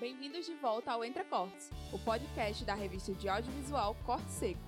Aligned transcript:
Bem-vindos 0.00 0.46
de 0.46 0.54
volta 0.54 0.92
ao 0.92 1.04
Entre 1.04 1.22
Cortes, 1.24 1.70
o 1.92 1.98
podcast 1.98 2.64
da 2.64 2.72
revista 2.74 3.12
de 3.12 3.28
audiovisual 3.28 3.94
Corte 4.06 4.30
Seco, 4.30 4.58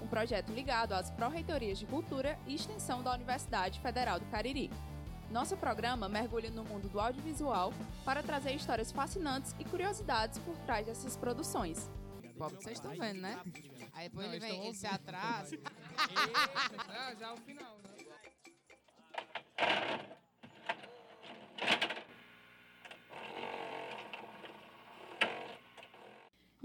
um 0.00 0.06
projeto 0.06 0.50
ligado 0.50 0.94
às 0.94 1.10
pró-reitorias 1.10 1.78
de 1.78 1.84
Cultura 1.84 2.38
e 2.46 2.54
Extensão 2.54 3.02
da 3.02 3.12
Universidade 3.12 3.80
Federal 3.80 4.18
do 4.18 4.24
Cariri. 4.30 4.70
Nosso 5.30 5.58
programa 5.58 6.08
mergulha 6.08 6.50
no 6.50 6.64
mundo 6.64 6.88
do 6.88 6.98
audiovisual 6.98 7.74
para 8.02 8.22
trazer 8.22 8.54
histórias 8.54 8.90
fascinantes 8.90 9.54
e 9.58 9.64
curiosidades 9.66 10.38
por 10.38 10.56
trás 10.60 10.86
dessas 10.86 11.18
produções. 11.18 11.90
Vocês 12.38 12.78
estão 12.78 12.92
vendo, 12.92 13.20
né? 13.20 13.38
Aí 13.92 14.08
depois 14.08 14.26
Não, 14.26 14.34
ele 14.34 14.40
vem, 14.40 14.64
ele 14.64 14.74
se 14.74 14.86
atrasa. 14.86 15.54
Ah, 16.88 17.14
já 17.14 17.28
é 17.28 17.32
o 17.32 17.36
final, 17.38 17.67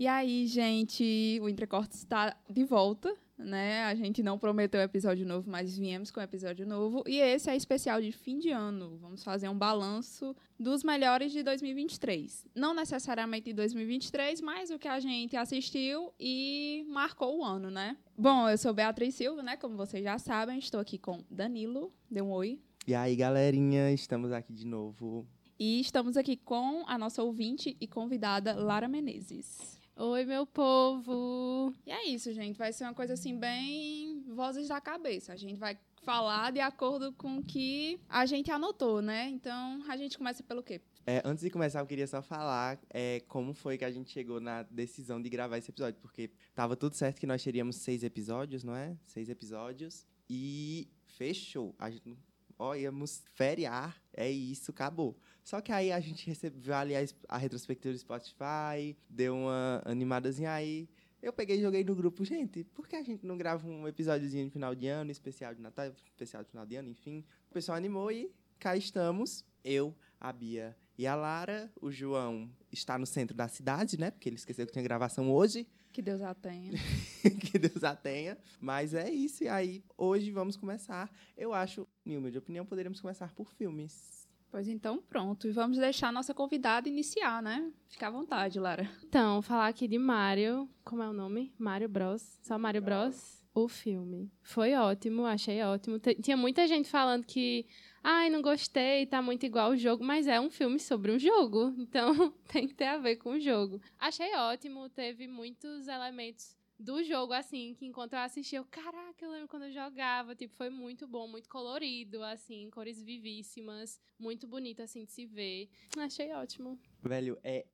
E 0.04 0.08
aí, 0.08 0.46
gente, 0.48 1.40
o 1.42 1.48
Entrecortes 1.48 2.00
está 2.00 2.36
de 2.50 2.66
volta, 2.66 3.16
né? 3.38 3.86
A 3.86 3.96
gente 3.96 4.22
não 4.22 4.38
prometeu 4.38 4.82
episódio 4.82 5.26
novo, 5.26 5.50
mas 5.50 5.78
viemos 5.78 6.12
com 6.12 6.20
episódio 6.20 6.68
novo. 6.68 7.06
E 7.08 7.22
esse 7.22 7.50
é 7.50 7.56
especial 7.56 8.02
de 8.02 8.12
fim 8.12 8.38
de 8.38 8.50
ano. 8.50 8.98
Vamos 8.98 9.24
fazer 9.24 9.48
um 9.48 9.58
balanço 9.58 10.36
dos 10.60 10.84
melhores 10.84 11.32
de 11.32 11.42
2023. 11.42 12.46
Não 12.54 12.74
necessariamente 12.74 13.46
de 13.46 13.54
2023, 13.54 14.42
mas 14.42 14.72
o 14.72 14.78
que 14.78 14.90
a 14.90 15.00
gente 15.00 15.38
assistiu 15.38 16.12
e 16.20 16.86
marcou 16.90 17.40
o 17.40 17.46
ano, 17.46 17.72
né? 17.72 17.96
Bom, 18.18 18.50
eu 18.50 18.58
sou 18.58 18.74
Beatriz 18.74 19.16
Silva, 19.16 19.42
né? 19.42 19.56
Como 19.56 19.78
vocês 19.78 20.04
já 20.04 20.18
sabem, 20.18 20.60
estou 20.60 20.82
aqui 20.82 20.98
com 20.98 21.24
Danilo. 21.32 21.94
Dê 22.12 22.22
um 22.22 22.34
oi. 22.34 22.60
E 22.86 22.94
aí, 22.94 23.16
galerinha, 23.16 23.90
estamos 23.94 24.34
aqui 24.34 24.52
de 24.52 24.68
novo. 24.68 25.26
E 25.58 25.80
estamos 25.80 26.18
aqui 26.18 26.36
com 26.36 26.84
a 26.88 26.98
nossa 26.98 27.24
ouvinte 27.24 27.78
e 27.80 27.88
convidada 27.88 28.54
Lara 28.54 28.90
Menezes. 28.90 29.82
Oi, 29.96 30.26
meu 30.26 30.48
povo! 30.48 31.72
E 31.86 31.92
é 31.92 32.08
isso, 32.08 32.34
gente. 32.34 32.58
Vai 32.58 32.74
ser 32.74 32.84
uma 32.84 32.96
coisa 32.96 33.14
assim, 33.14 33.38
bem 33.38 34.24
vozes 34.28 34.68
da 34.68 34.82
cabeça. 34.82 35.32
A 35.32 35.36
gente 35.36 35.60
vai 35.60 35.78
falar 36.02 36.52
de 36.52 36.60
acordo 36.60 37.14
com 37.14 37.38
o 37.38 37.44
que 37.44 38.00
a 38.10 38.26
gente 38.26 38.50
anotou, 38.50 39.04
né? 39.04 39.30
Então, 39.30 39.84
a 39.88 39.96
gente 39.96 40.18
começa 40.18 40.42
pelo 40.42 40.64
quê? 40.64 40.82
É, 41.06 41.22
antes 41.24 41.44
de 41.44 41.52
começar, 41.52 41.80
eu 41.80 41.86
queria 41.86 42.08
só 42.08 42.24
falar 42.24 42.80
é, 42.90 43.22
como 43.28 43.54
foi 43.54 43.78
que 43.78 43.86
a 43.86 43.92
gente 43.92 44.10
chegou 44.10 44.40
na 44.40 44.64
decisão 44.64 45.22
de 45.22 45.30
gravar 45.30 45.60
esse 45.60 45.70
episódio, 45.70 46.00
porque 46.02 46.32
tava 46.56 46.76
tudo 46.76 46.96
certo 46.96 47.20
que 47.20 47.28
nós 47.28 47.44
teríamos 47.44 47.76
seis 47.76 48.04
episódios, 48.04 48.64
não 48.64 48.76
é? 48.76 48.98
Seis 49.06 49.30
episódios. 49.30 50.08
E 50.28 50.88
fechou. 51.06 51.76
A 51.78 51.92
gente, 51.92 52.18
ó, 52.58 52.74
íamos 52.74 53.22
feriar, 53.36 54.02
é 54.12 54.30
isso, 54.32 54.72
acabou. 54.72 55.16
Só 55.44 55.60
que 55.60 55.72
aí 55.72 55.92
a 55.92 56.00
gente 56.00 56.26
recebeu 56.26 56.74
ali 56.74 56.94
a, 57.28 57.38
retrospectiva 57.38 57.94
do 57.94 58.00
Spotify, 58.00 58.96
deu 59.10 59.36
uma 59.36 59.82
animadazinha 59.86 60.52
aí. 60.52 60.90
Eu 61.22 61.34
peguei 61.34 61.58
e 61.58 61.62
joguei 61.62 61.84
no 61.84 61.96
grupo, 61.96 62.24
gente, 62.24 62.64
por 62.64 62.88
que 62.88 62.96
a 62.96 63.04
gente 63.04 63.26
não 63.26 63.38
grava 63.38 63.68
um 63.68 63.88
episódiozinho 63.88 64.46
de 64.46 64.52
final 64.52 64.74
de 64.74 64.88
ano, 64.88 65.12
especial 65.12 65.54
de 65.54 65.62
Natal, 65.62 65.94
especial 66.06 66.44
de 66.44 66.50
final 66.50 66.66
de 66.66 66.76
ano, 66.76 66.90
enfim. 66.90 67.26
O 67.50 67.54
pessoal 67.54 67.78
animou 67.78 68.12
e 68.12 68.32
cá 68.60 68.76
estamos. 68.76 69.46
Eu, 69.64 69.96
a 70.20 70.32
Bia 70.32 70.76
e 70.98 71.08
a 71.08 71.16
Lara. 71.16 71.72
O 71.82 71.92
João 71.92 72.50
está 72.72 72.98
no 72.98 73.06
centro 73.06 73.36
da 73.36 73.48
cidade, 73.48 73.98
né? 73.98 74.12
Porque 74.12 74.30
ele 74.30 74.36
esqueceu 74.36 74.66
que 74.66 74.72
tinha 74.72 74.84
gravação 74.84 75.32
hoje. 75.32 75.68
Que 75.92 76.02
Deus 76.02 76.22
a 76.22 76.34
tenha. 76.34 76.72
que 77.52 77.60
Deus 77.60 77.84
a 77.84 77.96
tenha. 77.96 78.38
Mas 78.60 78.94
é 78.94 79.10
isso. 79.10 79.44
E 79.44 79.48
aí, 79.48 79.84
hoje 79.98 80.32
vamos 80.32 80.58
começar. 80.58 81.12
Eu 81.38 81.54
acho, 81.54 81.88
em 82.06 82.18
humilde 82.18 82.38
opinião, 82.38 82.66
poderíamos 82.66 83.00
começar 83.00 83.34
por 83.34 83.52
filmes. 83.52 84.23
Pois 84.54 84.68
então, 84.68 85.02
pronto. 85.10 85.48
E 85.48 85.52
vamos 85.52 85.80
deixar 85.80 86.10
a 86.10 86.12
nossa 86.12 86.32
convidada 86.32 86.88
iniciar, 86.88 87.42
né? 87.42 87.72
Fica 87.88 88.06
à 88.06 88.12
vontade, 88.12 88.60
Lara. 88.60 88.88
Então, 89.04 89.42
falar 89.42 89.68
aqui 89.68 89.88
de 89.88 89.98
Mario. 89.98 90.70
Como 90.84 91.02
é 91.02 91.10
o 91.10 91.14
nome? 91.14 91.52
Mario 91.58 91.90
Bros. 91.90 92.38
Só 92.44 92.56
Mario 92.60 92.80
Bros. 92.84 93.44
O 93.56 93.68
filme. 93.68 94.32
Foi 94.44 94.76
ótimo, 94.76 95.26
achei 95.26 95.60
ótimo. 95.64 95.98
T- 96.00 96.14
Tinha 96.22 96.38
muita 96.38 96.68
gente 96.68 96.88
falando 96.88 97.26
que. 97.26 97.66
Ai, 98.04 98.30
não 98.30 98.44
gostei, 98.44 99.08
tá 99.08 99.24
muito 99.24 99.44
igual 99.44 99.72
o 99.72 99.76
jogo, 99.78 100.04
mas 100.04 100.28
é 100.28 100.40
um 100.40 100.52
filme 100.52 100.80
sobre 100.80 101.12
um 101.12 101.18
jogo. 101.18 101.74
Então 101.80 102.32
tem 102.48 102.68
que 102.68 102.76
ter 102.76 102.86
a 102.86 102.98
ver 103.00 103.16
com 103.16 103.32
o 103.32 103.40
jogo. 103.40 103.82
Achei 103.98 104.36
ótimo, 104.36 104.88
teve 104.88 105.28
muitos 105.28 105.88
elementos 105.88 106.56
do 106.84 107.02
jogo, 107.02 107.32
assim, 107.32 107.74
que 107.74 107.86
enquanto 107.86 108.14
eu 108.14 108.20
assistia, 108.20 108.60
eu, 108.60 108.66
caraca, 108.66 109.24
eu 109.24 109.32
lembro 109.32 109.48
quando 109.48 109.64
eu 109.64 109.72
jogava, 109.72 110.36
tipo, 110.36 110.54
foi 110.54 110.70
muito 110.70 111.08
bom, 111.08 111.28
muito 111.28 111.48
colorido, 111.48 112.22
assim, 112.22 112.70
cores 112.70 113.02
vivíssimas, 113.02 114.02
muito 114.20 114.46
bonito, 114.46 114.82
assim, 114.82 115.06
de 115.06 115.12
se 115.14 115.26
ver. 115.26 115.70
Achei 115.98 116.34
ótimo. 116.34 116.78
Velho, 117.02 117.40
é, 117.42 117.66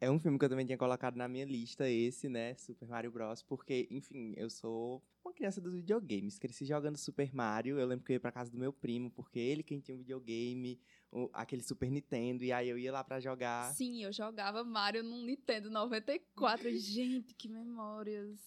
é 0.00 0.10
um 0.10 0.18
filme 0.18 0.38
que 0.38 0.44
eu 0.46 0.48
também 0.48 0.64
tinha 0.64 0.78
colocado 0.78 1.16
na 1.16 1.28
minha 1.28 1.44
lista, 1.44 1.88
esse, 1.88 2.26
né? 2.28 2.54
Super 2.54 2.88
Mario 2.88 3.10
Bros. 3.10 3.42
Porque, 3.42 3.86
enfim, 3.90 4.32
eu 4.34 4.48
sou 4.48 5.02
uma 5.22 5.32
criança 5.32 5.60
dos 5.60 5.74
videogames. 5.74 6.38
Cresci 6.38 6.64
jogando 6.64 6.96
Super 6.96 7.34
Mario. 7.34 7.78
Eu 7.78 7.86
lembro 7.86 8.04
que 8.04 8.12
eu 8.12 8.14
ia 8.14 8.20
pra 8.20 8.32
casa 8.32 8.50
do 8.50 8.58
meu 8.58 8.72
primo, 8.72 9.10
porque 9.10 9.38
ele 9.38 9.62
quem 9.62 9.78
tinha 9.78 9.94
um 9.94 9.98
videogame, 9.98 10.80
o- 11.14 11.30
aquele 11.32 11.62
Super 11.62 11.90
Nintendo, 11.90 12.42
e 12.44 12.52
aí 12.52 12.68
eu 12.68 12.76
ia 12.76 12.92
lá 12.92 13.02
pra 13.04 13.20
jogar. 13.20 13.72
Sim, 13.72 14.02
eu 14.02 14.12
jogava 14.12 14.64
Mario 14.64 15.02
num 15.04 15.24
Nintendo 15.24 15.70
94. 15.70 16.68
gente, 16.76 17.32
que 17.34 17.48
memórias. 17.48 18.38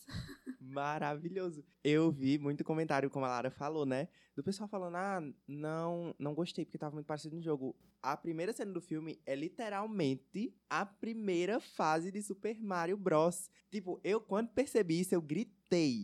Maravilhoso. 0.59 1.63
Eu 1.83 2.11
vi 2.11 2.37
muito 2.37 2.63
comentário, 2.63 3.09
como 3.09 3.25
a 3.25 3.29
Lara 3.29 3.49
falou, 3.49 3.85
né? 3.85 4.09
Do 4.35 4.43
pessoal 4.43 4.67
falando, 4.67 4.95
ah, 4.95 5.21
não, 5.47 6.13
não 6.19 6.33
gostei 6.35 6.65
porque 6.65 6.77
tava 6.77 6.93
muito 6.93 7.05
parecido 7.07 7.35
no 7.35 7.41
jogo. 7.41 7.75
A 8.01 8.15
primeira 8.15 8.53
cena 8.53 8.71
do 8.71 8.81
filme 8.81 9.19
é 9.25 9.33
literalmente 9.35 10.53
a 10.69 10.85
primeira 10.85 11.59
fase 11.59 12.11
de 12.11 12.21
Super 12.21 12.61
Mario 12.61 12.97
Bros. 12.97 13.49
Tipo, 13.71 13.99
eu 14.03 14.19
quando 14.21 14.49
percebi 14.49 14.99
isso, 14.99 15.15
eu 15.15 15.21
gritei. 15.21 15.56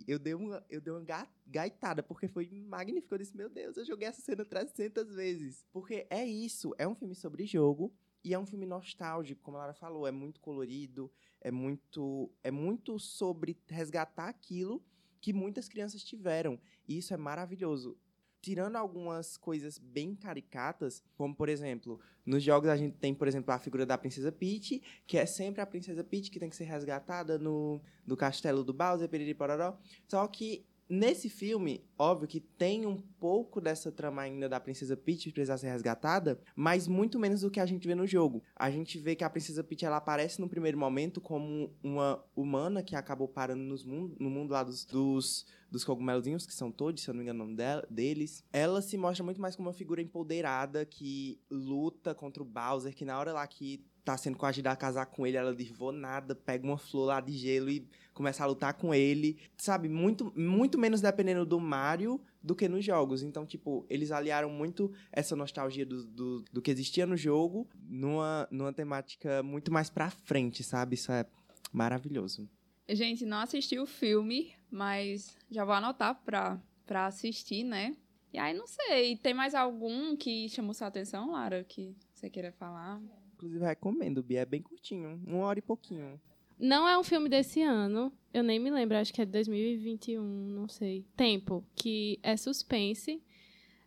Eu 0.08 0.20
dei 0.20 0.34
uma, 0.34 0.66
eu 0.70 0.82
dei 0.82 0.92
uma 0.94 1.02
ga- 1.04 1.28
gaitada, 1.48 2.04
porque 2.04 2.28
foi 2.28 2.50
magnífico. 2.68 3.14
Eu 3.14 3.18
disse, 3.20 3.36
meu 3.36 3.50
Deus, 3.50 3.78
eu 3.78 3.86
joguei 3.86 4.08
essa 4.08 4.22
cena 4.22 4.44
300 4.44 5.14
vezes. 5.16 5.66
Porque 5.72 6.06
é 6.10 6.26
isso, 6.26 6.74
é 6.78 6.88
um 6.88 6.96
filme 6.96 7.16
sobre 7.16 7.46
jogo. 7.46 7.94
E 8.24 8.34
é 8.34 8.40
um 8.40 8.46
filme 8.46 8.66
nostálgico, 8.66 9.42
como 9.42 9.58
a 9.58 9.62
Lara 9.62 9.74
falou, 9.74 10.08
é 10.08 10.12
muito 10.12 10.40
colorido, 10.40 11.12
é 11.42 11.52
muito, 11.52 12.32
é 12.42 12.50
muito 12.50 12.98
sobre 12.98 13.58
resgatar 13.68 14.30
aquilo 14.30 14.82
que 15.20 15.34
muitas 15.34 15.68
crianças 15.68 16.04
tiveram. 16.04 16.58
E 16.88 16.98
isso 16.98 17.14
é 17.14 17.18
maravilhoso. 17.18 17.98
Tirando 18.44 18.76
algumas 18.76 19.38
coisas 19.38 19.78
bem 19.78 20.14
caricatas, 20.16 21.02
como 21.16 21.34
por 21.34 21.48
exemplo, 21.48 21.98
nos 22.26 22.44
jogos 22.44 22.70
a 22.70 22.76
gente 22.76 22.98
tem, 22.98 23.16
por 23.16 23.26
exemplo, 23.26 23.54
a 23.54 23.58
figura 23.58 23.86
da 23.86 23.98
Princesa 23.98 24.34
Peach, 24.34 24.84
que 25.08 25.18
é 25.18 25.26
sempre 25.26 25.62
a 25.62 25.66
Princesa 25.66 26.04
Peach 26.04 26.30
que 26.30 26.42
tem 26.42 26.50
que 26.50 26.56
ser 26.58 26.66
resgatada 26.66 27.40
no, 27.40 27.82
no 28.06 28.18
castelo 28.18 28.62
do 28.62 28.74
Bowser, 28.74 29.08
piriri 29.08 29.34
pororó. 29.34 29.78
Só 30.10 30.28
que 30.28 30.66
nesse 30.90 31.30
filme, 31.30 31.84
óbvio 31.98 32.28
que 32.28 32.40
tem 32.40 32.86
um 32.86 32.98
pouco 32.98 33.60
dessa 33.62 33.92
trama 33.92 34.22
ainda 34.22 34.48
da 34.50 34.60
Princesa 34.60 34.96
Peach 34.98 35.32
precisar 35.32 35.58
ser 35.58 35.70
resgatada, 35.70 36.40
mas 36.56 36.88
muito 36.88 37.20
menos 37.20 37.42
do 37.42 37.50
que 37.52 37.60
a 37.60 37.66
gente 37.66 37.88
vê 37.88 37.96
no 37.96 38.06
jogo. 38.06 38.44
A 38.56 38.70
gente 38.70 39.00
vê 39.00 39.16
que 39.16 39.24
a 39.24 39.30
Princesa 39.30 39.64
Peach 39.64 39.86
ela 39.86 39.98
aparece 39.98 40.40
no 40.42 40.50
primeiro 40.50 40.78
momento 40.78 41.20
como 41.22 41.74
uma 41.82 42.24
humana 42.36 42.84
que 42.84 42.96
acabou 42.96 43.28
parando 43.28 43.64
nos 43.64 43.84
mundo, 43.84 44.16
no 44.20 44.30
mundo 44.30 44.52
lá 44.52 44.64
dos, 44.64 44.86
dos, 44.86 45.46
dos 45.72 45.84
cogumelozinhos, 45.84 46.46
que 46.46 46.54
são 46.54 46.72
todos, 46.72 47.02
se 47.02 47.10
eu 47.10 47.14
não 47.14 47.20
me 47.20 47.24
engano 47.24 47.44
o 47.44 47.46
nome 47.46 47.58
dela- 47.58 47.88
deles. 47.90 48.44
Ela 48.52 48.82
se 48.82 48.98
mostra 48.98 49.24
muito 49.24 49.42
mais 49.42 49.56
como 49.56 49.70
uma 49.70 49.74
figura 49.74 50.02
empoderada 50.02 50.86
que 50.86 51.40
luta 51.50 52.14
contra 52.14 52.44
o 52.44 52.46
Bowser, 52.46 52.94
que 52.94 53.06
na 53.06 53.18
hora 53.18 53.34
lá 53.34 53.48
que 53.48 53.86
tá 54.04 54.18
sendo 54.18 54.38
coagida 54.38 54.72
a 54.72 54.76
casar 54.76 55.06
com 55.06 55.26
ele, 55.26 55.38
ela 55.38 55.56
diz, 55.56 55.70
vou 55.70 55.92
nada, 55.92 56.36
pega 56.36 56.66
uma 56.66 56.78
flor 56.78 57.06
lá 57.06 57.22
de 57.22 57.32
gelo 57.32 57.70
e 57.70 57.88
começa 58.14 58.44
a 58.44 58.48
lutar 58.48 58.74
com 58.74 58.94
ele. 58.94 59.38
Sabe, 59.58 59.88
muito, 59.88 60.32
muito 60.38 60.78
menos 60.78 61.02
dependendo 61.02 61.46
do 61.46 61.60
Mario 61.60 62.22
do 62.42 62.56
que 62.56 62.68
nos 62.68 62.84
jogos. 62.84 63.24
Então, 63.24 63.46
tipo, 63.46 63.86
eles 63.90 64.12
aliaram 64.12 64.50
muito 64.50 64.92
essa 65.12 65.36
nostalgia 65.36 65.86
do, 65.86 66.06
do, 66.06 66.42
do 66.52 66.62
que 66.62 66.72
existia 66.72 67.06
no 67.06 67.16
jogo 67.16 67.68
numa, 67.88 68.48
numa 68.52 68.74
temática 68.74 69.42
muito 69.42 69.72
mais 69.72 69.90
pra 69.90 70.10
frente, 70.10 70.64
sabe? 70.64 70.96
Isso 70.96 71.12
é 71.12 71.26
maravilhoso. 71.72 72.50
Gente, 72.90 73.26
não 73.26 73.38
assisti 73.38 73.80
o 73.80 73.86
filme, 73.86 74.54
mas 74.70 75.38
já 75.50 75.64
vou 75.64 75.74
anotar 75.74 76.22
pra, 76.26 76.62
pra 76.86 77.06
assistir, 77.06 77.64
né? 77.64 77.96
E 78.34 78.38
aí, 78.38 78.54
não 78.54 78.66
sei, 78.68 79.16
tem 79.16 79.34
mais 79.34 79.56
algum 79.56 80.18
que 80.18 80.50
chamou 80.50 80.74
sua 80.74 80.88
atenção, 80.88 81.32
Lara, 81.32 81.64
que 81.64 81.96
você 82.14 82.30
queira 82.30 82.52
falar? 82.52 83.00
Inclusive, 83.44 83.66
recomendo, 83.66 84.24
Bia, 84.24 84.40
é 84.40 84.46
bem 84.46 84.62
curtinho, 84.62 85.22
uma 85.28 85.40
hora 85.40 85.60
e 85.60 85.62
pouquinho. 85.62 86.18
Não 86.58 86.88
é 86.88 86.98
um 86.98 87.04
filme 87.04 87.28
desse 87.28 87.62
ano. 87.62 88.10
Eu 88.34 88.42
nem 88.42 88.58
me 88.58 88.72
lembro, 88.72 88.96
acho 88.96 89.14
que 89.14 89.22
é 89.22 89.26
de 89.26 89.34
2021, 89.34 90.24
não 90.24 90.70
sei. 90.70 91.06
Tempo, 91.18 91.62
que 91.76 92.18
é 92.24 92.38
suspense. 92.38 93.22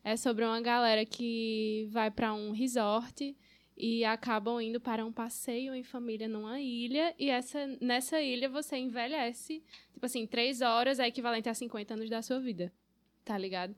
É 0.04 0.14
sobre 0.14 0.44
uma 0.44 0.60
galera 0.60 1.06
que 1.06 1.88
vai 1.90 2.10
pra 2.10 2.34
um 2.34 2.52
resort 2.52 3.34
e 3.74 4.04
acabam 4.04 4.60
indo 4.60 4.78
para 4.78 5.06
um 5.06 5.12
passeio 5.12 5.74
em 5.74 5.82
família 5.82 6.28
numa 6.28 6.60
ilha. 6.60 7.14
E 7.18 7.30
essa, 7.30 7.66
nessa 7.80 8.20
ilha 8.20 8.50
você 8.50 8.76
envelhece. 8.76 9.62
Tipo 9.94 10.04
assim, 10.04 10.26
três 10.26 10.60
horas 10.60 10.98
é 10.98 11.08
equivalente 11.08 11.48
a 11.48 11.54
50 11.54 11.94
anos 11.94 12.10
da 12.10 12.20
sua 12.20 12.38
vida. 12.40 12.70
Tá 13.24 13.38
ligado? 13.38 13.74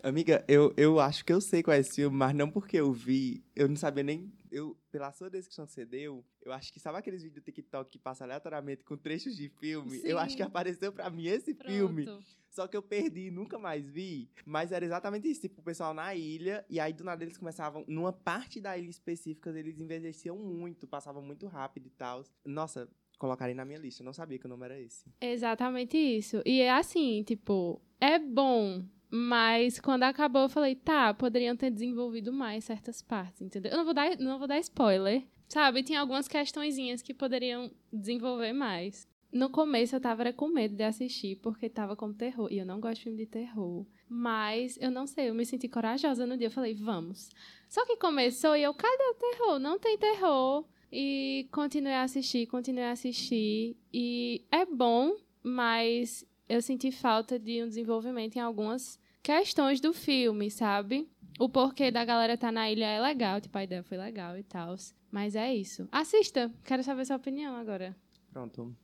Amiga, 0.00 0.44
eu, 0.46 0.72
eu 0.76 1.00
acho 1.00 1.24
que 1.24 1.32
eu 1.32 1.40
sei 1.40 1.60
qual 1.60 1.76
é 1.76 1.80
esse 1.80 1.96
filme, 1.96 2.16
mas 2.16 2.32
não 2.32 2.48
porque 2.48 2.76
eu 2.76 2.92
vi. 2.92 3.42
Eu 3.56 3.68
não 3.68 3.74
sabia 3.74 4.04
nem 4.04 4.32
eu, 4.50 4.76
pela 4.90 5.12
sua 5.12 5.30
descrição 5.30 5.66
que 5.66 5.72
você 5.72 5.84
deu, 5.84 6.24
eu 6.42 6.52
acho 6.52 6.72
que 6.72 6.80
sabe 6.80 6.98
aqueles 6.98 7.22
vídeos 7.22 7.42
do 7.42 7.44
TikTok 7.44 7.90
que 7.90 7.98
passa 7.98 8.24
aleatoriamente 8.24 8.84
com 8.84 8.96
trechos 8.96 9.36
de 9.36 9.48
filme? 9.48 10.00
Eu 10.04 10.18
acho 10.18 10.36
que 10.36 10.42
Sim. 10.42 10.48
apareceu 10.48 10.92
pra 10.92 11.10
mim 11.10 11.26
esse 11.26 11.54
Pronto. 11.54 11.70
filme. 11.70 12.06
Só 12.50 12.66
que 12.66 12.76
eu 12.76 12.82
perdi 12.82 13.26
e 13.26 13.30
nunca 13.30 13.58
mais 13.58 13.86
vi. 13.88 14.30
Mas 14.44 14.72
era 14.72 14.84
exatamente 14.84 15.28
isso. 15.30 15.42
Tipo, 15.42 15.60
o 15.60 15.64
pessoal 15.64 15.92
na 15.94 16.14
ilha, 16.14 16.64
e 16.68 16.80
aí 16.80 16.92
do 16.92 17.04
nada 17.04 17.22
eles 17.22 17.36
começavam. 17.36 17.84
Numa 17.86 18.12
parte 18.12 18.60
da 18.60 18.76
ilha 18.76 18.88
específica, 18.90 19.50
eles 19.50 19.78
envelheciam 19.78 20.36
muito, 20.36 20.86
passavam 20.86 21.22
muito 21.22 21.46
rápido 21.46 21.86
e 21.86 21.90
tal. 21.90 22.24
Nossa, 22.44 22.88
colocarei 23.18 23.54
na 23.54 23.64
minha 23.64 23.78
lista. 23.78 24.02
Eu 24.02 24.06
não 24.06 24.12
sabia 24.12 24.38
que 24.38 24.46
o 24.46 24.48
nome 24.48 24.64
era 24.64 24.80
esse. 24.80 25.04
Exatamente 25.20 25.96
isso. 25.96 26.42
E 26.44 26.60
é 26.60 26.70
assim, 26.70 27.22
tipo, 27.22 27.80
é 28.00 28.18
bom, 28.18 28.84
mas 29.10 29.80
quando 29.80 30.02
acabou 30.02 30.42
eu 30.42 30.48
falei, 30.48 30.74
tá, 30.74 31.14
poderiam 31.14 31.56
ter 31.56 31.70
desenvolvido 31.70 32.32
mais 32.32 32.64
certas 32.64 33.00
partes, 33.00 33.42
entendeu? 33.42 33.72
Eu 33.72 33.78
não 33.78 33.84
vou 33.84 33.94
dar, 33.94 34.18
não 34.18 34.38
vou 34.38 34.46
dar 34.46 34.58
spoiler, 34.58 35.24
sabe? 35.48 35.82
Tem 35.82 35.96
algumas 35.96 36.28
questõezinhas 36.28 37.00
que 37.00 37.14
poderiam 37.14 37.70
desenvolver 37.92 38.52
mais. 38.52 39.08
No 39.32 39.50
começo 39.50 39.94
eu 39.94 40.00
tava 40.00 40.32
com 40.32 40.48
medo 40.48 40.74
de 40.74 40.82
assistir, 40.82 41.36
porque 41.36 41.68
tava 41.68 41.94
com 41.94 42.12
terror. 42.12 42.48
E 42.50 42.58
eu 42.58 42.66
não 42.66 42.80
gosto 42.80 42.96
de 42.96 43.02
filme 43.04 43.18
de 43.18 43.26
terror. 43.26 43.84
Mas 44.08 44.78
eu 44.80 44.90
não 44.90 45.06
sei, 45.06 45.28
eu 45.28 45.34
me 45.34 45.44
senti 45.44 45.68
corajosa 45.68 46.26
no 46.26 46.36
dia. 46.36 46.46
Eu 46.46 46.50
falei, 46.50 46.74
vamos. 46.74 47.28
Só 47.68 47.84
que 47.84 47.96
começou 47.96 48.56
e 48.56 48.62
eu, 48.62 48.72
cadê 48.72 49.04
o 49.04 49.14
terror? 49.14 49.58
Não 49.58 49.78
tem 49.78 49.98
terror. 49.98 50.64
E 50.90 51.46
continuei 51.52 51.92
a 51.92 52.04
assistir, 52.04 52.46
continuei 52.46 52.84
a 52.84 52.92
assistir. 52.92 53.76
E 53.92 54.46
é 54.50 54.64
bom, 54.64 55.14
mas 55.42 56.26
eu 56.48 56.62
senti 56.62 56.90
falta 56.90 57.38
de 57.38 57.62
um 57.62 57.68
desenvolvimento 57.68 58.36
em 58.36 58.40
algumas 58.40 58.98
questões 59.22 59.80
do 59.80 59.92
filme, 59.92 60.50
sabe? 60.50 61.08
O 61.38 61.48
porquê 61.48 61.90
da 61.90 62.04
galera 62.04 62.36
tá 62.36 62.50
na 62.50 62.70
ilha 62.70 62.86
é 62.86 63.00
legal, 63.00 63.40
tipo, 63.40 63.56
a 63.56 63.64
ideia 63.64 63.82
foi 63.82 63.98
legal 63.98 64.36
e 64.36 64.42
tal. 64.42 64.74
Mas 65.10 65.36
é 65.36 65.54
isso. 65.54 65.88
Assista, 65.92 66.52
quero 66.64 66.82
saber 66.82 67.04
sua 67.04 67.16
opinião 67.16 67.54
agora. 67.54 67.94
Pronto. 68.32 68.74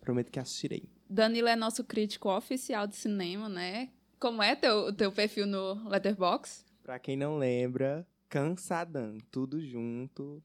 Prometo 0.00 0.30
que 0.30 0.38
assistirei. 0.38 0.88
Danilo 1.08 1.48
é 1.48 1.56
nosso 1.56 1.84
crítico 1.84 2.28
oficial 2.28 2.86
de 2.86 2.96
cinema, 2.96 3.48
né? 3.48 3.90
Como 4.18 4.42
é 4.42 4.54
teu, 4.54 4.92
teu 4.92 5.12
perfil 5.12 5.46
no 5.46 5.88
Letterboxd? 5.88 6.64
Pra 6.82 6.98
quem 6.98 7.16
não 7.16 7.38
lembra, 7.38 8.06
Cansadão. 8.28 9.18
Tudo 9.30 9.60
junto. 9.60 10.42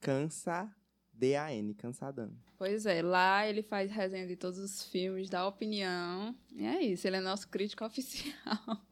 Cansa. 0.00 0.70
D-A-N, 1.18 1.74
Cansadão. 1.74 2.30
Pois 2.56 2.86
é, 2.86 3.02
lá 3.02 3.46
ele 3.46 3.62
faz 3.62 3.90
resenha 3.90 4.26
de 4.26 4.36
todos 4.36 4.58
os 4.58 4.84
filmes, 4.84 5.28
dá 5.28 5.46
opinião. 5.46 6.34
E 6.54 6.64
é 6.64 6.82
isso, 6.82 7.06
ele 7.06 7.16
é 7.16 7.20
nosso 7.20 7.48
crítico 7.48 7.84
oficial. 7.86 8.86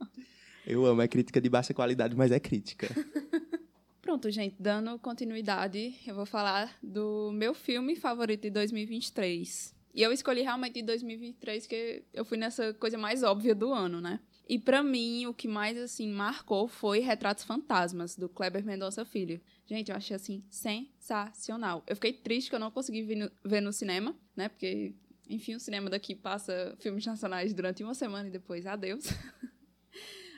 Eu 0.66 0.84
amo, 0.84 1.00
é 1.00 1.08
crítica 1.08 1.40
de 1.40 1.48
baixa 1.48 1.72
qualidade, 1.72 2.16
mas 2.16 2.32
é 2.32 2.40
crítica. 2.40 2.88
Pronto, 4.02 4.30
gente, 4.30 4.54
dando 4.58 4.98
continuidade, 4.98 5.96
eu 6.06 6.14
vou 6.14 6.26
falar 6.26 6.76
do 6.82 7.30
meu 7.32 7.54
filme 7.54 7.96
favorito 7.96 8.42
de 8.42 8.50
2023. 8.50 9.74
E 9.94 10.02
eu 10.02 10.12
escolhi 10.12 10.42
realmente 10.42 10.74
de 10.74 10.82
2023 10.82 11.64
porque 11.64 12.04
eu 12.12 12.24
fui 12.24 12.36
nessa 12.36 12.74
coisa 12.74 12.98
mais 12.98 13.22
óbvia 13.22 13.54
do 13.54 13.72
ano, 13.72 14.00
né? 14.00 14.20
E 14.48 14.58
pra 14.58 14.82
mim, 14.82 15.26
o 15.26 15.34
que 15.34 15.48
mais, 15.48 15.76
assim, 15.76 16.08
marcou 16.08 16.68
foi 16.68 17.00
Retratos 17.00 17.42
Fantasmas, 17.42 18.14
do 18.14 18.28
Kleber 18.28 18.64
Mendonça 18.64 19.04
Filho. 19.04 19.40
Gente, 19.66 19.90
eu 19.90 19.96
achei, 19.96 20.14
assim, 20.14 20.44
sensacional. 20.48 21.82
Eu 21.86 21.96
fiquei 21.96 22.12
triste 22.12 22.48
que 22.48 22.54
eu 22.54 22.60
não 22.60 22.70
consegui 22.70 23.02
ver 23.02 23.16
no, 23.16 23.30
ver 23.44 23.60
no 23.60 23.72
cinema, 23.72 24.14
né? 24.36 24.48
Porque, 24.48 24.94
enfim, 25.28 25.56
o 25.56 25.60
cinema 25.60 25.90
daqui 25.90 26.14
passa 26.14 26.76
filmes 26.78 27.04
nacionais 27.04 27.52
durante 27.52 27.82
uma 27.82 27.94
semana 27.94 28.28
e 28.28 28.30
depois, 28.30 28.66
adeus. 28.66 29.06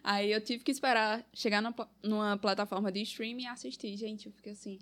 Aí 0.02 0.32
eu 0.32 0.40
tive 0.40 0.64
que 0.64 0.70
esperar 0.70 1.28
chegar 1.34 1.62
numa 2.02 2.38
plataforma 2.38 2.90
de 2.90 3.02
streaming 3.02 3.43
e 3.43 3.46
assistir. 3.46 3.94
Gente, 3.94 4.25
eu 4.25 4.32
fiquei 4.32 4.52
assim, 4.52 4.78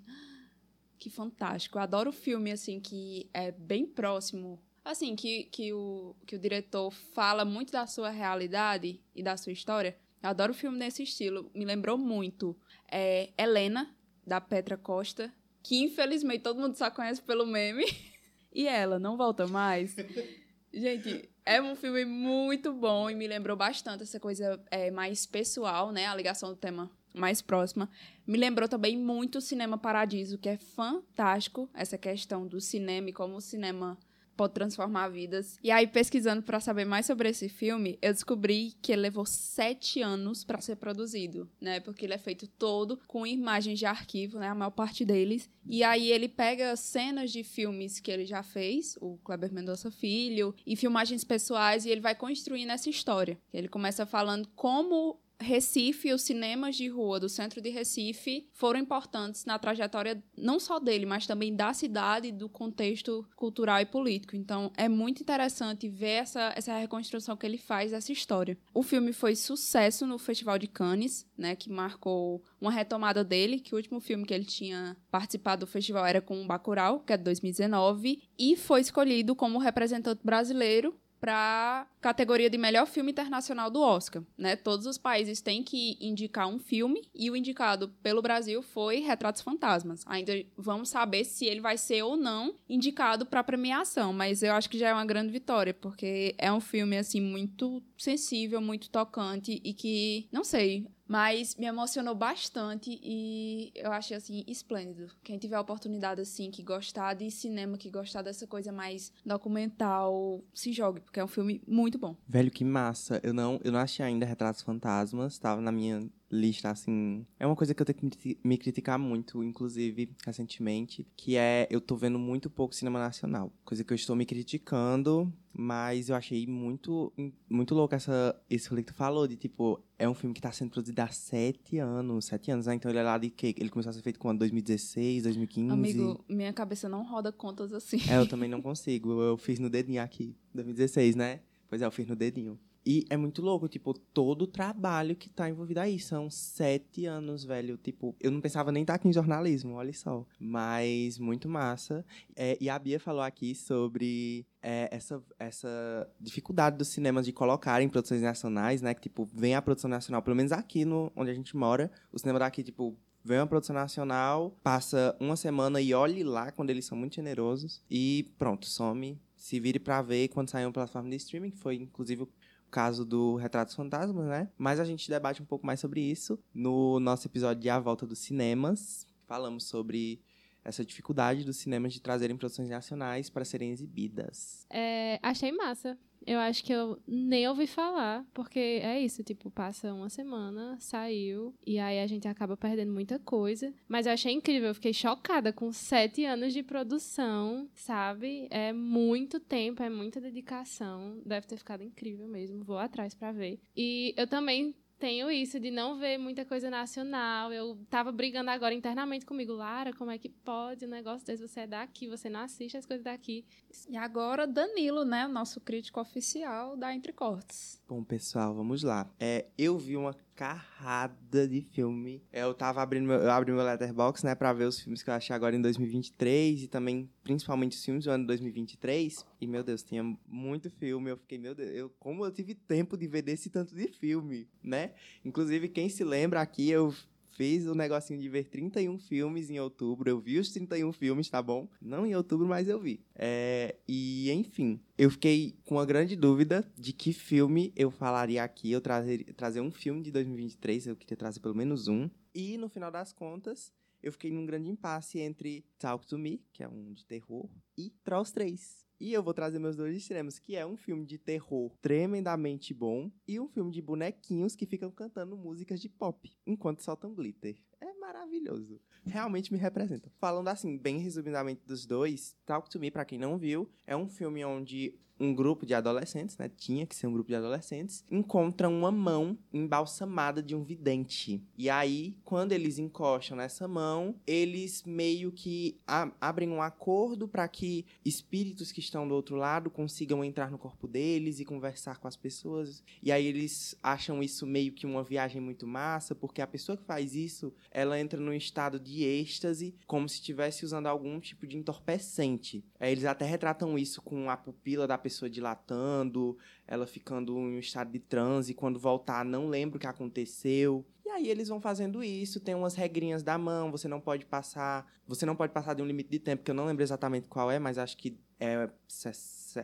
que 0.97 1.09
fantástico. 1.09 1.77
Eu 1.77 1.81
adoro 1.81 2.13
filme, 2.13 2.49
assim, 2.49 2.79
que 2.79 3.29
é 3.33 3.51
bem 3.51 3.85
próximo. 3.85 4.61
Assim, 4.87 5.17
que, 5.17 5.43
que, 5.51 5.73
o, 5.73 6.15
que 6.25 6.37
o 6.37 6.39
diretor 6.39 6.91
fala 7.13 7.43
muito 7.43 7.73
da 7.73 7.85
sua 7.85 8.09
realidade 8.09 9.01
e 9.13 9.21
da 9.21 9.35
sua 9.35 9.51
história. 9.51 9.97
Eu 10.23 10.29
adoro 10.29 10.53
filme 10.53 10.77
nesse 10.77 11.03
estilo. 11.03 11.51
Me 11.53 11.65
lembrou 11.65 11.97
muito 11.97 12.57
é, 12.89 13.29
Helena, 13.37 13.93
da 14.25 14.39
Petra 14.39 14.77
Costa, 14.77 15.29
que 15.61 15.83
infelizmente 15.83 16.39
todo 16.39 16.61
mundo 16.61 16.77
só 16.77 16.89
conhece 16.89 17.21
pelo 17.21 17.45
meme. 17.45 17.83
e 18.55 18.65
ela, 18.65 18.97
não 18.97 19.17
volta 19.17 19.45
mais. 19.45 19.93
Gente, 20.73 21.29
é 21.45 21.61
um 21.61 21.75
filme 21.75 22.05
muito 22.05 22.71
bom 22.71 23.09
e 23.09 23.15
me 23.15 23.27
lembrou 23.27 23.57
bastante 23.57 24.03
essa 24.03 24.21
coisa 24.21 24.57
é, 24.71 24.89
mais 24.89 25.25
pessoal, 25.25 25.91
né? 25.91 26.07
A 26.07 26.15
ligação 26.15 26.47
do 26.47 26.55
tema 26.55 26.89
mais 27.13 27.41
próxima. 27.41 27.89
Me 28.25 28.37
lembrou 28.37 28.69
também 28.69 28.97
muito 28.97 29.39
o 29.39 29.41
Cinema 29.41 29.77
Paradiso, 29.77 30.37
que 30.37 30.47
é 30.47 30.57
fantástico 30.57 31.69
essa 31.73 31.97
questão 31.97 32.47
do 32.47 32.61
cinema 32.61 33.09
e 33.09 33.13
como 33.13 33.35
o 33.35 33.41
cinema 33.41 33.97
pode 34.37 34.53
transformar 34.53 35.09
vidas. 35.09 35.57
E 35.63 35.71
aí, 35.71 35.87
pesquisando 35.87 36.43
para 36.43 36.59
saber 36.59 36.85
mais 36.85 37.05
sobre 37.05 37.27
esse 37.27 37.49
filme, 37.49 37.97
eu 38.01 38.13
descobri 38.13 38.75
que 38.81 38.91
ele 38.91 39.01
levou 39.01 39.25
sete 39.25 40.01
anos 40.01 40.43
para 40.43 40.61
ser 40.61 40.75
produzido, 40.75 41.49
né? 41.59 41.79
Porque 41.79 42.05
ele 42.05 42.13
é 42.13 42.17
feito 42.17 42.47
todo 42.47 42.99
com 43.07 43.25
imagens 43.25 43.79
de 43.79 43.85
arquivo, 43.85 44.39
né? 44.39 44.49
A 44.49 44.55
maior 44.55 44.71
parte 44.71 45.03
deles. 45.03 45.49
E 45.65 45.83
aí 45.83 46.11
ele 46.11 46.29
pega 46.29 46.75
cenas 46.75 47.31
de 47.31 47.43
filmes 47.43 47.99
que 47.99 48.11
ele 48.11 48.25
já 48.25 48.43
fez, 48.43 48.97
o 49.01 49.17
Kleber 49.23 49.51
Mendonça 49.51 49.91
Filho, 49.91 50.55
e 50.65 50.75
filmagens 50.75 51.23
pessoais, 51.23 51.85
e 51.85 51.89
ele 51.89 51.99
vai 51.99 52.15
construindo 52.15 52.69
essa 52.69 52.89
história. 52.89 53.37
Ele 53.51 53.67
começa 53.67 54.05
falando 54.05 54.47
como 54.55 55.19
Recife, 55.39 56.13
os 56.13 56.23
cinemas 56.23 56.75
de 56.75 56.87
rua 56.87 57.19
do 57.19 57.29
centro 57.29 57.61
de 57.61 57.69
Recife 57.69 58.49
foram 58.53 58.79
importantes 58.79 59.45
na 59.45 59.59
trajetória 59.59 60.21
não 60.35 60.59
só 60.59 60.79
dele, 60.79 61.05
mas 61.05 61.27
também 61.27 61.55
da 61.55 61.73
cidade, 61.73 62.31
do 62.31 62.49
contexto 62.49 63.27
cultural 63.35 63.79
e 63.79 63.85
político. 63.85 64.35
Então, 64.35 64.71
é 64.75 64.89
muito 64.89 65.21
interessante 65.21 65.87
ver 65.87 66.21
essa, 66.21 66.53
essa 66.55 66.77
reconstrução 66.77 67.37
que 67.37 67.45
ele 67.45 67.57
faz 67.57 67.91
dessa 67.91 68.11
história. 68.11 68.57
O 68.73 68.81
filme 68.81 69.13
foi 69.13 69.35
sucesso 69.35 70.07
no 70.07 70.17
Festival 70.17 70.57
de 70.57 70.67
Cannes, 70.67 71.25
né, 71.37 71.55
que 71.55 71.69
marcou 71.69 72.43
uma 72.59 72.71
retomada 72.71 73.23
dele, 73.23 73.59
que 73.59 73.73
o 73.73 73.77
último 73.77 73.99
filme 73.99 74.25
que 74.25 74.33
ele 74.33 74.45
tinha 74.45 74.97
participado 75.11 75.65
do 75.65 75.71
festival 75.71 76.05
era 76.05 76.21
com 76.21 76.47
Bacurau, 76.47 76.99
que 77.01 77.13
é 77.13 77.17
de 77.17 77.23
2019, 77.23 78.23
e 78.37 78.55
foi 78.55 78.81
escolhido 78.81 79.35
como 79.35 79.59
representante 79.59 80.21
brasileiro 80.23 80.95
para 81.19 81.87
categoria 82.01 82.49
de 82.49 82.57
melhor 82.57 82.85
filme 82.85 83.11
internacional 83.11 83.69
do 83.69 83.81
Oscar, 83.81 84.23
né? 84.37 84.55
Todos 84.55 84.85
os 84.85 84.97
países 84.97 85.41
têm 85.41 85.63
que 85.63 85.97
indicar 85.99 86.47
um 86.47 86.59
filme 86.59 87.07
e 87.13 87.29
o 87.29 87.35
indicado 87.35 87.89
pelo 88.01 88.21
Brasil 88.21 88.61
foi 88.61 88.99
Retratos 88.99 89.41
Fantasmas. 89.41 90.03
Ainda 90.07 90.33
vamos 90.57 90.89
saber 90.89 91.23
se 91.25 91.45
ele 91.45 91.61
vai 91.61 91.77
ser 91.77 92.03
ou 92.03 92.15
não 92.15 92.55
indicado 92.69 93.25
para 93.25 93.43
premiação, 93.43 94.13
mas 94.13 94.43
eu 94.43 94.53
acho 94.53 94.69
que 94.69 94.77
já 94.77 94.89
é 94.89 94.93
uma 94.93 95.05
grande 95.05 95.31
vitória, 95.31 95.73
porque 95.73 96.35
é 96.37 96.51
um 96.51 96.61
filme 96.61 96.97
assim 96.97 97.21
muito 97.21 97.81
sensível, 97.97 98.61
muito 98.61 98.89
tocante 98.89 99.61
e 99.63 99.73
que, 99.73 100.27
não 100.31 100.43
sei, 100.43 100.87
mas 101.07 101.55
me 101.55 101.65
emocionou 101.65 102.13
bastante 102.13 102.99
e 103.01 103.71
eu 103.75 103.91
achei 103.91 104.17
assim 104.17 104.43
esplêndido. 104.47 105.11
Quem 105.23 105.37
tiver 105.37 105.55
a 105.55 105.61
oportunidade 105.61 106.21
assim 106.21 106.51
que 106.51 106.63
gostar 106.63 107.13
de 107.13 107.29
cinema, 107.31 107.77
que 107.77 107.89
gostar 107.89 108.21
dessa 108.21 108.45
coisa 108.45 108.71
mais 108.71 109.11
documental, 109.25 110.43
se 110.53 110.71
jogue, 110.73 111.01
porque 111.01 111.19
é 111.19 111.23
um 111.23 111.27
filme 111.27 111.61
muito 111.67 111.97
bom. 111.97 112.15
Velho, 112.27 112.51
que 112.51 112.63
massa. 112.63 113.19
Eu 113.23 113.33
não, 113.33 113.59
eu 113.63 113.71
não 113.71 113.79
achei 113.79 114.05
ainda 114.05 114.25
Retratos 114.25 114.61
Fantasmas. 114.61 115.37
Tava 115.37 115.61
na 115.61 115.71
minha 115.71 116.09
lista, 116.29 116.69
assim... 116.69 117.25
É 117.39 117.45
uma 117.45 117.55
coisa 117.55 117.73
que 117.73 117.81
eu 117.81 117.85
tenho 117.85 117.97
que 117.97 118.03
me 118.05 118.11
criti- 118.11 118.39
me 118.43 118.57
criticar 118.57 118.99
muito, 118.99 119.43
inclusive, 119.43 120.09
recentemente. 120.25 121.07
Que 121.15 121.37
é, 121.37 121.67
eu 121.71 121.79
tô 121.79 121.95
vendo 121.95 122.19
muito 122.19 122.49
pouco 122.49 122.75
cinema 122.75 122.99
nacional. 122.99 123.51
Coisa 123.63 123.83
que 123.83 123.93
eu 123.93 123.95
estou 123.95 124.15
me 124.15 124.25
criticando, 124.25 125.31
mas 125.53 126.09
eu 126.09 126.15
achei 126.15 126.45
muito, 126.45 127.13
muito 127.49 127.73
louco 127.73 127.95
essa, 127.95 128.35
esse 128.49 128.69
rolê 128.69 128.83
que 128.83 128.91
tu 128.91 128.95
falou. 128.95 129.27
De, 129.27 129.35
tipo, 129.37 129.81
é 129.97 130.07
um 130.07 130.13
filme 130.13 130.33
que 130.33 130.41
tá 130.41 130.51
sendo 130.51 130.69
produzido 130.71 131.01
há 131.01 131.07
sete 131.07 131.77
anos. 131.77 132.25
Sete 132.25 132.51
anos, 132.51 132.65
né? 132.65 132.75
Então 132.75 132.91
ele 132.91 132.99
é 132.99 133.03
lá 133.03 133.17
de 133.17 133.29
quê? 133.29 133.55
Ele 133.57 133.69
começou 133.69 133.89
a 133.91 133.93
ser 133.93 134.01
feito 134.01 134.19
quando? 134.19 134.39
2016, 134.39 135.23
2015? 135.23 135.71
Amigo, 135.71 136.25
minha 136.27 136.51
cabeça 136.51 136.89
não 136.89 137.03
roda 137.03 137.31
contas 137.31 137.71
assim. 137.73 137.97
É, 138.09 138.17
eu 138.17 138.27
também 138.27 138.49
não 138.49 138.61
consigo. 138.61 139.21
Eu 139.21 139.37
fiz 139.37 139.59
no 139.59 139.69
dedinho 139.69 140.01
aqui. 140.01 140.35
2016, 140.53 141.15
né? 141.15 141.39
Pois 141.69 141.81
é, 141.81 141.85
eu 141.85 141.91
fiz 141.91 142.07
no 142.07 142.15
dedinho. 142.15 142.59
E 142.89 143.05
é 143.09 143.17
muito 143.17 143.41
louco, 143.41 143.67
tipo, 143.67 143.93
todo 143.93 144.43
o 144.43 144.47
trabalho 144.47 145.13
que 145.13 145.27
tá 145.29 145.49
envolvido 145.49 145.81
aí. 145.81 145.99
São 145.99 146.29
sete 146.29 147.05
anos, 147.05 147.43
velho. 147.43 147.75
Tipo, 147.75 148.15
eu 148.17 148.31
não 148.31 148.39
pensava 148.39 148.71
nem 148.71 148.83
estar 148.83 148.93
aqui 148.93 149.09
em 149.09 149.13
jornalismo, 149.13 149.73
olha 149.73 149.91
só. 149.91 150.25
Mas 150.39 151.19
muito 151.19 151.49
massa. 151.49 152.05
É, 152.33 152.57
e 152.61 152.69
a 152.69 152.79
Bia 152.79 152.97
falou 152.97 153.23
aqui 153.23 153.53
sobre 153.53 154.45
é, 154.61 154.87
essa, 154.89 155.21
essa 155.37 156.09
dificuldade 156.17 156.77
dos 156.77 156.87
cinemas 156.87 157.25
de 157.25 157.33
colocarem 157.33 157.89
produções 157.89 158.21
nacionais, 158.21 158.81
né? 158.81 158.93
Que, 158.93 159.01
tipo, 159.01 159.27
vem 159.33 159.53
a 159.53 159.61
produção 159.61 159.89
nacional, 159.89 160.21
pelo 160.21 160.37
menos 160.37 160.53
aqui 160.53 160.85
no, 160.85 161.11
onde 161.13 161.29
a 161.29 161.33
gente 161.33 161.57
mora. 161.57 161.91
O 162.09 162.17
cinema 162.17 162.39
daqui, 162.39 162.63
tipo, 162.63 162.97
vem 163.21 163.37
uma 163.37 163.47
produção 163.47 163.75
nacional, 163.75 164.57
passa 164.63 165.13
uma 165.19 165.35
semana 165.35 165.81
e 165.81 165.93
olhe 165.93 166.23
lá 166.23 166.53
quando 166.53 166.69
eles 166.69 166.85
são 166.85 166.97
muito 166.97 167.15
generosos 167.15 167.83
e 167.91 168.31
pronto, 168.37 168.65
some. 168.65 169.19
Se 169.35 169.59
vire 169.59 169.77
pra 169.77 170.01
ver 170.01 170.29
quando 170.29 170.49
sair 170.49 170.65
uma 170.65 170.71
plataforma 170.71 171.09
de 171.09 171.17
streaming, 171.17 171.51
que 171.51 171.57
foi 171.57 171.75
inclusive 171.75 172.25
caso 172.69 173.05
do 173.05 173.35
Retratos 173.35 173.75
Fantasmas, 173.75 174.25
né? 174.25 174.49
Mas 174.57 174.79
a 174.79 174.85
gente 174.85 175.09
debate 175.09 175.41
um 175.41 175.45
pouco 175.45 175.65
mais 175.65 175.79
sobre 175.79 176.01
isso 176.01 176.39
no 176.53 176.99
nosso 176.99 177.27
episódio 177.27 177.61
de 177.61 177.69
A 177.69 177.79
Volta 177.79 178.05
dos 178.05 178.19
Cinemas. 178.19 179.07
falamos 179.27 179.65
sobre 179.65 180.21
essa 180.67 180.83
dificuldade 180.83 181.45
dos 181.45 181.57
cinemas 181.57 181.93
de 181.93 182.01
trazerem 182.01 182.35
produções 182.35 182.69
nacionais 182.69 183.29
para 183.29 183.45
serem 183.45 183.71
exibidas. 183.71 184.67
É, 184.69 185.17
achei 185.23 185.51
massa. 185.51 185.97
Eu 186.25 186.39
acho 186.39 186.61
que 186.61 186.73
eu 186.73 187.01
nem 187.07 187.47
ouvi 187.47 187.65
falar, 187.65 188.25
porque 188.33 188.59
é 188.59 188.99
isso, 188.99 189.23
tipo, 189.23 189.49
passa 189.49 189.93
uma 189.93 190.09
semana, 190.09 190.75
saiu, 190.77 191.55
e 191.65 191.79
aí 191.79 192.01
a 192.01 192.07
gente 192.07 192.27
acaba 192.27 192.57
perdendo 192.57 192.91
muita 192.91 193.17
coisa. 193.17 193.73
Mas 193.87 194.05
eu 194.05 194.11
achei 194.11 194.33
incrível, 194.33 194.67
eu 194.67 194.75
fiquei 194.75 194.91
chocada 194.91 195.53
com 195.53 195.71
sete 195.71 196.25
anos 196.25 196.51
de 196.51 196.63
produção, 196.63 197.69
sabe? 197.73 198.47
É 198.51 198.73
muito 198.73 199.39
tempo, 199.39 199.81
é 199.81 199.89
muita 199.89 200.19
dedicação. 200.19 201.21
Deve 201.25 201.47
ter 201.47 201.55
ficado 201.55 201.81
incrível 201.81 202.27
mesmo, 202.27 202.61
vou 202.61 202.77
atrás 202.77 203.13
para 203.15 203.31
ver. 203.31 203.61
E 203.73 204.13
eu 204.17 204.27
também 204.27 204.75
tenho 204.99 205.29
isso 205.31 205.59
de 205.59 205.71
não 205.71 205.97
ver 205.97 206.17
muita 206.17 206.43
coisa 206.45 206.69
nacional. 206.69 207.51
Eu 207.53 207.77
tava 207.89 208.11
brigando 208.11 208.49
agora 208.49 208.73
internamente 208.73 209.25
comigo, 209.25 209.53
Lara, 209.53 209.93
como 209.93 210.11
é 210.11 210.17
que 210.17 210.29
pode 210.29 210.85
um 210.85 210.89
negócio 210.89 211.25
desse? 211.25 211.47
Você 211.47 211.61
é 211.61 211.67
daqui, 211.67 212.07
você 212.07 212.29
não 212.29 212.41
assiste 212.41 212.77
as 212.77 212.85
coisas 212.85 213.03
daqui. 213.03 213.45
E 213.89 213.95
agora 213.97 214.47
Danilo, 214.47 215.05
né, 215.05 215.25
o 215.25 215.29
nosso 215.29 215.61
crítico 215.61 215.99
oficial 215.99 216.75
da 216.75 216.93
Entrecortes. 216.93 217.81
Bom, 217.87 218.03
pessoal, 218.03 218.53
vamos 218.53 218.83
lá. 218.83 219.09
É, 219.19 219.45
eu 219.57 219.77
vi 219.77 219.95
uma 219.95 220.15
carrada 220.37 221.47
de 221.47 221.61
filme. 221.61 222.21
Eu 222.31 222.53
tava 222.53 222.79
abrindo 222.79 223.07
meu, 223.07 223.17
eu 223.17 223.31
abri 223.31 223.51
meu 223.51 223.63
letterbox, 223.63 224.21
né, 224.21 224.35
para 224.35 224.53
ver 224.53 224.65
os 224.65 224.79
filmes 224.79 225.01
que 225.01 225.09
eu 225.09 225.13
achei 225.15 225.35
agora 225.35 225.55
em 225.55 225.61
2023 225.61 226.61
e 226.61 226.67
também 226.67 227.09
principalmente 227.23 227.75
os 227.75 227.83
filmes 227.83 228.05
do 228.05 228.11
ano 228.11 228.27
2023. 228.27 229.25
E 229.41 229.47
meu 229.47 229.63
Deus, 229.63 229.81
tinha 229.81 230.03
muito 230.27 230.69
filme. 230.69 231.09
Eu 231.09 231.17
fiquei, 231.17 231.39
meu 231.39 231.55
Deus, 231.55 231.71
eu 231.71 231.89
como 231.99 232.23
eu 232.23 232.31
tive 232.31 232.53
tempo 232.53 232.95
de 232.95 233.07
ver 233.07 233.23
desse 233.23 233.49
tanto 233.49 233.75
de 233.75 233.87
filme, 233.87 234.47
né? 234.63 234.91
Inclusive, 235.25 235.67
quem 235.67 235.89
se 235.89 236.03
lembra 236.03 236.39
aqui, 236.39 236.69
eu 236.69 236.93
fiz 237.37 237.67
o 237.67 237.75
negocinho 237.75 238.19
de 238.19 238.27
ver 238.27 238.45
31 238.45 238.97
filmes 238.97 239.49
em 239.49 239.59
outubro. 239.59 240.09
Eu 240.09 240.19
vi 240.19 240.39
os 240.39 240.51
31 240.51 240.91
filmes, 240.91 241.29
tá 241.29 241.41
bom? 241.41 241.69
Não 241.79 242.05
em 242.05 242.15
outubro, 242.15 242.47
mas 242.47 242.67
eu 242.67 242.79
vi. 242.79 242.99
É, 243.15 243.75
e, 243.87 244.31
enfim, 244.31 244.81
eu 244.97 245.11
fiquei 245.11 245.55
com 245.63 245.75
uma 245.75 245.85
grande 245.85 246.15
dúvida 246.15 246.69
de 246.75 246.91
que 246.91 247.13
filme 247.13 247.71
eu 247.75 247.91
falaria 247.91 248.43
aqui. 248.43 248.71
Eu 248.71 248.81
trazer, 248.81 249.23
trazer 249.35 249.61
um 249.61 249.71
filme 249.71 250.01
de 250.01 250.11
2023, 250.11 250.87
eu 250.87 250.95
queria 250.95 251.15
trazer 251.15 251.39
pelo 251.39 251.55
menos 251.55 251.87
um. 251.87 252.09
E, 252.33 252.57
no 252.57 252.67
final 252.67 252.89
das 252.89 253.13
contas, 253.13 253.71
eu 254.01 254.11
fiquei 254.11 254.31
num 254.31 254.45
grande 254.45 254.69
impasse 254.69 255.19
entre 255.19 255.63
Talk 255.77 256.07
to 256.07 256.17
Me, 256.17 256.43
que 256.51 256.63
é 256.63 256.67
um 256.67 256.91
de 256.91 257.05
terror, 257.05 257.49
e 257.77 257.91
Trolls 258.03 258.33
3. 258.33 258.86
E 258.99 259.13
eu 259.13 259.21
vou 259.21 259.33
trazer 259.33 259.59
meus 259.59 259.75
dois 259.75 259.95
extremos, 259.95 260.39
que 260.39 260.55
é 260.55 260.65
um 260.65 260.75
filme 260.75 261.05
de 261.05 261.17
terror 261.17 261.71
tremendamente 261.81 262.73
bom 262.73 263.11
e 263.27 263.39
um 263.39 263.47
filme 263.47 263.71
de 263.71 263.81
bonequinhos 263.81 264.55
que 264.55 264.65
ficam 264.65 264.89
cantando 264.89 265.37
músicas 265.37 265.79
de 265.79 265.87
pop 265.87 266.31
enquanto 266.45 266.81
soltam 266.81 267.13
glitter. 267.13 267.57
É 267.79 267.93
maravilhoso. 267.93 268.81
Realmente 269.05 269.53
me 269.53 269.59
representa. 269.59 270.11
Falando 270.17 270.47
assim, 270.47 270.77
bem 270.77 270.97
resumidamente 270.97 271.61
dos 271.65 271.85
dois, 271.85 272.35
Talk 272.45 272.69
to 272.69 272.79
Me, 272.79 272.89
para 272.89 273.05
quem 273.05 273.19
não 273.19 273.37
viu, 273.37 273.69
é 273.85 273.95
um 273.95 274.07
filme 274.07 274.43
onde 274.43 274.99
um 275.19 275.33
grupo 275.33 275.65
de 275.65 275.73
adolescentes, 275.73 276.37
né? 276.37 276.49
Tinha 276.55 276.85
que 276.85 276.95
ser 276.95 277.07
um 277.07 277.13
grupo 277.13 277.29
de 277.29 277.35
adolescentes, 277.35 278.03
encontram 278.09 278.73
uma 278.73 278.91
mão 278.91 279.37
embalsamada 279.53 280.41
de 280.41 280.55
um 280.55 280.63
vidente. 280.63 281.41
E 281.57 281.69
aí, 281.69 282.15
quando 282.23 282.51
eles 282.51 282.77
encostam 282.77 283.37
nessa 283.37 283.67
mão, 283.67 284.15
eles 284.25 284.83
meio 284.83 285.31
que 285.31 285.79
abrem 286.21 286.49
um 286.49 286.61
acordo 286.61 287.27
para 287.27 287.47
que 287.47 287.85
espíritos 288.05 288.71
que 288.71 288.79
estão 288.79 289.07
do 289.07 289.15
outro 289.15 289.35
lado 289.35 289.69
consigam 289.69 290.23
entrar 290.23 290.51
no 290.51 290.57
corpo 290.57 290.87
deles 290.87 291.39
e 291.39 291.45
conversar 291.45 291.97
com 291.97 292.07
as 292.07 292.15
pessoas. 292.15 292.83
E 293.01 293.11
aí 293.11 293.25
eles 293.25 293.75
acham 293.81 294.21
isso 294.21 294.45
meio 294.45 294.71
que 294.71 294.85
uma 294.85 295.03
viagem 295.03 295.41
muito 295.41 295.65
massa, 295.67 296.13
porque 296.13 296.41
a 296.41 296.47
pessoa 296.47 296.77
que 296.77 296.83
faz 296.83 297.15
isso, 297.15 297.53
ela 297.71 297.99
entra 297.99 298.19
num 298.19 298.33
estado 298.33 298.79
de 298.79 299.03
êxtase, 299.03 299.75
como 299.85 300.07
se 300.07 300.15
estivesse 300.15 300.63
usando 300.63 300.87
algum 300.87 301.19
tipo 301.19 301.47
de 301.47 301.57
entorpecente. 301.57 302.63
Eles 302.79 303.05
até 303.05 303.25
retratam 303.25 303.77
isso 303.77 304.01
com 304.01 304.29
a 304.29 304.37
pupila 304.37 304.85
da 304.87 304.97
pessoa 304.97 305.06
dilatando, 305.29 306.37
ela 306.67 306.85
ficando 306.85 307.37
em 307.37 307.55
um 307.55 307.59
estado 307.59 307.91
de 307.91 307.99
transe, 307.99 308.53
quando 308.53 308.79
voltar 308.79 309.23
não 309.23 309.47
lembra 309.47 309.77
o 309.77 309.79
que 309.79 309.87
aconteceu. 309.87 310.85
E 311.05 311.09
aí 311.09 311.29
eles 311.29 311.47
vão 311.47 311.61
fazendo 311.61 312.03
isso, 312.03 312.39
tem 312.39 312.53
umas 312.53 312.75
regrinhas 312.75 313.23
da 313.23 313.37
mão, 313.37 313.71
você 313.71 313.87
não 313.87 314.01
pode 314.01 314.25
passar, 314.25 314.85
você 315.07 315.25
não 315.25 315.35
pode 315.35 315.53
passar 315.53 315.73
de 315.73 315.81
um 315.81 315.85
limite 315.85 316.09
de 316.09 316.19
tempo 316.19 316.43
que 316.43 316.51
eu 316.51 316.55
não 316.55 316.65
lembro 316.65 316.83
exatamente 316.83 317.27
qual 317.27 317.49
é, 317.49 317.57
mas 317.59 317.77
acho 317.77 317.95
que 317.97 318.17
é 318.39 318.69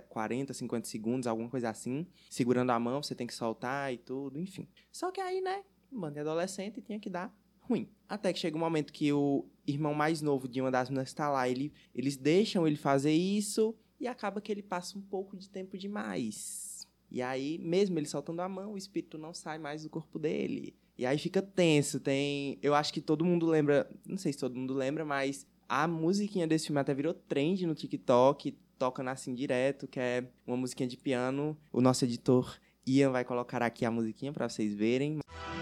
40, 0.10 0.54
50 0.54 0.88
segundos, 0.88 1.28
alguma 1.28 1.50
coisa 1.50 1.70
assim. 1.70 2.08
Segurando 2.30 2.72
a 2.72 2.80
mão, 2.80 3.04
você 3.04 3.14
tem 3.14 3.28
que 3.28 3.34
soltar 3.34 3.94
e 3.94 3.98
tudo, 3.98 4.40
enfim. 4.40 4.68
Só 4.92 5.12
que 5.12 5.22
aí, 5.22 5.42
né, 5.42 5.64
bando 5.92 6.14
de 6.14 6.20
adolescente 6.22 6.82
tinha 6.82 7.00
que 7.00 7.10
dar 7.10 7.34
ruim. 7.62 7.90
Até 8.08 8.32
que 8.34 8.40
chega 8.40 8.58
um 8.58 8.60
momento 8.60 8.92
que 8.92 9.12
o 9.12 9.46
irmão 9.66 9.94
mais 9.94 10.22
novo 10.22 10.48
de 10.48 10.62
uma 10.62 10.72
das 10.72 10.90
meninas 10.90 11.10
está 11.10 11.30
lá, 11.30 11.48
ele, 11.48 11.74
eles 11.96 12.18
deixam 12.18 12.68
ele 12.68 12.76
fazer 12.76 13.14
isso, 13.14 13.76
e 14.00 14.08
acaba 14.08 14.42
que 14.42 14.52
ele 14.52 14.64
passa 14.64 14.98
um 14.98 15.02
pouco 15.02 15.38
de 15.38 15.50
tempo 15.50 15.78
demais. 15.78 16.88
E 17.10 17.22
aí, 17.22 17.60
mesmo 17.60 18.00
ele 18.00 18.08
soltando 18.08 18.42
a 18.42 18.50
mão, 18.50 18.74
o 18.74 18.78
espírito 18.78 19.18
não 19.18 19.34
sai 19.34 19.60
mais 19.60 19.84
do 19.84 19.90
corpo 19.90 20.18
dele. 20.18 20.76
E 20.98 21.06
aí 21.06 21.18
fica 21.18 21.42
tenso. 21.42 22.00
Tem. 22.00 22.58
Eu 22.62 22.74
acho 22.74 22.94
que 22.94 23.02
todo 23.02 23.24
mundo 23.24 23.46
lembra. 23.46 23.90
Não 24.06 24.18
sei 24.18 24.34
se 24.34 24.40
todo 24.40 24.56
mundo 24.56 24.74
lembra, 24.74 25.06
mas 25.06 25.46
a 25.70 25.88
musiquinha 25.88 26.48
desse 26.48 26.68
filme 26.68 26.80
até 26.80 26.94
virou 26.94 27.14
trend 27.14 27.66
no 27.66 27.76
TikTok. 27.76 28.58
Toca 28.80 29.10
assim 29.10 29.34
direto, 29.34 29.88
que 29.88 30.00
é 30.00 30.28
uma 30.46 30.58
musiquinha 30.58 30.90
de 30.90 30.98
piano. 30.98 31.58
O 31.72 31.82
nosso 31.82 32.04
editor 32.04 32.60
Ian 32.86 33.12
vai 33.12 33.24
colocar 33.24 33.62
aqui 33.62 33.86
a 33.86 33.92
musiquinha 33.92 34.34
para 34.34 34.50
vocês 34.50 34.74
verem. 34.74 35.14
música 35.14 35.53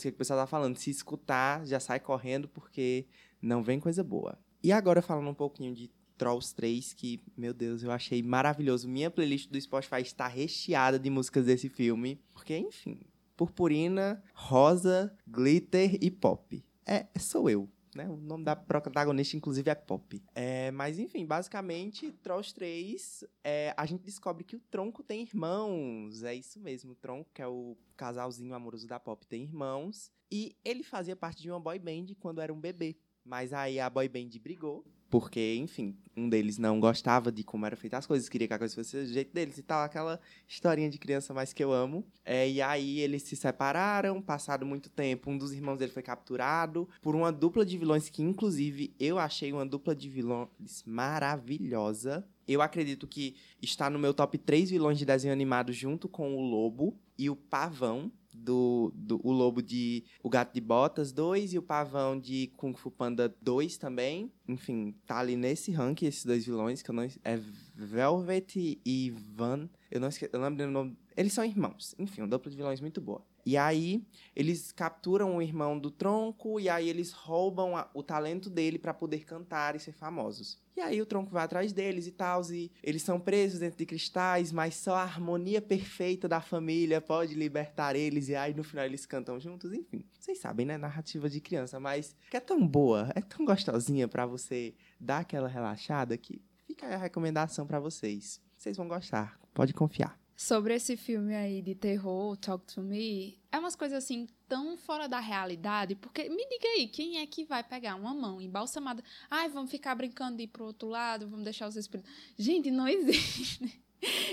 que 0.00 0.08
o 0.08 0.12
pessoal 0.12 0.40
tá 0.40 0.46
falando. 0.46 0.76
Se 0.76 0.90
escutar, 0.90 1.66
já 1.66 1.80
sai 1.80 2.00
correndo 2.00 2.48
porque 2.48 3.06
não 3.40 3.62
vem 3.62 3.80
coisa 3.80 4.02
boa. 4.02 4.38
E 4.62 4.72
agora 4.72 5.02
falando 5.02 5.28
um 5.28 5.34
pouquinho 5.34 5.74
de 5.74 5.90
Trolls 6.16 6.54
3, 6.54 6.94
que, 6.94 7.20
meu 7.36 7.52
Deus, 7.52 7.82
eu 7.82 7.90
achei 7.90 8.22
maravilhoso. 8.22 8.88
Minha 8.88 9.10
playlist 9.10 9.50
do 9.50 9.60
Spotify 9.60 10.02
está 10.02 10.28
recheada 10.28 10.98
de 10.98 11.10
músicas 11.10 11.46
desse 11.46 11.68
filme. 11.68 12.20
Porque, 12.32 12.56
enfim, 12.56 13.00
purpurina, 13.36 14.22
rosa, 14.32 15.12
glitter 15.26 15.98
e 16.00 16.10
pop. 16.10 16.64
É, 16.86 17.06
sou 17.18 17.50
eu. 17.50 17.68
Né? 17.94 18.08
O 18.08 18.16
nome 18.16 18.44
da 18.44 18.56
protagonista, 18.56 19.36
inclusive, 19.36 19.70
é 19.70 19.74
Pop. 19.74 20.22
É, 20.34 20.70
mas, 20.70 20.98
enfim, 20.98 21.26
basicamente, 21.26 22.10
Trolls 22.22 22.54
3, 22.54 23.24
é, 23.44 23.74
a 23.76 23.84
gente 23.84 24.02
descobre 24.02 24.44
que 24.44 24.56
o 24.56 24.60
Tronco 24.60 25.02
tem 25.02 25.22
irmãos. 25.22 26.22
É 26.22 26.34
isso 26.34 26.58
mesmo, 26.60 26.92
o 26.92 26.96
Tronco, 26.96 27.30
que 27.34 27.42
é 27.42 27.46
o 27.46 27.76
casalzinho 27.96 28.54
amoroso 28.54 28.86
da 28.86 28.98
Pop, 28.98 29.26
tem 29.26 29.42
irmãos. 29.42 30.10
E 30.30 30.56
ele 30.64 30.82
fazia 30.82 31.14
parte 31.14 31.42
de 31.42 31.50
uma 31.50 31.60
boy 31.60 31.78
band 31.78 32.06
quando 32.18 32.40
era 32.40 32.52
um 32.52 32.60
bebê. 32.60 32.96
Mas 33.24 33.52
aí 33.52 33.78
a 33.78 33.88
boy 33.90 34.08
band 34.08 34.30
brigou 34.42 34.84
porque, 35.12 35.56
enfim, 35.56 35.94
um 36.16 36.26
deles 36.26 36.56
não 36.56 36.80
gostava 36.80 37.30
de 37.30 37.44
como 37.44 37.66
eram 37.66 37.76
feitas 37.76 37.98
as 37.98 38.06
coisas, 38.06 38.30
queria 38.30 38.48
que 38.48 38.54
a 38.54 38.58
coisa 38.58 38.74
fosse 38.74 38.96
do 38.96 39.12
jeito 39.12 39.30
deles 39.30 39.58
e 39.58 39.62
tal, 39.62 39.84
aquela 39.84 40.18
historinha 40.48 40.88
de 40.88 40.96
criança 40.96 41.34
mais 41.34 41.52
que 41.52 41.62
eu 41.62 41.70
amo. 41.70 42.02
É, 42.24 42.48
e 42.48 42.62
aí 42.62 42.98
eles 42.98 43.22
se 43.22 43.36
separaram, 43.36 44.22
passado 44.22 44.64
muito 44.64 44.88
tempo, 44.88 45.30
um 45.30 45.36
dos 45.36 45.52
irmãos 45.52 45.76
dele 45.76 45.92
foi 45.92 46.02
capturado 46.02 46.88
por 47.02 47.14
uma 47.14 47.30
dupla 47.30 47.62
de 47.62 47.76
vilões 47.76 48.08
que, 48.08 48.22
inclusive, 48.22 48.94
eu 48.98 49.18
achei 49.18 49.52
uma 49.52 49.66
dupla 49.66 49.94
de 49.94 50.08
vilões 50.08 50.82
maravilhosa. 50.86 52.26
Eu 52.48 52.62
acredito 52.62 53.06
que 53.06 53.36
está 53.60 53.90
no 53.90 53.98
meu 53.98 54.14
top 54.14 54.38
3 54.38 54.70
vilões 54.70 54.96
de 54.96 55.04
desenho 55.04 55.34
animado 55.34 55.74
junto 55.74 56.08
com 56.08 56.34
o 56.34 56.40
Lobo 56.40 56.98
e 57.18 57.28
o 57.28 57.36
Pavão 57.36 58.10
do, 58.32 58.92
do 58.94 59.20
o 59.22 59.32
Lobo 59.32 59.62
de 59.62 60.04
O 60.22 60.28
Gato 60.28 60.54
de 60.54 60.60
Botas 60.60 61.12
2 61.12 61.54
e 61.54 61.58
o 61.58 61.62
Pavão 61.62 62.18
de 62.18 62.52
Kung 62.56 62.74
Fu 62.74 62.90
Panda 62.90 63.34
2 63.40 63.76
também. 63.76 64.32
Enfim, 64.48 64.94
tá 65.06 65.18
ali 65.18 65.36
nesse 65.36 65.70
ranking 65.70 66.06
esses 66.06 66.24
dois 66.24 66.44
vilões, 66.44 66.82
que 66.82 66.90
eu 66.90 66.94
não... 66.94 67.02
É 67.24 67.40
Velvet 67.74 68.80
e 68.84 69.10
Van... 69.10 69.68
Eu 69.90 70.00
não, 70.00 70.08
esque, 70.08 70.28
eu 70.32 70.40
lembro 70.40 70.64
o 70.64 70.70
nome... 70.70 70.96
Eles 71.16 71.32
são 71.32 71.44
irmãos. 71.44 71.94
Enfim, 71.98 72.22
uma 72.22 72.28
dupla 72.28 72.50
de 72.50 72.56
vilões 72.56 72.80
muito 72.80 73.00
boa. 73.00 73.22
E 73.44 73.56
aí, 73.56 74.06
eles 74.34 74.72
capturam 74.72 75.36
o 75.36 75.42
irmão 75.42 75.78
do 75.78 75.90
tronco 75.90 76.60
e 76.60 76.68
aí 76.68 76.88
eles 76.88 77.12
roubam 77.12 77.76
a, 77.76 77.90
o 77.92 78.02
talento 78.02 78.48
dele 78.48 78.78
para 78.78 78.94
poder 78.94 79.24
cantar 79.24 79.74
e 79.74 79.80
ser 79.80 79.92
famosos. 79.92 80.60
E 80.76 80.80
aí 80.80 81.02
o 81.02 81.06
tronco 81.06 81.30
vai 81.30 81.44
atrás 81.44 81.72
deles 81.72 82.06
e 82.06 82.12
tal, 82.12 82.42
e 82.50 82.72
eles 82.82 83.02
são 83.02 83.20
presos 83.20 83.60
dentro 83.60 83.76
de 83.76 83.84
cristais, 83.84 84.50
mas 84.50 84.74
só 84.74 84.94
a 84.94 85.02
harmonia 85.02 85.60
perfeita 85.60 86.26
da 86.26 86.40
família 86.40 86.98
pode 86.98 87.34
libertar 87.34 87.94
eles, 87.94 88.28
e 88.28 88.34
aí 88.34 88.54
no 88.54 88.64
final 88.64 88.86
eles 88.86 89.04
cantam 89.04 89.38
juntos, 89.38 89.72
enfim. 89.74 90.02
Vocês 90.18 90.38
sabem, 90.38 90.64
né? 90.64 90.78
Narrativa 90.78 91.28
de 91.28 91.40
criança, 91.40 91.78
mas 91.78 92.16
que 92.30 92.36
é 92.36 92.40
tão 92.40 92.66
boa, 92.66 93.12
é 93.14 93.20
tão 93.20 93.44
gostosinha 93.44 94.08
para 94.08 94.24
você 94.24 94.74
dar 94.98 95.18
aquela 95.18 95.48
relaxada 95.48 96.16
que 96.16 96.40
fica 96.66 96.86
a 96.86 96.96
recomendação 96.96 97.66
para 97.66 97.78
vocês. 97.78 98.40
Vocês 98.56 98.76
vão 98.76 98.88
gostar, 98.88 99.38
pode 99.52 99.74
confiar. 99.74 100.21
Sobre 100.36 100.74
esse 100.74 100.96
filme 100.96 101.34
aí 101.34 101.62
de 101.62 101.74
terror, 101.74 102.36
Talk 102.36 102.66
to 102.74 102.80
Me, 102.80 103.38
é 103.50 103.58
umas 103.58 103.76
coisas 103.76 104.02
assim 104.02 104.26
tão 104.48 104.76
fora 104.76 105.06
da 105.06 105.20
realidade, 105.20 105.94
porque 105.94 106.28
me 106.28 106.48
diga 106.48 106.68
aí, 106.68 106.88
quem 106.88 107.20
é 107.20 107.26
que 107.26 107.44
vai 107.44 107.62
pegar 107.62 107.94
uma 107.94 108.12
mão 108.12 108.40
embalsamada? 108.40 109.04
Ai, 109.30 109.48
vamos 109.48 109.70
ficar 109.70 109.94
brincando 109.94 110.38
de 110.38 110.44
ir 110.44 110.48
pro 110.48 110.64
outro 110.64 110.88
lado, 110.88 111.28
vamos 111.28 111.44
deixar 111.44 111.68
os 111.68 111.76
espíritos. 111.76 112.10
Gente, 112.36 112.70
não 112.70 112.88
existe. 112.88 113.80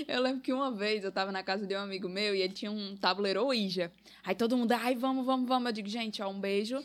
Eu 0.08 0.20
lembro 0.20 0.40
que 0.40 0.52
uma 0.52 0.70
vez 0.72 1.04
eu 1.04 1.12
tava 1.12 1.30
na 1.30 1.44
casa 1.44 1.64
de 1.66 1.76
um 1.76 1.80
amigo 1.80 2.08
meu 2.08 2.34
e 2.34 2.42
ele 2.42 2.52
tinha 2.52 2.72
um 2.72 2.96
tabuleiro 2.96 3.44
Ouija. 3.44 3.92
Aí 4.24 4.34
todo 4.34 4.56
mundo, 4.56 4.72
ai, 4.72 4.96
vamos, 4.96 5.24
vamos, 5.24 5.46
vamos. 5.46 5.66
Eu 5.66 5.72
digo, 5.72 5.88
gente, 5.88 6.20
ó, 6.20 6.28
um 6.28 6.40
beijo. 6.40 6.82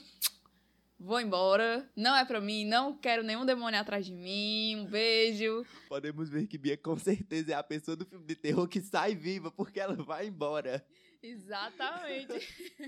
Vou 1.00 1.20
embora. 1.20 1.90
Não 1.96 2.16
é 2.16 2.24
pra 2.24 2.40
mim, 2.40 2.66
não 2.66 2.98
quero 2.98 3.24
nenhum 3.24 3.46
demônio 3.46 3.80
atrás 3.80 4.06
de 4.06 4.14
mim. 4.14 4.78
Um 4.78 4.86
beijo. 4.86 5.66
Podemos 5.90 6.30
ver 6.30 6.48
que 6.48 6.58
Bia 6.58 6.78
com 6.78 6.98
certeza 6.98 7.52
é 7.52 7.56
a 7.56 7.64
pessoa 7.64 7.96
do 7.96 8.06
filme 8.06 8.26
de 8.26 8.36
terror 8.36 8.68
que 8.68 8.82
sai 8.82 9.16
viva 9.16 9.52
porque 9.52 9.80
ela 9.80 9.96
vai 9.96 10.28
embora. 10.28 10.86
Exatamente. 11.22 12.88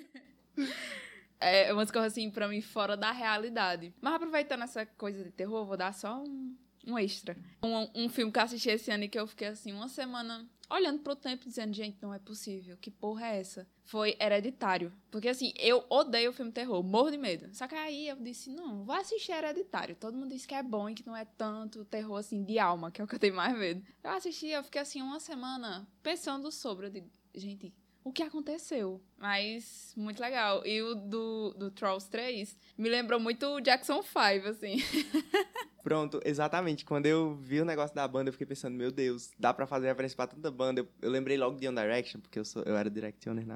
é 1.40 1.74
umas 1.74 1.92
coisas 1.92 2.14
assim 2.14 2.30
pra 2.32 2.48
mim 2.48 2.62
fora 2.62 2.96
da 2.96 3.12
realidade. 3.12 3.94
Mas 4.02 4.14
aproveitando 4.14 4.64
essa 4.64 4.86
coisa 4.86 5.24
de 5.24 5.32
terror, 5.32 5.66
vou 5.66 5.78
dar 5.78 5.94
só 5.94 6.24
um, 6.24 6.56
um 6.86 6.98
extra. 6.98 7.38
Um, 7.64 8.06
um 8.06 8.10
filme 8.10 8.32
que 8.32 8.40
eu 8.40 8.44
assisti 8.44 8.70
esse 8.70 8.92
ano 8.92 9.04
e 9.04 9.10
que 9.10 9.20
eu 9.20 9.28
fiquei 9.28 9.48
assim 9.48 9.74
uma 9.74 9.88
semana 9.88 10.48
olhando 10.70 11.00
pro 11.00 11.16
tempo 11.16 11.46
dizendo, 11.46 11.74
gente, 11.74 11.98
não 12.02 12.14
é 12.14 12.20
possível. 12.20 12.78
Que 12.78 12.92
porra 12.92 13.28
é 13.28 13.40
essa? 13.40 13.68
Foi 13.84 14.18
Hereditário. 14.20 14.92
Porque 15.10 15.30
assim, 15.30 15.54
eu 15.58 15.86
odeio 15.90 16.34
filme 16.34 16.52
terror, 16.52 16.84
morro 16.84 17.12
de 17.12 17.18
medo. 17.18 17.54
Só 17.54 17.68
que 17.68 17.76
aí 17.76 18.08
eu 18.08 18.18
disse, 18.18 18.50
não, 18.50 18.84
vou 18.84 18.96
assistir 18.96 19.32
Hereditário. 19.32 19.96
Todo 19.96 20.18
mundo 20.18 20.32
diz 20.32 20.46
que 20.46 20.56
é 20.56 20.62
bom 20.62 20.90
e 20.90 20.94
que 20.94 21.06
não 21.06 21.16
é 21.16 21.26
tanto 21.26 21.86
terror 21.86 22.18
assim 22.18 22.44
de 22.44 22.60
alma, 22.60 22.92
que 22.92 23.02
é 23.02 23.04
o 23.04 23.08
que 23.08 23.16
eu 23.16 23.20
tenho 23.20 23.36
mais 23.36 23.58
medo. 23.58 23.86
Eu 24.04 24.12
assisti, 24.12 24.48
eu 24.48 24.64
fiquei 24.64 24.82
assim 24.82 25.02
uma 25.02 25.20
semana 25.20 25.88
pensando 26.04 26.52
sobre, 26.52 26.88
eu 26.88 26.92
digo, 26.92 27.10
gente, 27.34 27.74
o 28.08 28.12
que 28.12 28.24
aconteceu. 28.24 29.02
Mas 29.18 29.94
muito 29.98 30.22
legal. 30.22 30.66
E 30.66 30.82
o 30.82 30.96
do, 30.96 31.54
do 31.58 31.72
Trolls 31.72 32.10
3 32.10 32.56
me 32.78 32.90
lembrou 32.90 33.20
muito 33.20 33.46
o 33.46 33.60
Jackson 33.62 34.02
5, 34.02 34.48
assim. 34.48 34.78
Pronto, 35.84 36.20
exatamente. 36.26 36.84
Quando 36.84 37.06
eu 37.06 37.36
vi 37.36 37.62
o 37.62 37.66
negócio 37.66 37.96
da 37.96 38.08
banda, 38.08 38.30
eu 38.30 38.34
fiquei 38.34 38.48
pensando, 38.48 38.76
meu 38.76 38.92
Deus, 38.92 39.32
dá 39.40 39.54
pra 39.54 39.66
fazer 39.66 39.88
referência 39.88 40.16
pra 40.16 40.28
tanta 40.28 40.52
banda. 40.52 40.82
Eu, 40.82 40.88
eu 41.02 41.10
lembrei 41.10 41.38
logo 41.38 41.58
de 41.58 41.68
One 41.68 41.78
Direction, 41.80 42.20
porque 42.20 42.40
eu, 42.40 42.46
sou, 42.46 42.62
eu 42.64 42.76
era 42.76 42.90
directioner 42.90 43.46
na, 43.46 43.56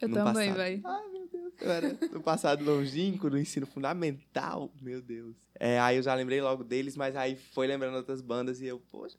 Eu 0.00 0.08
no 0.08 0.14
também, 0.14 0.48
passado. 0.48 0.56
velho. 0.56 0.82
Ai, 0.84 1.08
meu 1.08 1.28
Deus. 1.28 1.52
Eu 1.60 1.70
era 1.70 1.98
no 2.12 2.20
passado 2.22 2.64
longínquo, 2.64 3.30
no 3.30 3.38
ensino 3.38 3.66
fundamental. 3.66 4.72
Meu 4.80 5.00
Deus. 5.00 5.36
É, 5.58 5.78
aí 5.78 5.96
eu 5.96 6.02
já 6.02 6.14
lembrei 6.14 6.40
logo 6.40 6.64
deles, 6.64 6.96
mas 6.96 7.14
aí 7.14 7.36
foi 7.36 7.66
lembrando 7.66 7.96
outras 7.96 8.20
bandas 8.20 8.60
e 8.60 8.66
eu, 8.66 8.80
poxa, 8.90 9.16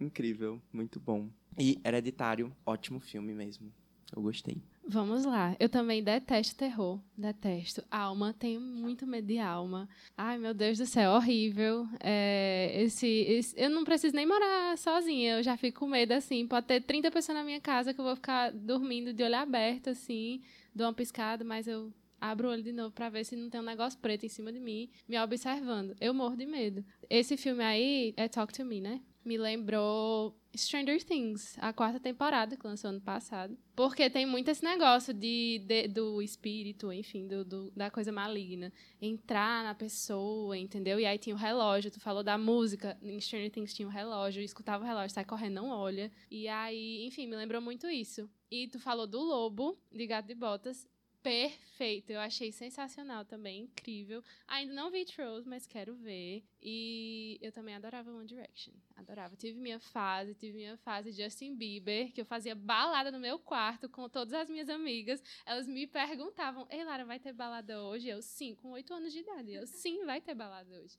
incrível, 0.00 0.60
muito 0.72 1.00
bom. 1.00 1.28
E 1.58 1.80
Hereditário, 1.84 2.54
ótimo 2.64 3.00
filme 3.00 3.34
mesmo. 3.34 3.72
Eu 4.14 4.22
gostei. 4.22 4.56
Vamos 4.88 5.24
lá. 5.26 5.54
Eu 5.60 5.68
também 5.68 6.02
detesto 6.02 6.56
terror. 6.56 6.98
Detesto. 7.16 7.84
Alma. 7.90 8.32
Tenho 8.38 8.58
muito 8.60 9.06
medo 9.06 9.26
de 9.26 9.38
alma. 9.38 9.86
Ai, 10.16 10.38
meu 10.38 10.54
Deus 10.54 10.78
do 10.78 10.86
céu. 10.86 11.10
Horrível. 11.12 11.86
É, 12.00 12.72
esse, 12.82 13.06
esse- 13.06 13.54
eu 13.60 13.68
não 13.68 13.84
preciso 13.84 14.16
nem 14.16 14.24
morar 14.24 14.78
sozinha. 14.78 15.36
Eu 15.36 15.42
já 15.42 15.58
fico 15.58 15.80
com 15.80 15.86
medo, 15.88 16.12
assim. 16.12 16.46
Pode 16.46 16.66
ter 16.66 16.80
30 16.80 17.10
pessoas 17.10 17.36
na 17.36 17.44
minha 17.44 17.60
casa 17.60 17.92
que 17.92 18.00
eu 18.00 18.04
vou 18.04 18.16
ficar 18.16 18.50
dormindo 18.50 19.12
de 19.12 19.22
olho 19.22 19.36
aberto, 19.36 19.90
assim. 19.90 20.40
Dou 20.74 20.86
uma 20.86 20.94
piscada, 20.94 21.44
mas 21.44 21.68
eu 21.68 21.92
abro 22.18 22.48
o 22.48 22.50
olho 22.50 22.62
de 22.62 22.72
novo 22.72 22.90
pra 22.92 23.10
ver 23.10 23.24
se 23.24 23.36
não 23.36 23.50
tem 23.50 23.60
um 23.60 23.64
negócio 23.64 23.98
preto 24.00 24.24
em 24.24 24.28
cima 24.30 24.50
de 24.50 24.58
mim, 24.58 24.88
me 25.06 25.20
observando. 25.20 25.94
Eu 26.00 26.14
morro 26.14 26.34
de 26.34 26.46
medo. 26.46 26.82
Esse 27.10 27.36
filme 27.36 27.62
aí 27.62 28.14
é 28.16 28.26
Talk 28.26 28.52
to 28.54 28.64
Me, 28.64 28.80
né? 28.80 29.00
Me 29.24 29.36
lembrou 29.36 30.34
Stranger 30.58 31.02
Things, 31.04 31.56
a 31.58 31.72
quarta 31.72 31.98
temporada 32.00 32.56
que 32.56 32.66
lançou 32.66 32.90
ano 32.90 33.00
passado. 33.00 33.56
Porque 33.76 34.10
tem 34.10 34.26
muito 34.26 34.50
esse 34.50 34.62
negócio 34.64 35.14
de, 35.14 35.62
de- 35.66 35.88
do 35.88 36.20
espírito, 36.20 36.92
enfim, 36.92 37.26
do, 37.26 37.44
do- 37.44 37.70
da 37.70 37.90
coisa 37.90 38.10
maligna. 38.12 38.72
Entrar 39.00 39.62
na 39.64 39.74
pessoa, 39.74 40.56
entendeu? 40.58 40.98
E 41.00 41.06
aí 41.06 41.16
tinha 41.18 41.34
o 41.34 41.38
relógio, 41.38 41.90
tu 41.90 42.00
falou 42.00 42.22
da 42.22 42.36
música, 42.36 42.98
em 43.02 43.20
Stranger 43.20 43.50
Things 43.50 43.72
tinha 43.72 43.86
o 43.86 43.90
relógio, 43.90 44.42
escutava 44.42 44.82
o 44.82 44.86
relógio, 44.86 45.10
sai 45.14 45.24
correndo, 45.24 45.54
não 45.54 45.70
olha. 45.70 46.10
E 46.30 46.48
aí, 46.48 47.06
enfim, 47.06 47.26
me 47.26 47.36
lembrou 47.36 47.62
muito 47.62 47.86
isso. 47.88 48.28
E 48.50 48.66
tu 48.68 48.78
falou 48.80 49.06
do 49.06 49.20
lobo, 49.20 49.78
de 49.92 50.06
Gato 50.06 50.26
de 50.26 50.34
Botas, 50.34 50.86
perfeito. 51.28 52.10
Eu 52.10 52.20
achei 52.20 52.50
sensacional 52.50 53.22
também, 53.24 53.62
incrível. 53.64 54.22
Ainda 54.46 54.72
não 54.72 54.90
vi 54.90 55.04
Trolls, 55.04 55.46
mas 55.46 55.66
quero 55.66 55.94
ver. 55.94 56.42
E 56.62 57.38
eu 57.42 57.52
também 57.52 57.74
adorava 57.74 58.10
One 58.10 58.26
Direction. 58.26 58.72
Adorava. 58.96 59.36
Tive 59.36 59.58
minha 59.58 59.78
fase, 59.78 60.34
tive 60.34 60.56
minha 60.56 60.78
fase 60.78 61.12
Justin 61.12 61.54
Bieber, 61.54 62.10
que 62.12 62.20
eu 62.22 62.24
fazia 62.24 62.54
balada 62.54 63.12
no 63.12 63.20
meu 63.20 63.38
quarto 63.38 63.90
com 63.90 64.08
todas 64.08 64.32
as 64.32 64.48
minhas 64.48 64.70
amigas. 64.70 65.22
Elas 65.44 65.68
me 65.68 65.86
perguntavam: 65.86 66.66
Ei, 66.70 66.82
Lara, 66.82 67.04
vai 67.04 67.18
ter 67.18 67.34
balada 67.34 67.82
hoje? 67.82 68.08
Eu, 68.08 68.22
sim, 68.22 68.54
com 68.54 68.70
oito 68.70 68.94
anos 68.94 69.12
de 69.12 69.18
idade. 69.18 69.52
Eu, 69.52 69.66
sim, 69.66 70.04
vai 70.06 70.22
ter 70.22 70.34
balada 70.34 70.80
hoje. 70.80 70.98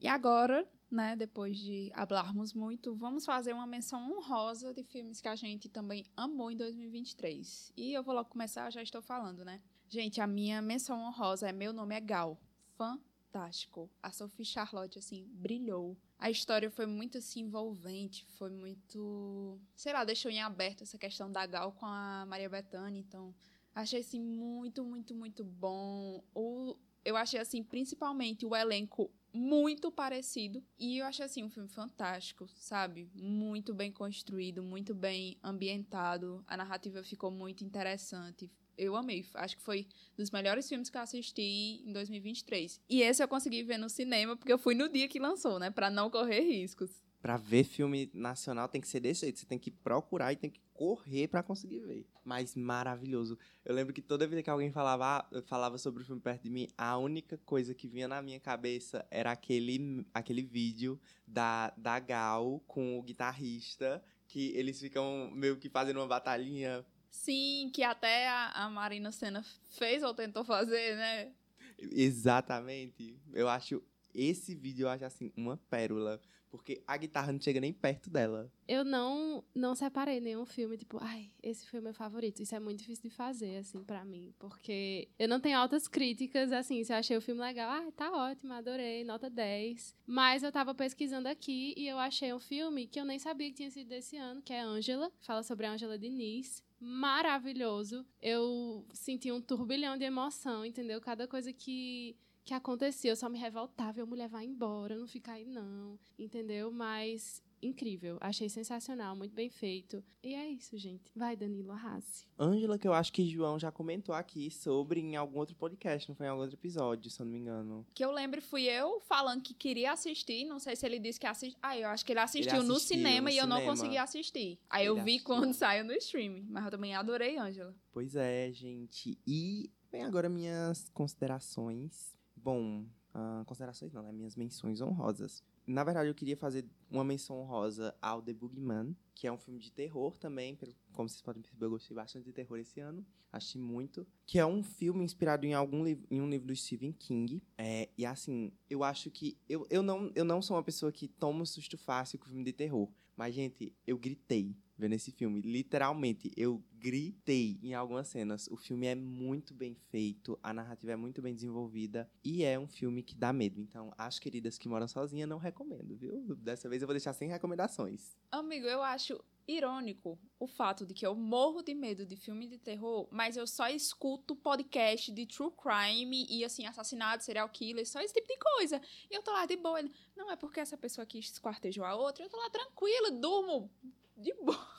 E 0.00 0.06
agora, 0.06 0.68
né, 0.94 1.16
depois 1.16 1.58
de 1.58 1.90
hablarmos 1.92 2.54
muito, 2.54 2.94
vamos 2.94 3.26
fazer 3.26 3.52
uma 3.52 3.66
menção 3.66 4.12
honrosa 4.12 4.72
de 4.72 4.84
filmes 4.84 5.20
que 5.20 5.28
a 5.28 5.34
gente 5.34 5.68
também 5.68 6.06
amou 6.16 6.50
em 6.50 6.56
2023. 6.56 7.72
E 7.76 7.92
eu 7.92 8.02
vou 8.02 8.14
logo 8.14 8.30
começar, 8.30 8.70
já 8.70 8.82
estou 8.82 9.02
falando, 9.02 9.44
né? 9.44 9.60
Gente, 9.88 10.20
a 10.20 10.26
minha 10.26 10.62
menção 10.62 10.98
honrosa 11.00 11.48
é 11.48 11.52
Meu 11.52 11.72
Nome 11.72 11.94
é 11.94 12.00
Gal. 12.00 12.40
Fantástico. 12.76 13.90
A 14.02 14.12
Sophie 14.12 14.44
Charlotte, 14.44 14.98
assim, 14.98 15.28
brilhou. 15.32 15.96
A 16.18 16.30
história 16.30 16.70
foi 16.70 16.86
muito, 16.86 17.18
assim, 17.18 17.40
envolvente, 17.40 18.24
foi 18.38 18.50
muito... 18.50 19.60
Sei 19.74 19.92
lá, 19.92 20.04
deixou 20.04 20.30
em 20.30 20.40
aberto 20.40 20.82
essa 20.82 20.96
questão 20.96 21.30
da 21.30 21.44
Gal 21.44 21.72
com 21.72 21.86
a 21.86 22.24
Maria 22.26 22.48
Bethânia, 22.48 23.00
então... 23.00 23.34
Achei, 23.74 24.00
assim, 24.00 24.20
muito, 24.20 24.84
muito, 24.84 25.14
muito 25.16 25.42
bom. 25.42 26.22
O, 26.32 26.76
eu 27.04 27.16
achei, 27.16 27.40
assim, 27.40 27.62
principalmente 27.62 28.46
o 28.46 28.54
elenco 28.54 29.10
muito 29.34 29.90
parecido. 29.90 30.62
E 30.78 30.98
eu 30.98 31.06
achei, 31.06 31.24
assim, 31.24 31.42
um 31.42 31.50
filme 31.50 31.68
fantástico, 31.68 32.46
sabe? 32.54 33.10
Muito 33.12 33.74
bem 33.74 33.90
construído, 33.90 34.62
muito 34.62 34.94
bem 34.94 35.36
ambientado. 35.42 36.44
A 36.46 36.56
narrativa 36.56 37.02
ficou 37.02 37.32
muito 37.32 37.64
interessante. 37.64 38.48
Eu 38.78 38.94
amei. 38.94 39.26
Acho 39.34 39.56
que 39.56 39.62
foi 39.62 39.86
dos 40.16 40.30
melhores 40.30 40.68
filmes 40.68 40.88
que 40.88 40.96
eu 40.96 41.02
assisti 41.02 41.82
em 41.84 41.92
2023. 41.92 42.80
E 42.88 43.02
esse 43.02 43.22
eu 43.22 43.28
consegui 43.28 43.64
ver 43.64 43.78
no 43.78 43.90
cinema, 43.90 44.36
porque 44.36 44.52
eu 44.52 44.58
fui 44.58 44.74
no 44.74 44.88
dia 44.88 45.08
que 45.08 45.18
lançou, 45.18 45.58
né? 45.58 45.70
Pra 45.70 45.90
não 45.90 46.08
correr 46.08 46.40
riscos. 46.40 47.02
Pra 47.20 47.36
ver 47.36 47.64
filme 47.64 48.10
nacional 48.12 48.68
tem 48.68 48.80
que 48.80 48.88
ser 48.88 49.00
desse 49.00 49.22
jeito. 49.22 49.38
Você 49.38 49.46
tem 49.46 49.58
que 49.58 49.70
procurar 49.70 50.32
e 50.32 50.36
tem 50.36 50.50
que 50.50 50.60
correr 50.74 51.28
pra 51.28 51.42
conseguir 51.42 51.80
ver. 51.80 52.06
Mas 52.24 52.54
maravilhoso. 52.54 53.38
Eu 53.64 53.74
lembro 53.74 53.94
que 53.94 54.02
toda 54.02 54.26
vez 54.26 54.42
que 54.42 54.50
alguém 54.50 54.70
falava, 54.70 55.26
ah, 55.32 55.42
falava 55.46 55.78
sobre 55.78 56.02
o 56.02 56.06
filme 56.06 56.20
perto 56.20 56.42
de 56.42 56.50
mim, 56.50 56.68
a 56.76 56.98
única 56.98 57.38
coisa 57.38 57.72
que 57.74 57.88
vinha 57.88 58.08
na 58.08 58.20
minha 58.20 58.40
cabeça 58.40 59.06
era 59.10 59.30
aquele, 59.30 60.04
aquele 60.12 60.42
vídeo 60.42 61.00
da, 61.26 61.72
da 61.76 61.98
Gal 61.98 62.60
com 62.66 62.98
o 62.98 63.02
guitarrista, 63.02 64.02
que 64.26 64.52
eles 64.56 64.80
ficam 64.80 65.30
meio 65.32 65.56
que 65.56 65.70
fazendo 65.70 66.00
uma 66.00 66.08
batalhinha. 66.08 66.84
Sim, 67.08 67.70
que 67.72 67.82
até 67.82 68.28
a, 68.28 68.50
a 68.64 68.68
Marina 68.68 69.12
Senna 69.12 69.44
fez 69.78 70.02
ou 70.02 70.12
tentou 70.12 70.44
fazer, 70.44 70.96
né? 70.96 71.32
Exatamente. 71.78 73.16
Eu 73.32 73.48
acho 73.48 73.82
esse 74.14 74.54
vídeo 74.54 74.84
eu 74.84 74.88
acho 74.88 75.04
assim 75.04 75.32
uma 75.36 75.56
pérola, 75.68 76.20
porque 76.54 76.80
a 76.86 76.96
guitarra 76.96 77.32
não 77.32 77.40
chega 77.40 77.60
nem 77.60 77.72
perto 77.72 78.08
dela. 78.08 78.48
Eu 78.68 78.84
não 78.84 79.42
não 79.52 79.74
separei 79.74 80.20
nenhum 80.20 80.46
filme, 80.46 80.76
tipo, 80.76 80.98
ai, 81.00 81.28
esse 81.42 81.66
foi 81.66 81.80
o 81.80 81.82
meu 81.82 81.92
favorito. 81.92 82.40
Isso 82.40 82.54
é 82.54 82.60
muito 82.60 82.78
difícil 82.78 83.10
de 83.10 83.10
fazer, 83.10 83.56
assim, 83.56 83.82
pra 83.82 84.04
mim. 84.04 84.32
Porque 84.38 85.08
eu 85.18 85.28
não 85.28 85.40
tenho 85.40 85.58
altas 85.58 85.88
críticas, 85.88 86.52
assim, 86.52 86.84
se 86.84 86.92
eu 86.92 86.96
achei 86.96 87.16
o 87.16 87.20
filme 87.20 87.40
legal, 87.40 87.68
ai, 87.68 87.90
tá 87.90 88.08
ótimo, 88.12 88.52
adorei, 88.52 89.02
nota 89.02 89.28
10. 89.28 89.96
Mas 90.06 90.44
eu 90.44 90.52
tava 90.52 90.72
pesquisando 90.72 91.26
aqui 91.28 91.74
e 91.76 91.88
eu 91.88 91.98
achei 91.98 92.32
um 92.32 92.38
filme 92.38 92.86
que 92.86 93.00
eu 93.00 93.04
nem 93.04 93.18
sabia 93.18 93.48
que 93.48 93.56
tinha 93.56 93.70
sido 93.72 93.88
desse 93.88 94.16
ano, 94.16 94.40
que 94.40 94.52
é 94.52 94.60
Ângela, 94.60 95.10
fala 95.22 95.42
sobre 95.42 95.66
a 95.66 95.72
Ângela 95.72 95.98
Diniz. 95.98 96.62
Maravilhoso. 96.78 98.06
Eu 98.22 98.86
senti 98.92 99.32
um 99.32 99.40
turbilhão 99.40 99.98
de 99.98 100.04
emoção, 100.04 100.64
entendeu? 100.64 101.00
Cada 101.00 101.26
coisa 101.26 101.52
que 101.52 102.16
que 102.44 102.52
acontecia, 102.54 103.10
eu 103.10 103.16
só 103.16 103.28
me 103.28 103.38
revoltava, 103.38 103.98
eu 104.00 104.06
mulher 104.06 104.28
vai 104.28 104.44
embora, 104.44 104.96
não 104.96 105.06
fica 105.06 105.32
aí 105.32 105.44
não, 105.46 105.98
entendeu? 106.18 106.70
Mas 106.70 107.42
incrível, 107.62 108.18
achei 108.20 108.46
sensacional, 108.50 109.16
muito 109.16 109.34
bem 109.34 109.48
feito. 109.48 110.04
E 110.22 110.34
é 110.34 110.46
isso, 110.50 110.76
gente. 110.76 111.10
Vai, 111.16 111.34
Danilo, 111.34 111.72
arrase. 111.72 112.26
Ângela, 112.38 112.78
que 112.78 112.86
eu 112.86 112.92
acho 112.92 113.10
que 113.10 113.26
João 113.26 113.58
já 113.58 113.72
comentou 113.72 114.14
aqui 114.14 114.50
sobre 114.50 115.00
em 115.00 115.16
algum 115.16 115.38
outro 115.38 115.56
podcast, 115.56 116.06
não 116.06 116.14
foi 116.14 116.26
em 116.26 116.28
algum 116.28 116.42
outro 116.42 116.56
episódio, 116.56 117.10
se 117.10 117.18
eu 117.22 117.24
não 117.24 117.32
me 117.32 117.38
engano. 117.38 117.86
Que 117.94 118.04
eu 118.04 118.12
lembro 118.12 118.42
fui 118.42 118.64
eu 118.64 119.00
falando 119.00 119.40
que 119.42 119.54
queria 119.54 119.92
assistir. 119.92 120.44
Não 120.44 120.58
sei 120.58 120.76
se 120.76 120.84
ele 120.84 120.98
disse 120.98 121.18
que 121.18 121.26
assistiu. 121.26 121.58
Ah, 121.62 121.78
eu 121.78 121.88
acho 121.88 122.04
que 122.04 122.12
ele 122.12 122.20
assistiu, 122.20 122.54
Ele 122.58 122.66
no 122.66 122.74
assistiu 122.74 122.96
cinema 122.98 123.30
no 123.30 123.34
e 123.34 123.38
eu 123.38 123.46
não 123.46 123.56
cinema. 123.56 123.74
consegui 123.74 123.96
assistir. 123.96 124.58
Aí 124.68 124.84
eu 124.84 124.96
Ele 124.96 125.04
vi 125.04 125.10
assistiu. 125.12 125.26
quando 125.34 125.54
saiu 125.54 125.84
no 125.86 125.94
streaming. 125.94 126.44
Mas 126.50 126.66
eu 126.66 126.70
também 126.70 126.94
adorei 126.94 127.38
Ângela. 127.38 127.74
Pois 127.90 128.14
é, 128.14 128.52
gente. 128.52 129.16
E 129.26 129.70
vem 129.90 130.02
agora 130.04 130.28
minhas 130.28 130.90
considerações. 130.90 132.13
Bom, 132.44 132.84
ah, 133.14 133.42
considerações 133.46 133.90
não, 133.90 134.02
né? 134.02 134.12
Minhas 134.12 134.36
menções 134.36 134.82
honrosas. 134.82 135.42
na 135.66 135.82
verdade, 135.82 136.10
eu 136.10 136.14
queria 136.14 136.36
fazer 136.36 136.68
uma 136.90 137.02
menção 137.02 137.40
honrosa 137.40 137.94
ao 138.02 138.20
The 138.20 138.34
Boogeyman, 138.34 138.94
que 139.14 139.26
é 139.26 139.32
um 139.32 139.38
filme 139.38 139.58
de 139.58 139.72
terror 139.72 140.18
também. 140.18 140.58
Como 140.92 141.08
vocês 141.08 141.22
podem 141.22 141.40
perceber, 141.40 141.64
eu 141.64 141.70
gostei 141.70 141.94
bastante 141.96 142.26
de 142.26 142.34
terror 142.34 142.58
esse 142.58 142.80
ano. 142.80 143.02
Achei 143.32 143.58
muito. 143.58 144.06
Que 144.26 144.38
é 144.38 144.44
um 144.44 144.62
filme 144.62 145.02
inspirado 145.02 145.46
em 145.46 145.54
algum 145.54 145.86
em 145.86 146.20
um 146.20 146.28
livro 146.28 146.48
do 146.48 146.54
Stephen 146.54 146.92
King. 146.92 147.42
É, 147.56 147.88
e 147.96 148.04
assim, 148.04 148.52
eu 148.68 148.84
acho 148.84 149.10
que. 149.10 149.38
Eu, 149.48 149.66
eu, 149.70 149.82
não, 149.82 150.12
eu 150.14 150.24
não 150.24 150.42
sou 150.42 150.54
uma 150.54 150.62
pessoa 150.62 150.92
que 150.92 151.08
toma 151.08 151.46
susto 151.46 151.78
fácil 151.78 152.18
com 152.18 152.26
filme 152.26 152.44
de 152.44 152.52
terror. 152.52 152.90
Mas, 153.16 153.34
gente, 153.34 153.72
eu 153.86 153.96
gritei 153.96 154.54
vendo 154.76 154.94
esse 154.94 155.12
filme. 155.12 155.40
Literalmente, 155.40 156.32
eu 156.36 156.62
gritei 156.78 157.58
em 157.62 157.74
algumas 157.74 158.08
cenas. 158.08 158.46
O 158.48 158.56
filme 158.56 158.86
é 158.86 158.94
muito 158.94 159.54
bem 159.54 159.74
feito, 159.74 160.38
a 160.42 160.52
narrativa 160.52 160.92
é 160.92 160.96
muito 160.96 161.22
bem 161.22 161.34
desenvolvida 161.34 162.10
e 162.22 162.44
é 162.44 162.58
um 162.58 162.66
filme 162.66 163.02
que 163.02 163.14
dá 163.14 163.32
medo. 163.32 163.60
Então, 163.60 163.92
as 163.96 164.18
queridas 164.18 164.58
que 164.58 164.68
moram 164.68 164.86
sozinhas, 164.86 165.28
não 165.28 165.38
recomendo, 165.38 165.96
viu? 165.96 166.34
Dessa 166.36 166.68
vez 166.68 166.82
eu 166.82 166.86
vou 166.86 166.94
deixar 166.94 167.12
sem 167.12 167.28
recomendações. 167.28 168.16
Amigo, 168.30 168.66
eu 168.66 168.82
acho 168.82 169.18
irônico 169.46 170.18
o 170.38 170.46
fato 170.46 170.86
de 170.86 170.94
que 170.94 171.06
eu 171.06 171.14
morro 171.14 171.62
de 171.62 171.74
medo 171.74 172.06
de 172.06 172.16
filme 172.16 172.46
de 172.46 172.58
terror, 172.58 173.06
mas 173.10 173.36
eu 173.36 173.46
só 173.46 173.68
escuto 173.68 174.34
podcast 174.34 175.12
de 175.12 175.26
true 175.26 175.50
crime 175.50 176.26
e, 176.28 176.44
assim, 176.44 176.66
assassinato, 176.66 177.24
serial 177.24 177.48
killer, 177.48 177.86
só 177.86 178.00
esse 178.00 178.14
tipo 178.14 178.26
de 178.26 178.38
coisa. 178.38 178.80
E 179.10 179.14
eu 179.14 179.22
tô 179.22 179.32
lá 179.32 179.46
de 179.46 179.56
boa. 179.56 179.82
Não, 180.16 180.30
é 180.30 180.36
porque 180.36 180.60
essa 180.60 180.76
pessoa 180.76 181.02
aqui 181.02 181.18
esquartejou 181.18 181.84
a 181.84 181.94
outra. 181.94 182.24
Eu 182.24 182.30
tô 182.30 182.36
lá 182.36 182.50
tranquila, 182.50 183.10
durmo 183.10 183.70
de 184.16 184.32
boa. 184.34 184.74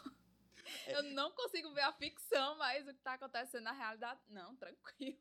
Eu 0.88 1.04
não 1.04 1.32
consigo 1.32 1.74
ver 1.74 1.82
a 1.82 1.93
ficção, 1.93 2.58
mas 2.58 2.88
o 2.88 2.93
que 2.93 3.02
tá 3.02 3.13
acontecendo 3.13 3.63
na 3.63 3.71
realidade, 3.71 4.19
não, 4.30 4.56
tranquilo. 4.56 5.17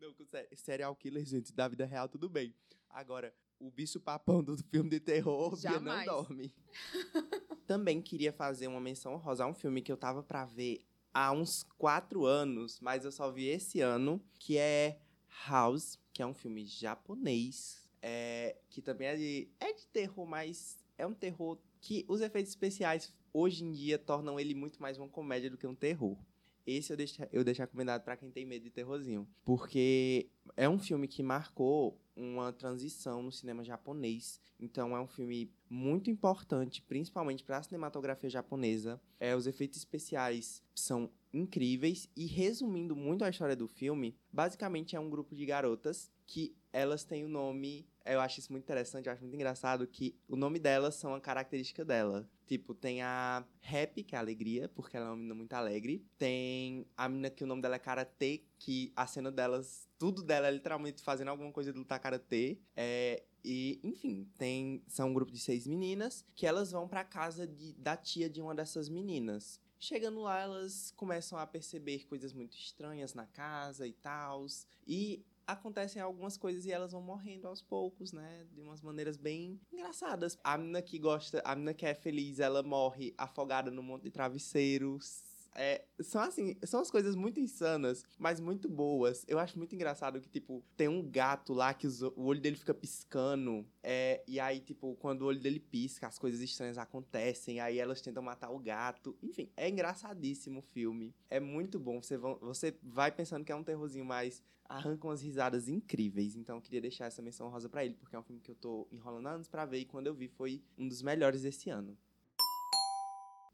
Não, 0.00 0.12
com 0.12 0.24
serial 0.56 0.94
killer, 0.96 1.24
gente, 1.24 1.52
da 1.52 1.68
vida 1.68 1.84
real, 1.84 2.08
tudo 2.08 2.28
bem. 2.28 2.54
Agora, 2.90 3.34
o 3.58 3.70
bicho 3.70 4.00
papão 4.00 4.42
do 4.42 4.56
filme 4.56 4.90
de 4.90 5.00
terror, 5.00 5.56
Bia 5.58 5.80
não 5.80 6.04
dorme. 6.04 6.54
Também 7.66 8.02
queria 8.02 8.32
fazer 8.32 8.66
uma 8.66 8.80
menção 8.80 9.14
honrosa 9.14 9.44
a 9.44 9.46
um 9.46 9.54
filme 9.54 9.80
que 9.80 9.90
eu 9.90 9.96
tava 9.96 10.22
pra 10.22 10.44
ver 10.44 10.84
há 11.12 11.32
uns 11.32 11.62
quatro 11.78 12.26
anos, 12.26 12.80
mas 12.80 13.04
eu 13.04 13.12
só 13.12 13.30
vi 13.30 13.46
esse 13.46 13.80
ano, 13.80 14.22
que 14.38 14.58
é 14.58 15.00
House, 15.46 15.98
que 16.12 16.22
é 16.22 16.26
um 16.26 16.34
filme 16.34 16.66
japonês, 16.66 17.88
é, 18.02 18.56
que 18.68 18.82
também 18.82 19.08
é 19.08 19.16
de, 19.16 19.48
é 19.58 19.72
de 19.72 19.86
terror, 19.86 20.26
mas 20.26 20.78
é 20.98 21.06
um 21.06 21.14
terror 21.14 21.58
que 21.80 22.04
os 22.08 22.20
efeitos 22.20 22.50
especiais 22.50 23.12
hoje 23.34 23.64
em 23.64 23.72
dia 23.72 23.98
tornam 23.98 24.38
ele 24.38 24.54
muito 24.54 24.80
mais 24.80 24.96
uma 24.96 25.08
comédia 25.08 25.50
do 25.50 25.58
que 25.58 25.66
um 25.66 25.74
terror. 25.74 26.16
Esse 26.64 26.92
eu 26.92 26.96
deixo, 26.96 27.20
eu 27.30 27.44
deixo 27.44 27.60
recomendado 27.60 28.02
pra 28.02 28.16
quem 28.16 28.30
tem 28.30 28.46
medo 28.46 28.62
de 28.62 28.70
terrorzinho. 28.70 29.28
Porque 29.44 30.30
é 30.56 30.66
um 30.66 30.78
filme 30.78 31.06
que 31.06 31.22
marcou 31.22 32.00
uma 32.16 32.52
transição 32.52 33.22
no 33.22 33.32
cinema 33.32 33.62
japonês. 33.62 34.40
Então 34.58 34.96
é 34.96 35.00
um 35.00 35.06
filme 35.06 35.52
muito 35.68 36.08
importante, 36.08 36.80
principalmente 36.80 37.44
para 37.44 37.58
a 37.58 37.62
cinematografia 37.62 38.30
japonesa. 38.30 38.98
É, 39.20 39.36
os 39.36 39.46
efeitos 39.46 39.78
especiais 39.78 40.62
são 40.74 41.10
incríveis 41.34 42.08
e 42.16 42.26
resumindo 42.26 42.94
muito 42.94 43.24
a 43.24 43.28
história 43.28 43.56
do 43.56 43.66
filme, 43.66 44.16
basicamente 44.32 44.94
é 44.94 45.00
um 45.00 45.10
grupo 45.10 45.34
de 45.34 45.44
garotas 45.44 46.10
que 46.26 46.56
elas 46.72 47.04
têm 47.04 47.24
o 47.24 47.28
nome, 47.28 47.86
eu 48.04 48.20
acho 48.20 48.40
isso 48.40 48.52
muito 48.52 48.64
interessante, 48.64 49.06
eu 49.06 49.12
acho 49.12 49.22
muito 49.22 49.34
engraçado 49.34 49.86
que 49.86 50.14
o 50.28 50.36
nome 50.36 50.58
delas 50.58 50.94
são 50.94 51.14
a 51.14 51.20
característica 51.20 51.84
dela. 51.84 52.28
Tipo, 52.46 52.74
tem 52.74 53.00
a 53.00 53.44
Happy, 53.62 54.02
que 54.02 54.14
é 54.14 54.18
a 54.18 54.20
alegria, 54.20 54.68
porque 54.68 54.96
ela 54.96 55.06
é 55.06 55.08
uma 55.08 55.16
menina 55.16 55.34
muito 55.34 55.52
alegre. 55.54 56.04
Tem 56.18 56.86
a 56.96 57.08
menina 57.08 57.30
que 57.30 57.42
o 57.42 57.46
nome 57.46 57.62
dela 57.62 57.76
é 57.76 57.78
Karatê, 57.78 58.42
que 58.58 58.92
a 58.94 59.06
cena 59.06 59.32
delas, 59.32 59.88
tudo 59.98 60.22
dela 60.22 60.48
é 60.48 60.50
literalmente 60.50 61.02
fazendo 61.02 61.28
alguma 61.28 61.50
coisa 61.50 61.72
de 61.72 61.78
lutar 61.78 61.98
Karatê. 61.98 62.58
É, 62.76 63.22
e, 63.42 63.80
enfim, 63.82 64.28
tem, 64.36 64.82
são 64.86 65.08
um 65.08 65.14
grupo 65.14 65.32
de 65.32 65.38
seis 65.38 65.66
meninas 65.66 66.24
que 66.34 66.46
elas 66.46 66.70
vão 66.70 66.86
pra 66.86 67.04
casa 67.04 67.46
de, 67.46 67.72
da 67.74 67.96
tia 67.96 68.28
de 68.28 68.42
uma 68.42 68.54
dessas 68.54 68.88
meninas. 68.90 69.58
Chegando 69.78 70.20
lá, 70.20 70.40
elas 70.40 70.92
começam 70.96 71.38
a 71.38 71.46
perceber 71.46 72.06
coisas 72.06 72.32
muito 72.32 72.56
estranhas 72.56 73.12
na 73.12 73.26
casa 73.26 73.86
e 73.86 73.92
tal. 73.92 74.46
E 74.86 75.22
acontecem 75.46 76.00
algumas 76.00 76.36
coisas 76.36 76.64
e 76.66 76.72
elas 76.72 76.92
vão 76.92 77.02
morrendo 77.02 77.46
aos 77.46 77.62
poucos, 77.62 78.12
né? 78.12 78.46
De 78.52 78.60
umas 78.60 78.82
maneiras 78.82 79.16
bem 79.16 79.60
engraçadas. 79.72 80.38
A 80.42 80.56
menina 80.56 80.82
que 80.82 80.98
gosta, 80.98 81.42
a 81.44 81.54
menina 81.54 81.74
que 81.74 81.86
é 81.86 81.94
feliz, 81.94 82.40
ela 82.40 82.62
morre 82.62 83.14
afogada 83.18 83.70
num 83.70 83.82
monte 83.82 84.04
de 84.04 84.10
travesseiros. 84.10 85.22
É, 85.54 85.84
são 86.00 86.20
assim, 86.20 86.56
são 86.64 86.80
as 86.80 86.90
coisas 86.90 87.14
muito 87.14 87.38
insanas, 87.38 88.02
mas 88.18 88.40
muito 88.40 88.68
boas. 88.68 89.24
Eu 89.28 89.38
acho 89.38 89.56
muito 89.56 89.74
engraçado 89.74 90.20
que, 90.20 90.28
tipo, 90.28 90.64
tem 90.76 90.88
um 90.88 91.02
gato 91.08 91.52
lá 91.52 91.72
que 91.72 91.86
os- 91.86 92.02
o 92.02 92.22
olho 92.24 92.40
dele 92.40 92.56
fica 92.56 92.74
piscando. 92.74 93.64
é, 93.86 94.24
e 94.26 94.40
aí, 94.40 94.60
tipo, 94.60 94.94
quando 94.96 95.22
o 95.22 95.26
olho 95.26 95.38
dele 95.38 95.60
pisca, 95.60 96.06
as 96.08 96.18
coisas 96.18 96.40
estranhas 96.40 96.78
acontecem. 96.78 97.60
Aí 97.60 97.78
elas 97.78 98.00
tentam 98.00 98.22
matar 98.22 98.50
o 98.50 98.58
gato. 98.58 99.14
Enfim, 99.22 99.50
é 99.56 99.68
engraçadíssimo 99.68 100.60
o 100.60 100.62
filme. 100.62 101.14
É 101.28 101.38
muito 101.38 101.78
bom. 101.78 102.00
Você, 102.02 102.16
vão, 102.16 102.38
você 102.40 102.74
vai 102.82 103.12
pensando 103.12 103.44
que 103.44 103.52
é 103.52 103.54
um 103.54 103.62
terrorzinho, 103.62 104.04
mas 104.04 104.42
arranca 104.66 105.06
umas 105.06 105.20
risadas 105.22 105.68
incríveis. 105.68 106.34
Então 106.34 106.56
eu 106.56 106.62
queria 106.62 106.80
deixar 106.80 107.04
essa 107.06 107.20
menção 107.22 107.48
rosa 107.50 107.68
pra 107.68 107.84
ele, 107.84 107.94
porque 107.94 108.16
é 108.16 108.18
um 108.18 108.22
filme 108.22 108.40
que 108.40 108.50
eu 108.50 108.54
tô 108.54 108.88
enrolando 108.90 109.26
há 109.26 109.32
anos 109.32 109.48
pra 109.48 109.66
ver. 109.66 109.80
E 109.80 109.84
quando 109.84 110.06
eu 110.06 110.14
vi, 110.14 110.28
foi 110.28 110.62
um 110.78 110.88
dos 110.88 111.02
melhores 111.02 111.42
desse 111.42 111.68
ano. 111.68 111.96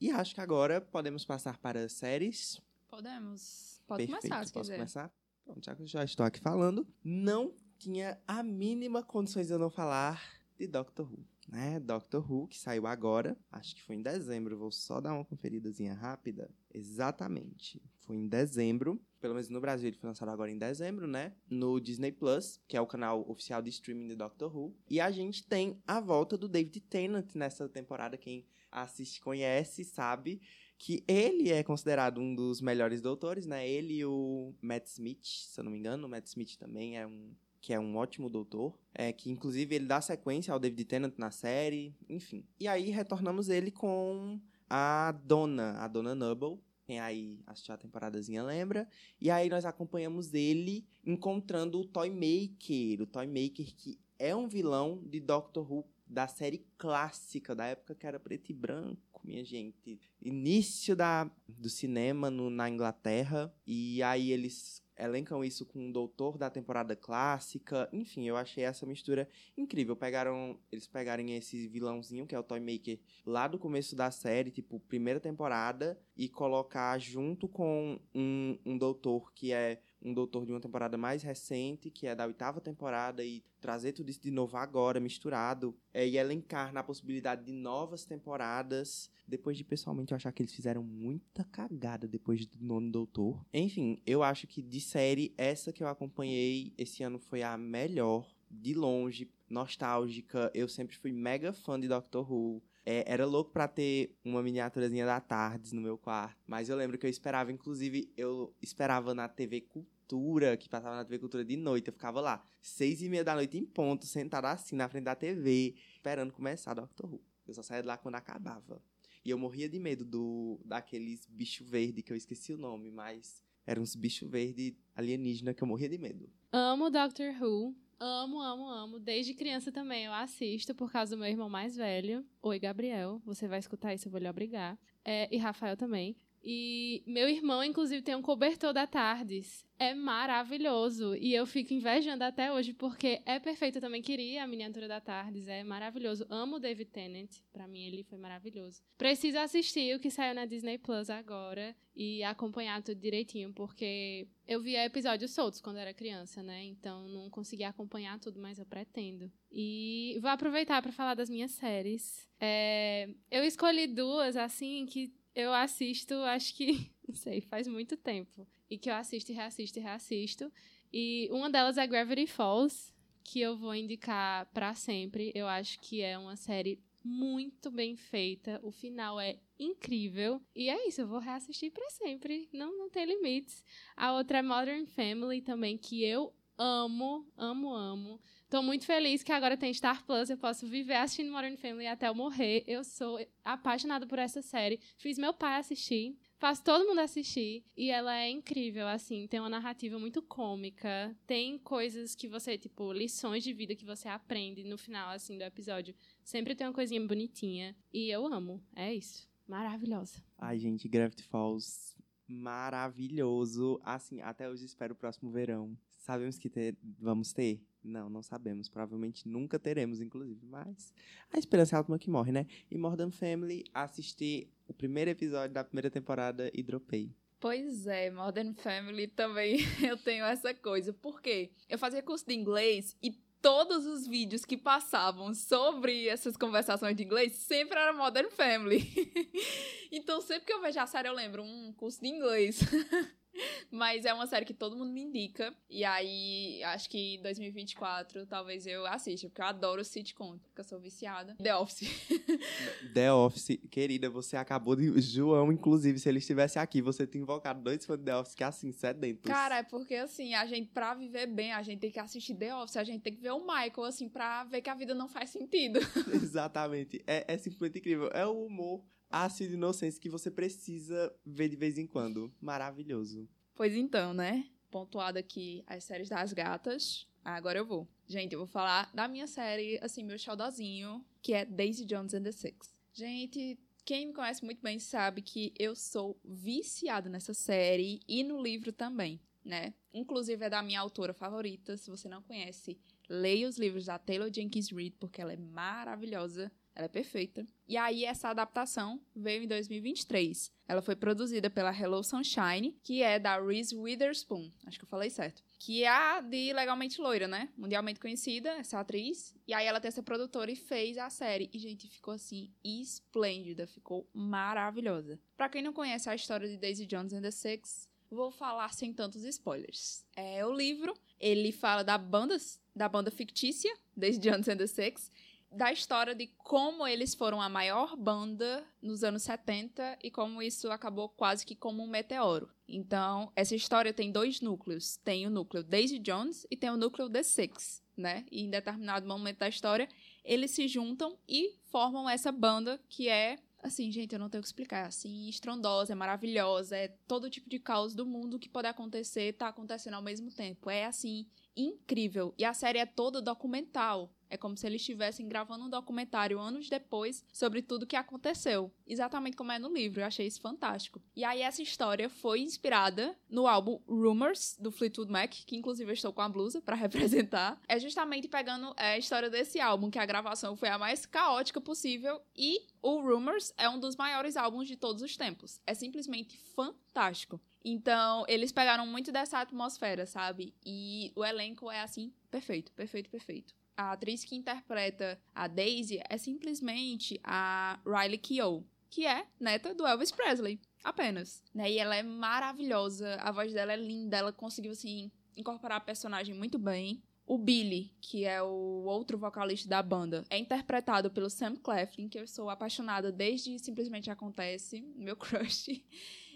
E 0.00 0.10
acho 0.10 0.34
que 0.34 0.40
agora 0.40 0.80
podemos 0.80 1.24
passar 1.26 1.58
para 1.58 1.88
séries. 1.88 2.60
Podemos. 2.88 3.80
Pode 3.86 4.06
Perfeito, 4.06 4.22
começar, 4.22 4.46
se 4.46 4.52
posso 4.52 4.62
quiser. 4.64 4.76
começar? 4.76 5.12
Pronto, 5.44 5.64
já 5.64 5.74
que 5.76 5.82
eu 5.82 5.86
já 5.86 6.04
estou 6.04 6.24
aqui 6.24 6.40
falando, 6.40 6.86
não 7.04 7.52
tinha 7.78 8.18
a 8.26 8.42
mínima 8.42 9.02
condições 9.02 9.48
de 9.48 9.52
eu 9.52 9.58
não 9.58 9.68
falar 9.68 10.22
de 10.56 10.66
Doctor 10.66 11.10
Who. 11.10 11.24
Né? 11.48 11.80
Doctor 11.80 12.32
Who, 12.32 12.46
que 12.48 12.58
saiu 12.58 12.86
agora, 12.86 13.36
acho 13.50 13.74
que 13.74 13.82
foi 13.82 13.96
em 13.96 14.02
dezembro, 14.02 14.56
vou 14.56 14.70
só 14.70 15.00
dar 15.00 15.12
uma 15.12 15.24
conferidazinha 15.24 15.92
rápida. 15.92 16.50
Exatamente, 16.72 17.82
foi 17.98 18.16
em 18.16 18.28
dezembro, 18.28 19.00
pelo 19.20 19.34
menos 19.34 19.48
no 19.48 19.60
Brasil 19.60 19.88
ele 19.88 19.96
foi 19.96 20.08
lançado 20.08 20.30
agora 20.30 20.50
em 20.50 20.58
dezembro, 20.58 21.06
né? 21.06 21.32
No 21.48 21.80
Disney 21.80 22.10
Plus, 22.12 22.60
que 22.66 22.76
é 22.76 22.80
o 22.80 22.86
canal 22.86 23.24
oficial 23.28 23.60
de 23.60 23.70
streaming 23.70 24.08
de 24.08 24.16
Doctor 24.16 24.54
Who. 24.54 24.74
E 24.88 25.00
a 25.00 25.10
gente 25.10 25.46
tem 25.46 25.80
a 25.86 26.00
volta 26.00 26.36
do 26.36 26.48
David 26.48 26.80
Tennant 26.80 27.34
nessa 27.34 27.68
temporada, 27.68 28.16
quem 28.16 28.46
assiste 28.70 29.20
conhece, 29.20 29.84
sabe 29.84 30.40
que 30.78 31.04
ele 31.06 31.50
é 31.50 31.62
considerado 31.62 32.20
um 32.20 32.34
dos 32.34 32.62
melhores 32.62 33.02
doutores, 33.02 33.44
né? 33.44 33.68
Ele 33.68 33.98
e 33.98 34.04
o 34.04 34.54
Matt 34.62 34.86
Smith, 34.86 35.24
se 35.24 35.60
eu 35.60 35.64
não 35.64 35.70
me 35.70 35.78
engano, 35.78 36.06
o 36.06 36.10
Matt 36.10 36.26
Smith 36.26 36.56
também 36.56 36.96
é 36.96 37.06
um 37.06 37.34
que 37.60 37.74
é 37.74 37.78
um 37.78 37.94
ótimo 37.96 38.30
doutor, 38.30 38.74
é 38.94 39.12
que 39.12 39.30
inclusive 39.30 39.74
ele 39.74 39.84
dá 39.84 40.00
sequência 40.00 40.50
ao 40.50 40.58
David 40.58 40.82
Tennant 40.86 41.18
na 41.18 41.30
série, 41.30 41.94
enfim. 42.08 42.42
E 42.58 42.66
aí 42.66 42.88
retornamos 42.88 43.50
ele 43.50 43.70
com 43.70 44.40
a 44.68 45.12
dona, 45.24 45.72
a 45.72 45.86
dona 45.86 46.14
Nubble, 46.14 46.58
quem 46.90 46.98
aí 46.98 47.38
assistiu 47.46 47.72
a 47.72 47.78
temporadazinha 47.78 48.42
lembra. 48.42 48.88
E 49.20 49.30
aí 49.30 49.48
nós 49.48 49.64
acompanhamos 49.64 50.34
ele 50.34 50.84
encontrando 51.06 51.78
o 51.78 51.84
Toymaker, 51.84 53.00
o 53.00 53.06
Toymaker 53.06 53.72
que 53.76 53.96
é 54.18 54.34
um 54.34 54.48
vilão 54.48 55.00
de 55.06 55.20
Doctor 55.20 55.70
Who 55.70 55.86
da 56.04 56.26
série 56.26 56.66
clássica, 56.76 57.54
da 57.54 57.66
época 57.66 57.94
que 57.94 58.04
era 58.04 58.18
preto 58.18 58.50
e 58.50 58.52
branco, 58.52 59.20
minha 59.22 59.44
gente. 59.44 60.00
Início 60.20 60.96
da, 60.96 61.30
do 61.48 61.70
cinema 61.70 62.28
no- 62.28 62.50
na 62.50 62.68
Inglaterra. 62.68 63.54
E 63.64 64.02
aí 64.02 64.32
eles 64.32 64.79
elencam 65.00 65.44
isso 65.44 65.64
com 65.64 65.88
o 65.88 65.92
doutor 65.92 66.36
da 66.36 66.50
temporada 66.50 66.94
clássica. 66.94 67.88
Enfim, 67.92 68.28
eu 68.28 68.36
achei 68.36 68.64
essa 68.64 68.86
mistura 68.86 69.28
incrível. 69.56 69.96
Pegaram, 69.96 70.58
eles 70.70 70.86
pegarem 70.86 71.36
esse 71.36 71.68
vilãozinho, 71.68 72.26
que 72.26 72.34
é 72.34 72.38
o 72.38 72.42
Toymaker, 72.42 73.00
lá 73.24 73.48
do 73.48 73.58
começo 73.58 73.96
da 73.96 74.10
série, 74.10 74.50
tipo, 74.50 74.80
primeira 74.80 75.20
temporada, 75.20 75.98
e 76.16 76.28
colocar 76.28 76.98
junto 76.98 77.48
com 77.48 77.98
um, 78.14 78.58
um 78.64 78.76
doutor 78.76 79.32
que 79.32 79.52
é 79.52 79.80
um 80.02 80.14
doutor 80.14 80.46
de 80.46 80.52
uma 80.52 80.60
temporada 80.60 80.96
mais 80.96 81.22
recente, 81.22 81.90
que 81.90 82.06
é 82.06 82.14
da 82.14 82.26
oitava 82.26 82.60
temporada, 82.60 83.24
e 83.24 83.42
trazer 83.60 83.92
tudo 83.92 84.10
isso 84.10 84.22
de 84.22 84.30
novo 84.30 84.56
agora, 84.56 84.98
misturado, 84.98 85.74
é, 85.92 86.06
e 86.06 86.16
elencar 86.16 86.72
na 86.72 86.82
possibilidade 86.82 87.44
de 87.44 87.52
novas 87.52 88.04
temporadas, 88.04 89.10
depois 89.26 89.56
de 89.56 89.64
pessoalmente 89.64 90.12
eu 90.12 90.16
achar 90.16 90.32
que 90.32 90.42
eles 90.42 90.54
fizeram 90.54 90.82
muita 90.82 91.44
cagada 91.44 92.08
depois 92.08 92.46
do 92.46 92.64
nono 92.64 92.90
doutor. 92.90 93.44
Enfim, 93.52 94.00
eu 94.06 94.22
acho 94.22 94.46
que 94.46 94.62
de 94.62 94.80
série, 94.80 95.34
essa 95.36 95.72
que 95.72 95.82
eu 95.82 95.88
acompanhei 95.88 96.72
esse 96.76 97.02
ano 97.02 97.18
foi 97.18 97.42
a 97.42 97.56
melhor, 97.56 98.26
de 98.50 98.74
longe, 98.74 99.30
nostálgica. 99.48 100.50
Eu 100.54 100.68
sempre 100.68 100.96
fui 100.96 101.12
mega 101.12 101.52
fã 101.52 101.78
de 101.78 101.86
Doctor 101.86 102.30
Who. 102.30 102.62
É, 102.84 103.04
era 103.06 103.26
louco 103.26 103.50
pra 103.50 103.68
ter 103.68 104.16
uma 104.24 104.42
miniaturazinha 104.42 105.04
da 105.04 105.20
Tardes 105.20 105.72
no 105.72 105.80
meu 105.80 105.98
quarto. 105.98 106.42
Mas 106.46 106.68
eu 106.68 106.76
lembro 106.76 106.96
que 106.98 107.06
eu 107.06 107.10
esperava, 107.10 107.52
inclusive, 107.52 108.12
eu 108.16 108.54
esperava 108.60 109.14
na 109.14 109.28
TV 109.28 109.60
Cultura, 109.60 110.56
que 110.56 110.68
passava 110.68 110.96
na 110.96 111.04
TV 111.04 111.18
Cultura 111.18 111.44
de 111.44 111.56
noite. 111.56 111.88
Eu 111.88 111.92
ficava 111.92 112.20
lá, 112.20 112.42
seis 112.62 113.02
e 113.02 113.08
meia 113.08 113.22
da 113.22 113.34
noite 113.34 113.58
em 113.58 113.64
ponto, 113.64 114.06
sentado 114.06 114.46
assim 114.46 114.76
na 114.76 114.88
frente 114.88 115.04
da 115.04 115.14
TV, 115.14 115.74
esperando 115.92 116.32
começar 116.32 116.74
Doctor 116.74 117.12
Who. 117.12 117.22
Eu 117.46 117.54
só 117.54 117.62
saía 117.62 117.82
de 117.82 117.88
lá 117.88 117.96
quando 117.98 118.14
acabava. 118.14 118.82
E 119.24 119.30
eu 119.30 119.38
morria 119.38 119.68
de 119.68 119.78
medo 119.78 120.04
do 120.04 120.58
daqueles 120.64 121.26
bicho 121.26 121.64
verde, 121.64 122.02
que 122.02 122.12
eu 122.12 122.16
esqueci 122.16 122.52
o 122.54 122.58
nome, 122.58 122.90
mas 122.90 123.44
eram 123.66 123.82
uns 123.82 123.94
bicho 123.94 124.26
verde 124.26 124.76
alienígena 124.94 125.52
que 125.52 125.62
eu 125.62 125.68
morria 125.68 125.88
de 125.88 125.98
medo. 125.98 126.28
Amo 126.50 126.90
Doctor 126.90 127.34
Who. 127.40 127.74
Amo, 128.02 128.40
amo, 128.40 128.66
amo. 128.66 128.98
Desde 128.98 129.34
criança 129.34 129.70
também 129.70 130.06
eu 130.06 130.12
assisto 130.14 130.74
por 130.74 130.90
causa 130.90 131.14
do 131.14 131.20
meu 131.20 131.28
irmão 131.28 131.50
mais 131.50 131.76
velho. 131.76 132.24
Oi, 132.40 132.58
Gabriel. 132.58 133.20
Você 133.26 133.46
vai 133.46 133.58
escutar 133.58 133.92
isso, 133.92 134.08
eu 134.08 134.10
vou 134.10 134.18
lhe 134.18 134.28
obrigar. 134.28 134.78
É, 135.04 135.28
e 135.30 135.36
Rafael 135.36 135.76
também. 135.76 136.16
E 136.42 137.02
meu 137.06 137.28
irmão, 137.28 137.62
inclusive, 137.62 138.02
tem 138.02 138.14
um 138.14 138.22
cobertor 138.22 138.72
da 138.72 138.86
Tardes. 138.86 139.64
É 139.78 139.94
maravilhoso. 139.94 141.14
E 141.16 141.34
eu 141.34 141.46
fico 141.46 141.72
invejando 141.74 142.24
até 142.24 142.52
hoje, 142.52 142.72
porque 142.72 143.22
é 143.26 143.38
perfeito. 143.38 143.76
Eu 143.76 143.82
também 143.82 144.02
queria 144.02 144.42
a 144.42 144.46
miniatura 144.46 144.88
da 144.88 145.00
Tardes. 145.00 145.48
É 145.48 145.62
maravilhoso. 145.62 146.26
Amo 146.30 146.56
o 146.56 146.58
David 146.60 146.90
Tennant. 146.90 147.30
Pra 147.52 147.66
mim, 147.66 147.86
ele 147.86 148.02
foi 148.04 148.18
maravilhoso. 148.18 148.82
Preciso 148.96 149.38
assistir 149.38 149.94
o 149.94 150.00
que 150.00 150.10
saiu 150.10 150.34
na 150.34 150.46
Disney 150.46 150.78
Plus 150.78 151.10
agora 151.10 151.74
e 151.94 152.22
acompanhar 152.22 152.82
tudo 152.82 153.00
direitinho, 153.00 153.52
porque 153.52 154.28
eu 154.46 154.62
via 154.62 154.84
episódios 154.84 155.32
soltos 155.32 155.60
quando 155.60 155.78
era 155.78 155.92
criança, 155.92 156.42
né? 156.42 156.64
Então 156.64 157.06
não 157.08 157.28
consegui 157.28 157.64
acompanhar 157.64 158.18
tudo, 158.18 158.40
mas 158.40 158.58
eu 158.58 158.64
pretendo. 158.64 159.30
E 159.52 160.18
vou 160.20 160.30
aproveitar 160.30 160.80
para 160.80 160.92
falar 160.92 161.14
das 161.14 161.28
minhas 161.28 161.50
séries. 161.50 162.26
É, 162.40 163.08
eu 163.30 163.44
escolhi 163.44 163.86
duas, 163.86 164.36
assim, 164.36 164.86
que 164.86 165.12
eu 165.34 165.52
assisto, 165.52 166.14
acho 166.14 166.54
que, 166.54 166.90
não 167.06 167.14
sei, 167.14 167.40
faz 167.40 167.66
muito 167.66 167.96
tempo. 167.96 168.46
E 168.68 168.78
que 168.78 168.90
eu 168.90 168.94
assisto 168.94 169.32
e 169.32 169.34
reassisto 169.34 169.78
e 169.78 169.82
reassisto. 169.82 170.52
E 170.92 171.28
uma 171.30 171.50
delas 171.50 171.78
é 171.78 171.86
Gravity 171.86 172.26
Falls, 172.26 172.92
que 173.22 173.40
eu 173.40 173.56
vou 173.56 173.74
indicar 173.74 174.46
para 174.46 174.74
sempre. 174.74 175.32
Eu 175.34 175.46
acho 175.46 175.80
que 175.80 176.02
é 176.02 176.18
uma 176.18 176.36
série 176.36 176.80
muito 177.02 177.70
bem 177.70 177.96
feita. 177.96 178.60
O 178.62 178.70
final 178.70 179.20
é 179.20 179.38
incrível. 179.58 180.40
E 180.54 180.68
é 180.68 180.88
isso, 180.88 181.00
eu 181.00 181.08
vou 181.08 181.18
reassistir 181.18 181.72
para 181.72 181.88
sempre. 181.90 182.48
Não, 182.52 182.76
não 182.76 182.90
tem 182.90 183.06
limites. 183.06 183.64
A 183.96 184.12
outra 184.12 184.38
é 184.38 184.42
Modern 184.42 184.86
Family 184.86 185.40
também, 185.42 185.76
que 185.76 186.04
eu 186.04 186.32
amo, 186.58 187.26
amo, 187.36 187.72
amo. 187.72 188.20
Tô 188.50 188.62
muito 188.62 188.84
feliz 188.84 189.22
que 189.22 189.30
agora 189.30 189.56
tem 189.56 189.72
Star 189.72 190.04
Plus, 190.04 190.28
eu 190.28 190.36
posso 190.36 190.66
viver 190.66 190.96
assistindo 190.96 191.30
Modern 191.30 191.56
Family 191.56 191.86
até 191.86 192.08
eu 192.08 192.14
morrer. 192.16 192.64
Eu 192.66 192.82
sou 192.82 193.24
apaixonada 193.44 194.08
por 194.08 194.18
essa 194.18 194.42
série. 194.42 194.80
Fiz 194.96 195.16
meu 195.18 195.32
pai 195.32 195.60
assistir, 195.60 196.18
faço 196.36 196.64
todo 196.64 196.84
mundo 196.84 196.98
assistir 196.98 197.64
e 197.76 197.90
ela 197.90 198.12
é 198.12 198.28
incrível, 198.28 198.88
assim, 198.88 199.28
tem 199.28 199.38
uma 199.38 199.48
narrativa 199.48 200.00
muito 200.00 200.20
cômica, 200.20 201.16
tem 201.28 201.58
coisas 201.58 202.16
que 202.16 202.26
você, 202.26 202.58
tipo, 202.58 202.92
lições 202.92 203.44
de 203.44 203.52
vida 203.52 203.76
que 203.76 203.84
você 203.84 204.08
aprende 204.08 204.64
no 204.64 204.76
final, 204.76 205.10
assim, 205.10 205.38
do 205.38 205.44
episódio. 205.44 205.94
Sempre 206.24 206.56
tem 206.56 206.66
uma 206.66 206.72
coisinha 206.72 207.00
bonitinha 207.06 207.76
e 207.92 208.10
eu 208.10 208.26
amo. 208.26 208.60
É 208.74 208.92
isso. 208.92 209.28
Maravilhosa. 209.46 210.20
Ai, 210.36 210.58
gente, 210.58 210.88
Gravity 210.88 211.22
Falls, 211.22 211.96
maravilhoso. 212.26 213.80
Assim, 213.84 214.20
até 214.20 214.50
hoje 214.50 214.64
espero 214.64 214.94
o 214.94 214.96
próximo 214.96 215.30
verão. 215.30 215.78
Sabemos 216.00 216.38
que 216.38 216.48
ter, 216.48 216.76
vamos 216.98 217.32
ter? 217.32 217.62
Não, 217.84 218.08
não 218.08 218.22
sabemos. 218.22 218.68
Provavelmente 218.68 219.28
nunca 219.28 219.58
teremos, 219.58 220.00
inclusive. 220.00 220.40
Mas 220.46 220.92
a 221.30 221.38
esperança 221.38 221.74
é 221.74 221.76
a 221.76 221.80
última 221.80 221.98
que 221.98 222.10
morre, 222.10 222.32
né? 222.32 222.46
E 222.70 222.76
Modern 222.76 223.10
Family, 223.10 223.64
assisti 223.72 224.48
o 224.66 224.72
primeiro 224.72 225.10
episódio 225.10 225.54
da 225.54 225.62
primeira 225.62 225.90
temporada 225.90 226.50
e 226.54 226.62
dropei. 226.62 227.14
Pois 227.38 227.86
é, 227.86 228.10
Modern 228.10 228.54
Family 228.54 229.08
também 229.08 229.58
eu 229.86 229.96
tenho 229.96 230.24
essa 230.24 230.54
coisa. 230.54 230.92
Por 230.92 231.20
quê? 231.20 231.50
Eu 231.68 231.78
fazia 231.78 232.02
curso 232.02 232.26
de 232.26 232.34
inglês 232.34 232.96
e 233.02 233.12
todos 233.42 233.86
os 233.86 234.06
vídeos 234.06 234.44
que 234.44 234.56
passavam 234.56 235.34
sobre 235.34 236.08
essas 236.08 236.36
conversações 236.36 236.96
de 236.96 237.02
inglês 237.02 237.32
sempre 237.32 237.78
era 237.78 237.92
Modern 237.92 238.30
Family. 238.30 238.90
então, 239.92 240.20
sempre 240.20 240.46
que 240.46 240.52
eu 240.52 240.60
vejo 240.60 240.80
a 240.80 240.86
série, 240.86 241.08
eu 241.08 241.14
lembro 241.14 241.42
um 241.42 241.72
curso 241.72 242.00
de 242.00 242.08
inglês. 242.08 242.60
Mas 243.70 244.04
é 244.04 244.12
uma 244.12 244.26
série 244.26 244.44
que 244.44 244.54
todo 244.54 244.76
mundo 244.76 244.92
me 244.92 245.02
indica. 245.02 245.54
E 245.68 245.84
aí, 245.84 246.62
acho 246.64 246.88
que 246.88 247.16
em 247.16 247.22
2024 247.22 248.26
talvez 248.26 248.66
eu 248.66 248.86
assista, 248.86 249.28
porque 249.28 249.40
eu 249.40 249.46
adoro 249.46 249.84
sitcom, 249.84 250.38
porque 250.38 250.60
eu 250.60 250.64
sou 250.64 250.80
viciada. 250.80 251.36
The 251.36 251.56
Office. 251.56 251.88
The 252.94 253.12
Office, 253.12 253.58
querida, 253.70 254.10
você 254.10 254.36
acabou 254.36 254.76
de. 254.76 255.00
João, 255.00 255.52
inclusive, 255.52 255.98
se 255.98 256.08
ele 256.08 256.18
estivesse 256.18 256.58
aqui, 256.58 256.82
você 256.82 257.06
tinha 257.06 257.22
invocado 257.22 257.62
dois 257.62 257.84
fãs 257.84 257.98
de 257.98 258.04
The 258.04 258.16
Office 258.16 258.34
que 258.34 258.44
é 258.44 258.46
assim, 258.46 258.72
sedentos. 258.72 259.30
Cara, 259.30 259.58
é 259.58 259.62
porque 259.62 259.94
assim, 259.94 260.34
a 260.34 260.46
gente, 260.46 260.70
pra 260.70 260.94
viver 260.94 261.26
bem, 261.26 261.52
a 261.52 261.62
gente 261.62 261.80
tem 261.80 261.90
que 261.90 261.98
assistir 261.98 262.34
The 262.34 262.54
Office, 262.54 262.76
a 262.76 262.84
gente 262.84 263.02
tem 263.02 263.14
que 263.14 263.20
ver 263.20 263.32
o 263.32 263.40
Michael, 263.40 263.84
assim, 263.84 264.08
pra 264.08 264.44
ver 264.44 264.60
que 264.60 264.70
a 264.70 264.74
vida 264.74 264.94
não 264.94 265.08
faz 265.08 265.30
sentido. 265.30 265.78
Exatamente. 266.12 267.02
É, 267.06 267.24
é 267.32 267.38
simplesmente 267.38 267.78
incrível. 267.78 268.10
É 268.12 268.26
o 268.26 268.46
humor 268.46 268.84
ácido 269.10 269.54
inocência 269.54 270.00
que 270.00 270.08
você 270.08 270.30
precisa 270.30 271.14
ver 271.26 271.48
de 271.48 271.56
vez 271.56 271.76
em 271.76 271.86
quando. 271.86 272.32
Maravilhoso. 272.40 273.28
Pois 273.54 273.74
então, 273.74 274.14
né? 274.14 274.48
Pontuado 274.70 275.18
aqui 275.18 275.64
as 275.66 275.84
séries 275.84 276.08
das 276.08 276.32
gatas. 276.32 277.06
Agora 277.24 277.58
eu 277.58 277.66
vou. 277.66 277.88
Gente, 278.06 278.32
eu 278.32 278.38
vou 278.38 278.46
falar 278.46 278.90
da 278.94 279.06
minha 279.06 279.26
série, 279.26 279.78
assim, 279.82 280.02
meu 280.02 280.18
xodózinho, 280.18 281.04
que 281.20 281.34
é 281.34 281.44
Daisy 281.44 281.84
Jones 281.84 282.14
and 282.14 282.22
the 282.22 282.32
Six. 282.32 282.74
Gente, 282.92 283.58
quem 283.84 284.06
me 284.06 284.12
conhece 284.12 284.44
muito 284.44 284.62
bem 284.62 284.78
sabe 284.78 285.22
que 285.22 285.52
eu 285.58 285.74
sou 285.74 286.18
viciada 286.24 287.08
nessa 287.08 287.34
série 287.34 288.00
e 288.08 288.22
no 288.22 288.40
livro 288.40 288.72
também, 288.72 289.20
né? 289.44 289.74
Inclusive 289.92 290.44
é 290.44 290.50
da 290.50 290.62
minha 290.62 290.80
autora 290.80 291.12
favorita. 291.12 291.76
Se 291.76 291.90
você 291.90 292.08
não 292.08 292.22
conhece, 292.22 292.78
leia 293.08 293.48
os 293.48 293.58
livros 293.58 293.86
da 293.86 293.98
Taylor 293.98 294.32
Jenkins 294.32 294.70
Reid, 294.70 294.96
porque 294.98 295.20
ela 295.20 295.32
é 295.32 295.36
maravilhosa. 295.36 296.50
Ela 296.80 296.86
é 296.86 296.88
perfeita. 296.88 297.46
E 297.68 297.76
aí, 297.76 298.06
essa 298.06 298.30
adaptação 298.30 298.98
veio 299.14 299.42
em 299.42 299.46
2023. 299.46 300.50
Ela 300.66 300.80
foi 300.80 300.96
produzida 300.96 301.50
pela 301.50 301.78
Hello 301.78 302.02
Sunshine, 302.02 302.74
que 302.82 303.02
é 303.02 303.18
da 303.18 303.38
Reese 303.38 303.76
Witherspoon. 303.76 304.50
Acho 304.64 304.78
que 304.78 304.84
eu 304.86 304.88
falei 304.88 305.10
certo. 305.10 305.44
Que 305.58 305.84
é 305.84 305.88
a 305.88 306.22
de 306.22 306.54
Legalmente 306.54 306.98
Loira, 306.98 307.28
né? 307.28 307.50
Mundialmente 307.54 308.00
conhecida, 308.00 308.48
essa 308.52 308.80
atriz. 308.80 309.36
E 309.46 309.52
aí, 309.52 309.66
ela 309.66 309.78
tem 309.78 309.88
essa 309.90 310.02
produtora 310.02 310.50
e 310.50 310.56
fez 310.56 310.96
a 310.96 311.10
série. 311.10 311.50
E, 311.52 311.58
gente, 311.58 311.86
ficou 311.86 312.14
assim, 312.14 312.50
esplêndida. 312.64 313.66
Ficou 313.66 314.08
maravilhosa. 314.14 315.20
Pra 315.36 315.50
quem 315.50 315.60
não 315.60 315.74
conhece 315.74 316.08
a 316.08 316.14
história 316.14 316.48
de 316.48 316.56
Daisy 316.56 316.86
Jones 316.86 317.12
and 317.12 317.20
the 317.20 317.30
Six, 317.30 317.90
vou 318.10 318.30
falar 318.30 318.72
sem 318.72 318.90
tantos 318.90 319.22
spoilers. 319.22 320.02
É 320.16 320.46
o 320.46 320.50
livro, 320.50 320.94
ele 321.20 321.52
fala 321.52 321.82
da 321.82 321.98
banda, 321.98 322.38
da 322.74 322.88
banda 322.88 323.10
fictícia, 323.10 323.70
Daisy 323.94 324.18
Jones 324.18 324.48
and 324.48 324.56
the 324.56 324.66
Six 324.66 325.10
da 325.50 325.72
história 325.72 326.14
de 326.14 326.28
como 326.38 326.86
eles 326.86 327.14
foram 327.14 327.42
a 327.42 327.48
maior 327.48 327.96
banda 327.96 328.64
nos 328.80 329.02
anos 329.02 329.22
70 329.24 329.98
e 330.02 330.10
como 330.10 330.40
isso 330.40 330.70
acabou 330.70 331.08
quase 331.08 331.44
que 331.44 331.56
como 331.56 331.82
um 331.82 331.88
meteoro. 331.88 332.48
Então, 332.68 333.32
essa 333.34 333.54
história 333.54 333.92
tem 333.92 334.12
dois 334.12 334.40
núcleos. 334.40 334.96
Tem 334.98 335.26
o 335.26 335.30
núcleo 335.30 335.64
Daisy 335.64 335.98
Jones 335.98 336.46
e 336.50 336.56
tem 336.56 336.70
o 336.70 336.76
núcleo 336.76 337.10
The 337.10 337.22
Six, 337.22 337.82
né? 337.96 338.24
E 338.30 338.42
em 338.42 338.50
determinado 338.50 339.06
momento 339.08 339.38
da 339.38 339.48
história, 339.48 339.88
eles 340.24 340.52
se 340.52 340.68
juntam 340.68 341.18
e 341.28 341.56
formam 341.70 342.08
essa 342.08 342.30
banda 342.30 342.80
que 342.88 343.08
é 343.08 343.38
assim, 343.62 343.90
gente, 343.92 344.14
eu 344.14 344.18
não 344.18 344.30
tenho 344.30 344.40
o 344.40 344.42
que 344.42 344.48
explicar, 344.48 344.86
assim, 344.86 345.28
estrondosa, 345.28 345.92
é 345.92 345.94
maravilhosa, 345.94 346.76
é 346.76 346.88
todo 347.06 347.28
tipo 347.28 347.48
de 347.48 347.58
caos 347.58 347.94
do 347.94 348.06
mundo 348.06 348.38
que 348.38 348.48
pode 348.48 348.66
acontecer, 348.66 349.34
tá 349.34 349.48
acontecendo 349.48 349.94
ao 349.94 350.02
mesmo 350.02 350.30
tempo. 350.30 350.70
É 350.70 350.86
assim, 350.86 351.26
incrível. 351.56 352.34
E 352.38 352.44
a 352.44 352.54
série 352.54 352.78
é 352.78 352.86
toda 352.86 353.20
documental. 353.20 354.10
É 354.30 354.36
como 354.36 354.56
se 354.56 354.64
eles 354.64 354.80
estivessem 354.80 355.28
gravando 355.28 355.64
um 355.64 355.68
documentário 355.68 356.38
anos 356.38 356.68
depois 356.68 357.24
sobre 357.32 357.60
tudo 357.60 357.86
que 357.86 357.96
aconteceu. 357.96 358.72
Exatamente 358.86 359.36
como 359.36 359.50
é 359.50 359.58
no 359.58 359.68
livro. 359.68 360.00
Eu 360.00 360.06
achei 360.06 360.26
isso 360.26 360.40
fantástico. 360.40 361.02
E 361.16 361.24
aí, 361.24 361.42
essa 361.42 361.60
história 361.60 362.08
foi 362.08 362.40
inspirada 362.40 363.16
no 363.28 363.48
álbum 363.48 363.80
Rumors, 363.88 364.56
do 364.58 364.70
Fleetwood 364.70 365.10
Mac, 365.10 365.30
que 365.30 365.56
inclusive 365.56 365.90
eu 365.90 365.94
estou 365.94 366.12
com 366.12 366.22
a 366.22 366.28
blusa 366.28 366.62
para 366.62 366.76
representar. 366.76 367.60
É 367.66 367.78
justamente 367.80 368.28
pegando 368.28 368.72
é, 368.76 368.92
a 368.92 368.98
história 368.98 369.28
desse 369.28 369.60
álbum, 369.60 369.90
que 369.90 369.98
a 369.98 370.06
gravação 370.06 370.56
foi 370.56 370.68
a 370.68 370.78
mais 370.78 371.04
caótica 371.04 371.60
possível. 371.60 372.22
E 372.36 372.66
o 372.80 373.00
Rumors 373.00 373.52
é 373.56 373.68
um 373.68 373.80
dos 373.80 373.96
maiores 373.96 374.36
álbuns 374.36 374.68
de 374.68 374.76
todos 374.76 375.02
os 375.02 375.16
tempos. 375.16 375.60
É 375.66 375.74
simplesmente 375.74 376.38
fantástico. 376.54 377.40
Então, 377.64 378.24
eles 378.26 378.52
pegaram 378.52 378.86
muito 378.86 379.12
dessa 379.12 379.38
atmosfera, 379.38 380.06
sabe? 380.06 380.54
E 380.64 381.12
o 381.14 381.24
elenco 381.24 381.70
é 381.70 381.82
assim, 381.82 382.12
perfeito, 382.30 382.72
perfeito, 382.72 383.10
perfeito 383.10 383.59
a 383.80 383.92
atriz 383.92 384.24
que 384.24 384.36
interpreta 384.36 385.18
a 385.34 385.48
Daisy 385.48 386.00
é 386.08 386.18
simplesmente 386.18 387.18
a 387.24 387.80
Riley 387.86 388.18
Keough, 388.18 388.62
que 388.90 389.06
é 389.06 389.26
neta 389.40 389.74
do 389.74 389.86
Elvis 389.86 390.10
Presley, 390.10 390.60
apenas. 390.84 391.42
Né? 391.54 391.72
E 391.72 391.78
ela 391.78 391.96
é 391.96 392.02
maravilhosa, 392.02 393.14
a 393.20 393.32
voz 393.32 393.54
dela 393.54 393.72
é 393.72 393.76
linda, 393.76 394.18
ela 394.18 394.32
conseguiu, 394.32 394.72
assim, 394.72 395.10
incorporar 395.34 395.78
a 395.78 395.80
personagem 395.80 396.34
muito 396.34 396.58
bem. 396.58 397.02
O 397.26 397.38
Billy, 397.38 397.94
que 398.00 398.24
é 398.24 398.42
o 398.42 398.82
outro 398.84 399.16
vocalista 399.16 399.68
da 399.68 399.82
banda, 399.82 400.24
é 400.28 400.36
interpretado 400.36 401.10
pelo 401.10 401.30
Sam 401.30 401.54
Claflin, 401.56 402.08
que 402.08 402.18
eu 402.18 402.26
sou 402.26 402.50
apaixonada 402.50 403.10
desde 403.10 403.58
Simplesmente 403.60 404.10
Acontece, 404.10 404.82
meu 404.94 405.14
crush. 405.16 405.82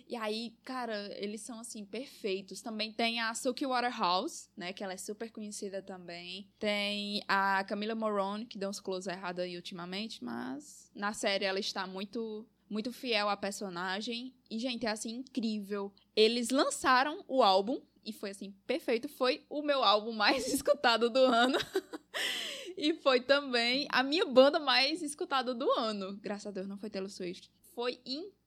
E 0.06 0.16
aí, 0.16 0.54
cara, 0.64 1.10
eles 1.18 1.40
são 1.40 1.58
assim 1.58 1.84
perfeitos. 1.84 2.60
Também 2.60 2.92
tem 2.92 3.20
a 3.20 3.34
Suki 3.34 3.66
Waterhouse, 3.66 4.48
né, 4.56 4.72
que 4.72 4.84
ela 4.84 4.92
é 4.92 4.98
super 4.98 5.30
conhecida 5.30 5.82
também. 5.82 6.48
Tem 6.58 7.22
a 7.26 7.64
Camila 7.64 7.94
Morone, 7.94 8.46
que 8.46 8.58
deu 8.58 8.68
uns 8.68 8.80
close 8.80 9.10
errado 9.10 9.40
aí 9.40 9.56
ultimamente, 9.56 10.22
mas 10.22 10.90
na 10.94 11.12
série 11.12 11.44
ela 11.44 11.58
está 11.58 11.86
muito 11.86 12.46
muito 12.68 12.92
fiel 12.92 13.28
à 13.28 13.36
personagem. 13.36 14.34
E 14.50 14.58
gente, 14.58 14.86
é 14.86 14.90
assim 14.90 15.16
incrível. 15.16 15.92
Eles 16.16 16.50
lançaram 16.50 17.24
o 17.28 17.42
álbum 17.42 17.80
e 18.04 18.12
foi 18.12 18.30
assim, 18.30 18.52
perfeito. 18.66 19.08
Foi 19.08 19.44
o 19.48 19.62
meu 19.62 19.82
álbum 19.82 20.12
mais 20.12 20.46
escutado 20.52 21.08
do 21.08 21.20
ano. 21.20 21.58
e 22.76 22.94
foi 22.94 23.20
também 23.20 23.86
a 23.90 24.02
minha 24.02 24.26
banda 24.26 24.58
mais 24.58 25.02
escutada 25.02 25.54
do 25.54 25.70
ano. 25.72 26.18
Graças 26.20 26.46
a 26.46 26.50
Deus 26.50 26.66
não 26.66 26.76
foi 26.76 26.90
Taylor 26.90 27.10
Swift. 27.10 27.50
Foi 27.74 28.00
incrível, 28.04 28.43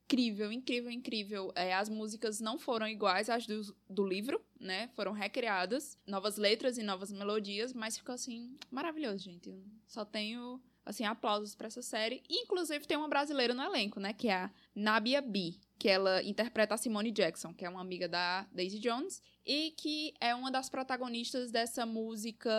incrível, 0.51 0.91
incrível. 0.91 1.51
É, 1.55 1.73
as 1.73 1.89
músicas 1.89 2.39
não 2.39 2.57
foram 2.57 2.87
iguais 2.87 3.29
às 3.29 3.45
do, 3.45 3.75
do 3.89 4.05
livro, 4.05 4.41
né? 4.59 4.87
Foram 4.95 5.11
recriadas, 5.11 5.97
novas 6.05 6.37
letras 6.37 6.77
e 6.77 6.83
novas 6.83 7.11
melodias, 7.11 7.73
mas 7.73 7.97
ficou 7.97 8.15
assim 8.15 8.55
maravilhoso, 8.71 9.23
gente. 9.23 9.53
Só 9.87 10.05
tenho 10.05 10.61
assim 10.85 11.03
aplausos 11.03 11.53
para 11.53 11.67
essa 11.67 11.81
série. 11.81 12.23
Inclusive 12.29 12.87
tem 12.87 12.97
uma 12.97 13.09
brasileira 13.09 13.53
no 13.53 13.61
elenco, 13.63 13.99
né? 13.99 14.13
Que 14.13 14.29
é 14.29 14.35
a 14.35 14.51
Nabia 14.73 15.21
B 15.21 15.55
que 15.77 15.87
ela 15.87 16.23
interpreta 16.23 16.73
a 16.73 16.77
Simone 16.77 17.11
Jackson, 17.11 17.53
que 17.53 17.65
é 17.65 17.69
uma 17.69 17.81
amiga 17.81 18.07
da 18.07 18.47
Daisy 18.51 18.79
Jones, 18.79 19.21
e 19.47 19.71
que 19.71 20.13
é 20.19 20.35
uma 20.35 20.51
das 20.51 20.69
protagonistas 20.69 21.49
dessa 21.49 21.85
música 21.85 22.51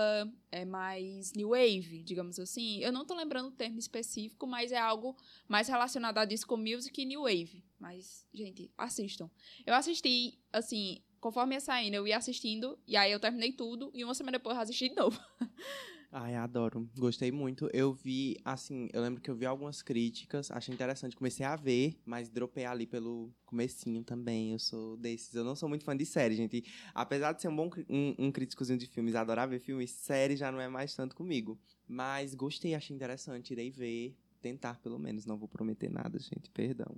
é, 0.51 0.65
mais 0.65 1.35
new 1.35 1.51
wave, 1.51 2.03
digamos 2.03 2.39
assim. 2.39 2.79
Eu 2.79 2.91
não 2.91 3.05
tô 3.05 3.15
lembrando 3.15 3.49
o 3.49 3.53
termo 3.53 3.79
específico, 3.79 4.47
mas 4.47 4.73
é 4.73 4.79
algo 4.79 5.15
mais 5.47 5.69
relacionado 5.69 6.17
a 6.17 6.25
disco 6.25 6.57
music 6.57 7.03
e 7.03 7.05
new 7.05 7.23
wave. 7.25 7.63
Mas, 7.79 8.27
gente, 8.33 8.73
assistam. 8.79 9.31
Eu 9.67 9.75
assisti, 9.75 10.39
assim, 10.51 11.03
conforme 11.21 11.57
ia 11.57 11.61
saindo, 11.61 11.95
eu 11.95 12.07
ia 12.07 12.17
assistindo, 12.17 12.79
e 12.87 12.97
aí 12.97 13.13
eu 13.13 13.21
terminei 13.21 13.53
tudo, 13.53 13.91
e 13.93 14.03
uma 14.03 14.15
semana 14.15 14.39
depois 14.39 14.57
eu 14.57 14.63
assisti 14.63 14.89
de 14.89 14.95
novo. 14.95 15.21
Ai, 16.11 16.35
adoro. 16.35 16.89
Gostei 16.97 17.31
muito. 17.31 17.69
Eu 17.71 17.93
vi, 17.93 18.37
assim, 18.43 18.89
eu 18.95 19.03
lembro 19.03 19.21
que 19.21 19.31
eu 19.31 19.37
vi 19.37 19.45
algumas 19.45 19.83
críticas, 19.83 20.51
achei 20.51 20.73
interessante. 20.75 21.15
Comecei 21.15 21.45
a 21.45 21.55
ver, 21.55 22.01
mas 22.05 22.31
dropei 22.31 22.65
ali 22.65 22.87
pelo 22.87 23.31
comecinho 23.45 24.03
também. 24.03 24.53
Eu 24.53 24.59
sou 24.59 24.97
desses. 24.97 25.35
Eu 25.35 25.45
não 25.45 25.55
sou 25.55 25.69
muito 25.69 25.85
fã 25.85 25.95
de 25.95 26.07
série, 26.07 26.35
gente. 26.35 26.65
Apesar 26.95 27.33
de 27.33 27.43
ser 27.43 27.49
um 27.49 27.57
bom 27.57 27.69
um, 27.91 28.15
um 28.19 28.33
críticozinho 28.33 28.79
de 28.79 28.87
filmes, 28.87 29.15
adorar 29.15 29.47
ver 29.49 29.59
filmes, 29.61 29.91
série 29.91 30.35
já 30.35 30.51
não 30.51 30.61
é 30.61 30.69
mais 30.69 30.95
tanto 30.95 31.15
comigo. 31.15 31.59
Mas 31.87 32.35
gostei, 32.35 32.75
achei 32.75 32.97
interessante. 32.97 33.53
Irei 33.53 33.71
ver, 33.71 34.17
tentar 34.41 34.81
pelo 34.81 34.99
menos. 34.99 35.27
Não 35.27 35.37
vou 35.37 35.49
prometer 35.49 35.91
nada, 35.91 36.19
gente. 36.19 36.51
Perdão 36.51 36.97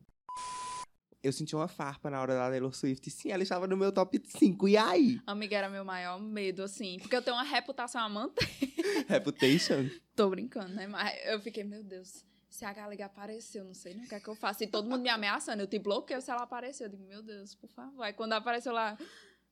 eu 1.22 1.32
senti 1.32 1.54
uma 1.54 1.68
farpa 1.68 2.08
na 2.08 2.20
hora 2.20 2.34
da 2.34 2.48
Taylor 2.48 2.72
Swift. 2.74 3.10
Sim, 3.10 3.30
ela 3.30 3.42
estava 3.42 3.66
no 3.66 3.76
meu 3.76 3.92
top 3.92 4.20
5. 4.24 4.68
E 4.68 4.76
aí? 4.76 5.20
Amiga, 5.26 5.56
era 5.56 5.68
meu 5.68 5.84
maior 5.84 6.20
medo, 6.20 6.62
assim. 6.62 6.98
Porque 6.98 7.14
eu 7.14 7.22
tenho 7.22 7.36
uma 7.36 7.42
reputação 7.42 8.00
a 8.00 8.08
manter. 8.08 8.48
Reputation? 9.06 9.88
Tô 10.16 10.30
brincando, 10.30 10.74
né? 10.74 10.86
Mas 10.86 11.18
eu 11.24 11.40
fiquei, 11.40 11.64
meu 11.64 11.82
Deus. 11.82 12.24
Se 12.48 12.64
a 12.64 12.72
Galega 12.72 13.06
apareceu, 13.06 13.64
não 13.64 13.74
sei 13.74 13.94
nem 13.94 14.04
o 14.04 14.08
que 14.08 14.14
é 14.14 14.20
que 14.20 14.28
eu 14.28 14.34
faço. 14.34 14.64
E 14.64 14.66
todo 14.66 14.88
mundo 14.88 15.02
me 15.02 15.08
ameaçando. 15.08 15.62
Eu 15.62 15.66
te 15.66 15.78
bloqueio 15.78 16.20
se 16.20 16.30
ela 16.30 16.42
apareceu. 16.42 16.86
Eu 16.86 16.90
digo, 16.90 17.04
meu 17.04 17.22
Deus, 17.22 17.54
por 17.54 17.68
favor. 17.68 18.02
Aí 18.02 18.12
quando 18.12 18.32
apareceu 18.32 18.72
lá, 18.72 18.98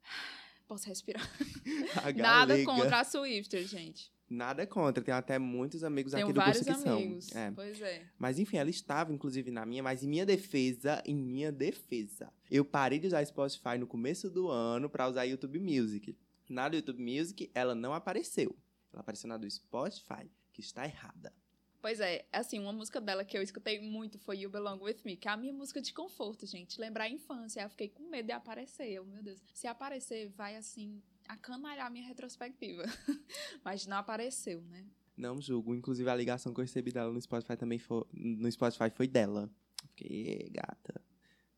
posso 0.66 0.88
respirar. 0.88 1.28
Nada 2.16 2.62
contra 2.64 3.00
a 3.00 3.04
Swifter, 3.04 3.66
gente. 3.66 4.11
Nada 4.31 4.67
contra, 4.67 5.03
tenho 5.03 5.17
até 5.17 5.38
muitos 5.38 5.83
amigos 5.83 6.12
Tenho 6.12 6.27
aqui 6.27 6.33
do 6.35 6.43
curso 6.43 6.64
que 6.64 6.71
amigos. 6.71 7.27
são. 7.27 7.41
É. 7.41 7.51
Pois 7.51 7.81
é. 7.81 8.03
Mas 8.19 8.38
enfim, 8.38 8.59
ela 8.59 8.69
estava 8.69 9.12
inclusive 9.12 9.51
na 9.51 9.64
minha, 9.64 9.83
mas 9.83 10.03
em 10.03 10.09
minha 10.09 10.27
defesa, 10.27 11.03
em 11.07 11.14
minha 11.14 11.51
defesa, 11.51 12.31
eu 12.51 12.64
parei 12.64 12.99
de 12.99 13.07
usar 13.07 13.25
Spotify 13.25 13.79
no 13.79 13.87
começo 13.87 14.29
do 14.29 14.49
ano 14.49 14.91
para 14.91 15.09
usar 15.09 15.25
YouTube 15.25 15.59
Music. 15.59 16.14
Na 16.49 16.69
do 16.69 16.77
YouTube 16.77 17.03
Music, 17.03 17.51
ela 17.55 17.75
não 17.75 17.95
apareceu. 17.95 18.55
Ela 18.93 19.01
apareceu 19.01 19.29
na 19.29 19.37
do 19.37 19.51
Spotify, 19.51 20.31
que 20.53 20.61
está 20.61 20.85
errada. 20.85 21.33
Pois 21.81 22.01
é, 22.01 22.27
assim, 22.33 22.59
uma 22.59 22.73
música 22.73 23.01
dela 23.01 23.25
que 23.25 23.38
eu 23.38 23.43
escutei 23.43 23.81
muito 23.81 24.19
foi 24.19 24.38
You 24.38 24.51
Belong 24.51 24.83
With 24.83 24.97
Me, 25.05 25.17
que 25.17 25.29
é 25.29 25.31
a 25.31 25.37
minha 25.37 25.53
música 25.53 25.81
de 25.81 25.93
conforto, 25.93 26.45
gente. 26.45 26.81
Lembrar 26.81 27.05
a 27.05 27.09
infância. 27.09 27.62
Eu 27.62 27.71
fiquei 27.71 27.88
com 27.88 28.03
medo 28.09 28.27
de 28.27 28.33
aparecer. 28.33 28.91
Eu, 28.91 29.05
meu 29.05 29.23
Deus. 29.23 29.41
Se 29.55 29.67
aparecer, 29.69 30.29
vai 30.31 30.57
assim, 30.57 31.01
acanalhar 31.29 31.87
a 31.87 31.91
minha 31.91 32.07
retrospectiva. 32.07 32.83
Mas 33.64 33.87
não 33.87 33.99
apareceu, 33.99 34.61
né? 34.62 34.85
Não 35.17 35.41
julgo. 35.41 35.75
Inclusive, 35.75 36.09
a 36.09 36.14
ligação 36.17 36.53
que 36.55 36.61
eu 36.61 36.64
recebi 36.64 36.93
dela 36.93 37.12
no 37.12 37.21
Spotify 37.21 37.57
também 37.57 37.79
foi, 37.79 38.05
no 38.12 38.51
Spotify 38.51 38.91
foi 38.91 39.07
dela. 39.07 39.51
Fiquei, 39.95 40.47
"Ê, 40.47 40.51
gata. 40.51 41.01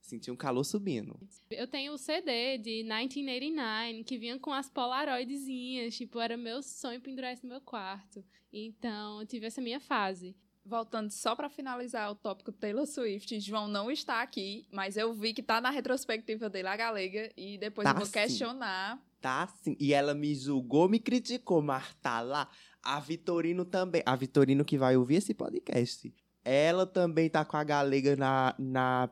Senti 0.00 0.30
um 0.30 0.36
calor 0.36 0.64
subindo. 0.64 1.20
Eu 1.50 1.68
tenho 1.68 1.92
o 1.92 1.98
CD 1.98 2.58
de 2.58 2.82
1989, 2.82 4.02
que 4.04 4.18
vinha 4.18 4.38
com 4.38 4.52
as 4.52 4.68
polaroidezinhas. 4.70 5.96
Tipo, 5.96 6.18
era 6.20 6.36
meu 6.36 6.62
sonho 6.62 7.00
pendurar 7.00 7.32
isso 7.34 7.44
no 7.44 7.50
meu 7.52 7.60
quarto. 7.60 8.24
Então, 8.52 9.20
eu 9.20 9.26
tive 9.26 9.46
essa 9.46 9.60
minha 9.60 9.78
fase. 9.78 10.34
Voltando 10.64 11.10
só 11.10 11.34
pra 11.36 11.48
finalizar 11.48 12.10
o 12.10 12.14
tópico 12.14 12.52
Taylor 12.52 12.86
Swift, 12.86 13.38
João 13.40 13.66
não 13.66 13.90
está 13.90 14.20
aqui, 14.22 14.66
mas 14.70 14.96
eu 14.96 15.12
vi 15.14 15.32
que 15.32 15.42
tá 15.42 15.60
na 15.60 15.70
retrospectiva 15.70 16.50
dele 16.50 16.68
a 16.68 16.76
galega 16.76 17.32
e 17.36 17.56
depois 17.58 17.84
Tá 17.84 17.92
eu 17.92 17.96
vou 17.96 18.06
sim. 18.06 18.12
questionar. 18.12 19.00
Tá 19.20 19.46
sim. 19.62 19.76
E 19.78 19.92
ela 19.92 20.14
me 20.14 20.34
julgou, 20.34 20.88
me 20.88 20.98
criticou, 20.98 21.60
mas 21.60 21.94
tá 21.96 22.20
lá. 22.20 22.48
A 22.82 22.98
Vitorino 22.98 23.64
também. 23.64 24.02
A 24.06 24.16
Vitorino 24.16 24.64
que 24.64 24.78
vai 24.78 24.96
ouvir 24.96 25.16
esse 25.16 25.34
podcast. 25.34 26.12
Ela 26.42 26.86
também 26.86 27.28
tá 27.28 27.44
com 27.44 27.56
a 27.56 27.64
galega 27.64 28.16
na. 28.16 28.54
na 28.58 29.10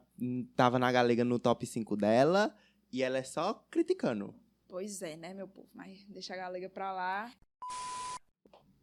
tava 0.57 0.79
na 0.79 0.91
galega 0.91 1.25
no 1.25 1.39
top 1.39 1.67
5 1.67 1.97
dela. 1.97 2.55
E 2.91 3.03
ela 3.03 3.19
é 3.19 3.23
só 3.23 3.55
criticando. 3.71 4.35
Pois 4.67 5.03
é, 5.03 5.17
né, 5.17 5.35
meu 5.35 5.47
povo? 5.47 5.69
Mas 5.75 6.05
deixa 6.05 6.33
a 6.33 6.37
galega 6.37 6.71
pra 6.71 6.93
lá. 6.93 7.31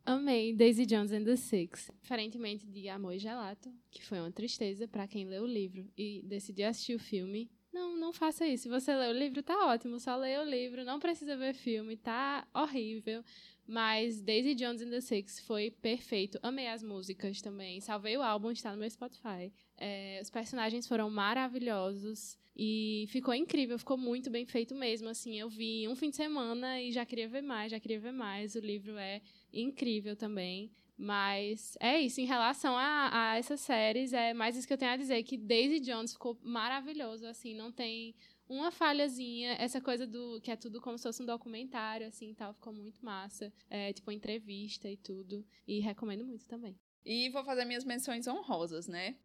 Amei 0.05 0.53
Daisy 0.53 0.85
Jones 0.85 1.11
and 1.11 1.23
the 1.23 1.35
Six. 1.35 1.91
Diferentemente 1.99 2.67
de 2.67 2.87
Amor 2.87 3.15
e 3.15 3.19
Gelato, 3.19 3.73
que 3.89 4.05
foi 4.05 4.19
uma 4.19 4.31
tristeza 4.31 4.87
pra 4.87 5.07
quem 5.07 5.25
leu 5.25 5.43
o 5.43 5.47
livro 5.47 5.91
e 5.97 6.21
decidiu 6.23 6.67
assistir 6.67 6.93
o 6.93 6.99
filme. 6.99 7.49
Não, 7.75 7.97
não 7.97 8.13
faça 8.13 8.47
isso. 8.47 8.63
Se 8.63 8.69
você 8.69 8.95
lê 8.95 9.09
o 9.09 9.11
livro, 9.11 9.43
tá 9.43 9.67
ótimo. 9.67 9.99
Só 9.99 10.15
leia 10.15 10.41
o 10.41 10.45
livro, 10.45 10.85
não 10.85 10.97
precisa 10.97 11.35
ver 11.35 11.53
filme, 11.53 11.97
tá 11.97 12.47
horrível. 12.53 13.21
Mas 13.67 14.21
Daisy 14.21 14.55
Jones 14.55 14.81
and 14.81 14.91
the 14.91 15.01
Six 15.01 15.41
foi 15.41 15.71
perfeito. 15.71 16.39
Amei 16.41 16.69
as 16.69 16.81
músicas 16.81 17.41
também. 17.41 17.81
Salvei 17.81 18.15
o 18.15 18.21
álbum, 18.21 18.49
está 18.49 18.71
no 18.71 18.77
meu 18.77 18.89
Spotify. 18.89 19.51
É, 19.77 20.19
os 20.21 20.29
personagens 20.29 20.87
foram 20.87 21.09
maravilhosos. 21.09 22.37
E 22.55 23.07
ficou 23.09 23.33
incrível, 23.33 23.77
ficou 23.77 23.97
muito 23.97 24.29
bem 24.29 24.45
feito 24.45 24.73
mesmo. 24.73 25.09
Assim, 25.09 25.37
eu 25.37 25.49
vi 25.49 25.85
um 25.89 25.97
fim 25.97 26.09
de 26.09 26.15
semana 26.15 26.81
e 26.81 26.93
já 26.93 27.05
queria 27.05 27.27
ver 27.27 27.41
mais, 27.41 27.71
já 27.71 27.79
queria 27.81 27.99
ver 27.99 28.13
mais. 28.13 28.55
O 28.55 28.59
livro 28.59 28.97
é 28.97 29.21
incrível 29.51 30.15
também. 30.15 30.71
Mas 30.97 31.75
é 31.79 31.99
isso, 31.99 32.21
em 32.21 32.25
relação 32.25 32.77
a, 32.77 33.09
a 33.11 33.37
essas 33.37 33.59
séries, 33.59 34.13
é 34.13 34.33
mais 34.33 34.55
isso 34.55 34.65
que 34.65 34.73
eu 34.73 34.77
tenho 34.77 34.91
a 34.91 34.97
dizer, 34.97 35.21
que 35.23 35.37
Daisy 35.37 35.81
Jones 35.81 36.13
ficou 36.13 36.39
maravilhoso, 36.41 37.27
assim, 37.27 37.53
não 37.53 37.71
tem 37.71 38.15
uma 38.47 38.71
falhazinha, 38.71 39.53
essa 39.59 39.81
coisa 39.81 40.07
do 40.07 40.39
que 40.41 40.51
é 40.51 40.55
tudo 40.55 40.79
como 40.79 40.97
se 40.97 41.03
fosse 41.03 41.21
um 41.21 41.25
documentário, 41.25 42.07
assim, 42.07 42.33
tal, 42.33 42.53
ficou 42.53 42.71
muito 42.71 43.03
massa, 43.03 43.51
é, 43.69 43.91
tipo, 43.91 44.11
entrevista 44.11 44.89
e 44.89 44.95
tudo, 44.95 45.45
e 45.67 45.79
recomendo 45.79 46.25
muito 46.25 46.45
também. 46.45 46.79
E 47.03 47.29
vou 47.29 47.43
fazer 47.43 47.65
minhas 47.65 47.83
menções 47.83 48.25
honrosas, 48.25 48.87
né? 48.87 49.17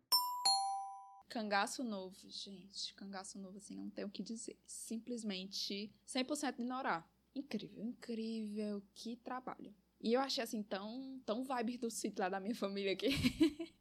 Cangaço 1.31 1.85
novo, 1.85 2.29
gente. 2.29 2.93
Cangaço 2.95 3.39
novo, 3.39 3.57
assim, 3.57 3.77
não 3.77 3.89
tem 3.89 4.05
o 4.05 4.11
que 4.11 4.23
dizer. 4.23 4.59
Simplesmente 4.67 5.95
100% 6.05 6.59
ignorar. 6.59 7.09
Incrível, 7.35 7.85
incrível. 7.85 8.83
Que 8.95 9.17
trabalho. 9.17 9.73
E 10.03 10.15
eu 10.15 10.21
achei, 10.21 10.43
assim, 10.43 10.63
tão, 10.63 11.21
tão 11.27 11.45
vibe 11.45 11.77
do 11.77 11.91
sítio 11.91 12.23
lá 12.23 12.29
da 12.31 12.41
minha 12.41 12.55
família 12.55 12.93
aqui. 12.93 13.09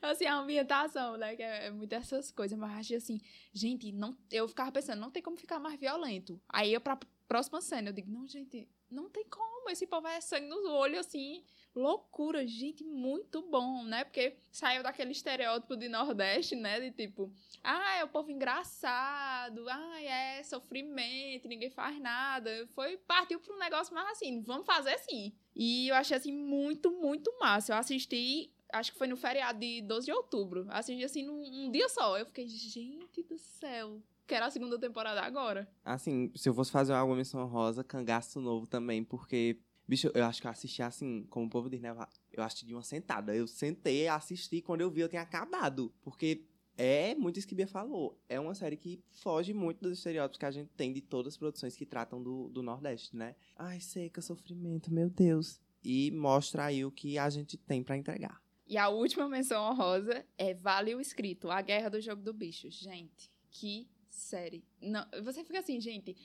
assim, 0.00 0.24
a 0.24 0.36
ambientação, 0.36 1.16
né? 1.16 1.34
Que 1.34 1.42
é, 1.42 1.66
é 1.66 1.70
muito 1.70 1.92
essas 1.92 2.30
coisas. 2.30 2.56
Mas 2.56 2.78
achei, 2.78 2.96
assim, 2.96 3.20
gente, 3.52 3.90
não, 3.90 4.16
eu 4.30 4.46
ficava 4.46 4.70
pensando, 4.70 5.00
não 5.00 5.10
tem 5.10 5.22
como 5.22 5.36
ficar 5.36 5.58
mais 5.58 5.78
violento. 5.78 6.40
Aí 6.48 6.72
eu, 6.72 6.80
pra 6.80 6.98
próxima 7.26 7.60
cena, 7.60 7.88
eu 7.88 7.92
digo, 7.92 8.10
não, 8.10 8.28
gente, 8.28 8.68
não 8.90 9.08
tem 9.08 9.24
como. 9.24 9.68
Esse 9.70 9.86
povo 9.86 10.06
é 10.06 10.20
sangue 10.20 10.46
nos 10.46 10.64
olhos, 10.66 11.00
assim, 11.00 11.44
loucura, 11.74 12.46
gente, 12.46 12.84
muito 12.84 13.42
bom, 13.42 13.82
né? 13.84 14.04
Porque 14.04 14.36
saiu 14.50 14.82
daquele 14.82 15.12
estereótipo 15.12 15.76
de 15.76 15.88
Nordeste, 15.88 16.54
né? 16.54 16.80
De 16.80 16.90
tipo, 16.90 17.32
ah, 17.62 17.96
é 17.96 18.04
o 18.04 18.08
povo 18.08 18.30
engraçado, 18.30 19.68
ah, 19.68 20.02
é 20.02 20.42
sofrimento, 20.42 21.48
ninguém 21.48 21.70
faz 21.70 22.00
nada. 22.00 22.66
Foi, 22.74 22.96
partiu 22.98 23.40
para 23.40 23.54
um 23.54 23.58
negócio 23.58 23.94
mais 23.94 24.08
assim, 24.10 24.42
vamos 24.42 24.66
fazer 24.66 24.98
sim. 24.98 25.34
E 25.54 25.88
eu 25.88 25.94
achei 25.94 26.16
assim 26.16 26.32
muito, 26.32 26.90
muito 26.90 27.32
massa. 27.38 27.72
Eu 27.72 27.76
assisti, 27.76 28.52
acho 28.72 28.92
que 28.92 28.98
foi 28.98 29.06
no 29.06 29.16
feriado 29.16 29.58
de 29.58 29.82
12 29.82 30.06
de 30.06 30.12
outubro. 30.12 30.66
Assisti 30.70 31.04
assim 31.04 31.24
num 31.24 31.66
um 31.66 31.70
dia 31.70 31.88
só. 31.88 32.16
Eu 32.18 32.26
fiquei, 32.26 32.46
gente 32.46 33.22
do 33.22 33.38
céu. 33.38 34.00
Quero 34.26 34.44
a 34.44 34.50
segunda 34.50 34.78
temporada 34.78 35.20
agora. 35.22 35.68
Assim, 35.84 36.32
se 36.34 36.48
eu 36.48 36.54
fosse 36.54 36.70
fazer 36.70 36.92
alguma 36.92 37.16
menção 37.16 37.46
rosa, 37.46 37.84
cangaço 37.84 38.40
novo 38.40 38.66
também, 38.66 39.04
porque, 39.04 39.60
bicho, 39.86 40.10
eu 40.14 40.24
acho 40.24 40.40
que 40.40 40.46
eu 40.46 40.50
assisti 40.50 40.82
assim, 40.82 41.24
como 41.30 41.46
o 41.46 41.50
povo 41.50 41.70
diz, 41.70 41.80
né? 41.80 41.94
Eu 42.32 42.42
assisti 42.42 42.66
de 42.66 42.74
uma 42.74 42.82
sentada. 42.82 43.34
Eu 43.34 43.46
sentei, 43.46 44.08
assisti, 44.08 44.60
quando 44.60 44.80
eu 44.80 44.90
vi, 44.90 45.02
eu 45.02 45.08
tinha 45.08 45.22
acabado. 45.22 45.94
Porque 46.02 46.44
é 46.76 47.14
muito 47.14 47.38
isso 47.38 47.46
que 47.46 47.54
Bia 47.54 47.68
falou. 47.68 48.20
É 48.28 48.38
uma 48.40 48.54
série 48.54 48.76
que 48.76 49.00
foge 49.10 49.54
muito 49.54 49.80
dos 49.80 49.98
estereótipos 49.98 50.38
que 50.38 50.44
a 50.44 50.50
gente 50.50 50.70
tem 50.76 50.92
de 50.92 51.00
todas 51.00 51.34
as 51.34 51.38
produções 51.38 51.76
que 51.76 51.86
tratam 51.86 52.20
do, 52.22 52.48
do 52.48 52.62
Nordeste, 52.62 53.16
né? 53.16 53.36
Ai, 53.56 53.80
seca, 53.80 54.20
sofrimento, 54.20 54.92
meu 54.92 55.08
Deus. 55.08 55.60
E 55.84 56.10
mostra 56.10 56.64
aí 56.64 56.84
o 56.84 56.90
que 56.90 57.16
a 57.16 57.30
gente 57.30 57.56
tem 57.56 57.82
pra 57.82 57.96
entregar. 57.96 58.42
E 58.68 58.76
a 58.76 58.88
última 58.88 59.28
menção 59.28 59.62
honrosa 59.70 60.26
é 60.36 60.52
Vale 60.52 60.94
o 60.96 61.00
Escrito, 61.00 61.48
A 61.48 61.62
Guerra 61.62 61.88
do 61.88 62.00
Jogo 62.00 62.20
do 62.20 62.34
Bicho. 62.34 62.68
Gente, 62.68 63.30
que 63.48 63.88
série. 64.16 64.64
Não, 64.80 65.06
você 65.22 65.44
fica 65.44 65.58
assim, 65.58 65.80
gente. 65.80 66.16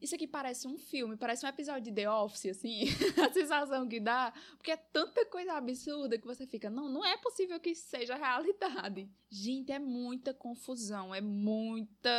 isso 0.00 0.14
aqui 0.14 0.26
parece 0.26 0.66
um 0.66 0.78
filme, 0.78 1.16
parece 1.16 1.44
um 1.44 1.48
episódio 1.48 1.82
de 1.82 1.92
The 1.92 2.10
Office, 2.10 2.46
assim, 2.46 2.84
a 3.22 3.32
sensação 3.32 3.86
que 3.86 4.00
dá, 4.00 4.32
porque 4.56 4.70
é 4.70 4.76
tanta 4.76 5.26
coisa 5.26 5.52
absurda 5.54 6.18
que 6.18 6.26
você 6.26 6.46
fica, 6.46 6.70
não, 6.70 6.88
não 6.88 7.04
é 7.04 7.16
possível 7.18 7.60
que 7.60 7.70
isso 7.70 7.88
seja 7.88 8.16
realidade. 8.16 9.10
Gente, 9.28 9.72
é 9.72 9.78
muita 9.78 10.32
confusão, 10.32 11.14
é 11.14 11.20
muita 11.20 12.10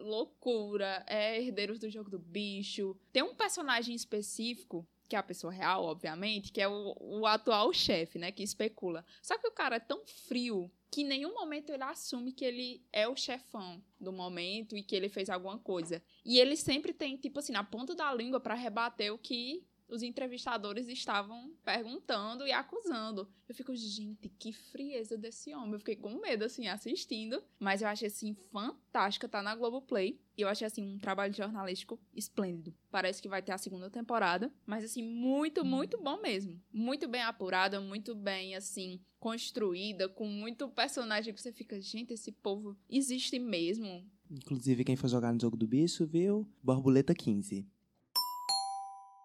loucura, 0.00 1.04
é 1.08 1.40
herdeiros 1.40 1.78
do 1.78 1.90
jogo 1.90 2.10
do 2.10 2.18
bicho. 2.18 2.96
Tem 3.12 3.22
um 3.22 3.34
personagem 3.34 3.94
específico 3.94 4.86
que 5.14 5.16
é 5.16 5.20
a 5.20 5.22
pessoa 5.22 5.52
real, 5.52 5.84
obviamente, 5.84 6.50
que 6.50 6.60
é 6.60 6.66
o, 6.66 6.96
o 7.00 7.24
atual 7.24 7.72
chefe, 7.72 8.18
né, 8.18 8.32
que 8.32 8.42
especula. 8.42 9.06
Só 9.22 9.38
que 9.38 9.46
o 9.46 9.52
cara 9.52 9.76
é 9.76 9.80
tão 9.80 10.04
frio 10.04 10.68
que 10.90 11.02
em 11.02 11.06
nenhum 11.06 11.32
momento 11.32 11.70
ele 11.70 11.84
assume 11.84 12.32
que 12.32 12.44
ele 12.44 12.84
é 12.92 13.06
o 13.06 13.14
chefão 13.14 13.80
do 14.00 14.12
momento 14.12 14.76
e 14.76 14.82
que 14.82 14.94
ele 14.96 15.08
fez 15.08 15.30
alguma 15.30 15.56
coisa. 15.56 16.02
E 16.24 16.40
ele 16.40 16.56
sempre 16.56 16.92
tem, 16.92 17.16
tipo 17.16 17.38
assim, 17.38 17.52
na 17.52 17.62
ponta 17.62 17.94
da 17.94 18.12
língua 18.12 18.40
para 18.40 18.54
rebater 18.54 19.12
o 19.12 19.18
que 19.18 19.64
os 19.88 20.02
entrevistadores 20.02 20.88
estavam 20.88 21.52
perguntando 21.64 22.46
e 22.46 22.52
acusando. 22.52 23.28
Eu 23.48 23.54
fico, 23.54 23.74
gente, 23.76 24.28
que 24.28 24.52
frieza 24.52 25.16
desse 25.16 25.54
homem. 25.54 25.72
Eu 25.72 25.78
fiquei 25.78 25.96
com 25.96 26.20
medo, 26.20 26.44
assim, 26.44 26.66
assistindo. 26.66 27.42
Mas 27.58 27.82
eu 27.82 27.88
achei, 27.88 28.08
assim, 28.08 28.34
fantástica. 28.50 29.28
Tá 29.28 29.42
na 29.42 29.54
Globoplay. 29.54 30.18
E 30.36 30.40
eu 30.40 30.48
achei, 30.48 30.66
assim, 30.66 30.82
um 30.82 30.98
trabalho 30.98 31.32
jornalístico 31.32 32.00
esplêndido. 32.14 32.74
Parece 32.90 33.20
que 33.20 33.28
vai 33.28 33.42
ter 33.42 33.52
a 33.52 33.58
segunda 33.58 33.90
temporada. 33.90 34.52
Mas, 34.66 34.84
assim, 34.84 35.02
muito, 35.02 35.64
muito 35.64 36.00
bom 36.00 36.20
mesmo. 36.20 36.60
Muito 36.72 37.06
bem 37.06 37.22
apurada, 37.22 37.80
muito 37.80 38.14
bem, 38.14 38.54
assim, 38.54 39.00
construída. 39.20 40.08
Com 40.08 40.26
muito 40.26 40.68
personagem 40.68 41.32
que 41.34 41.40
você 41.40 41.52
fica, 41.52 41.80
gente, 41.80 42.14
esse 42.14 42.32
povo 42.32 42.76
existe 42.88 43.38
mesmo. 43.38 44.04
Inclusive, 44.30 44.84
quem 44.84 44.96
for 44.96 45.08
jogar 45.08 45.32
no 45.32 45.40
jogo 45.40 45.56
do 45.56 45.66
bicho, 45.66 46.06
viu? 46.06 46.48
Borboleta 46.62 47.14
15. 47.14 47.66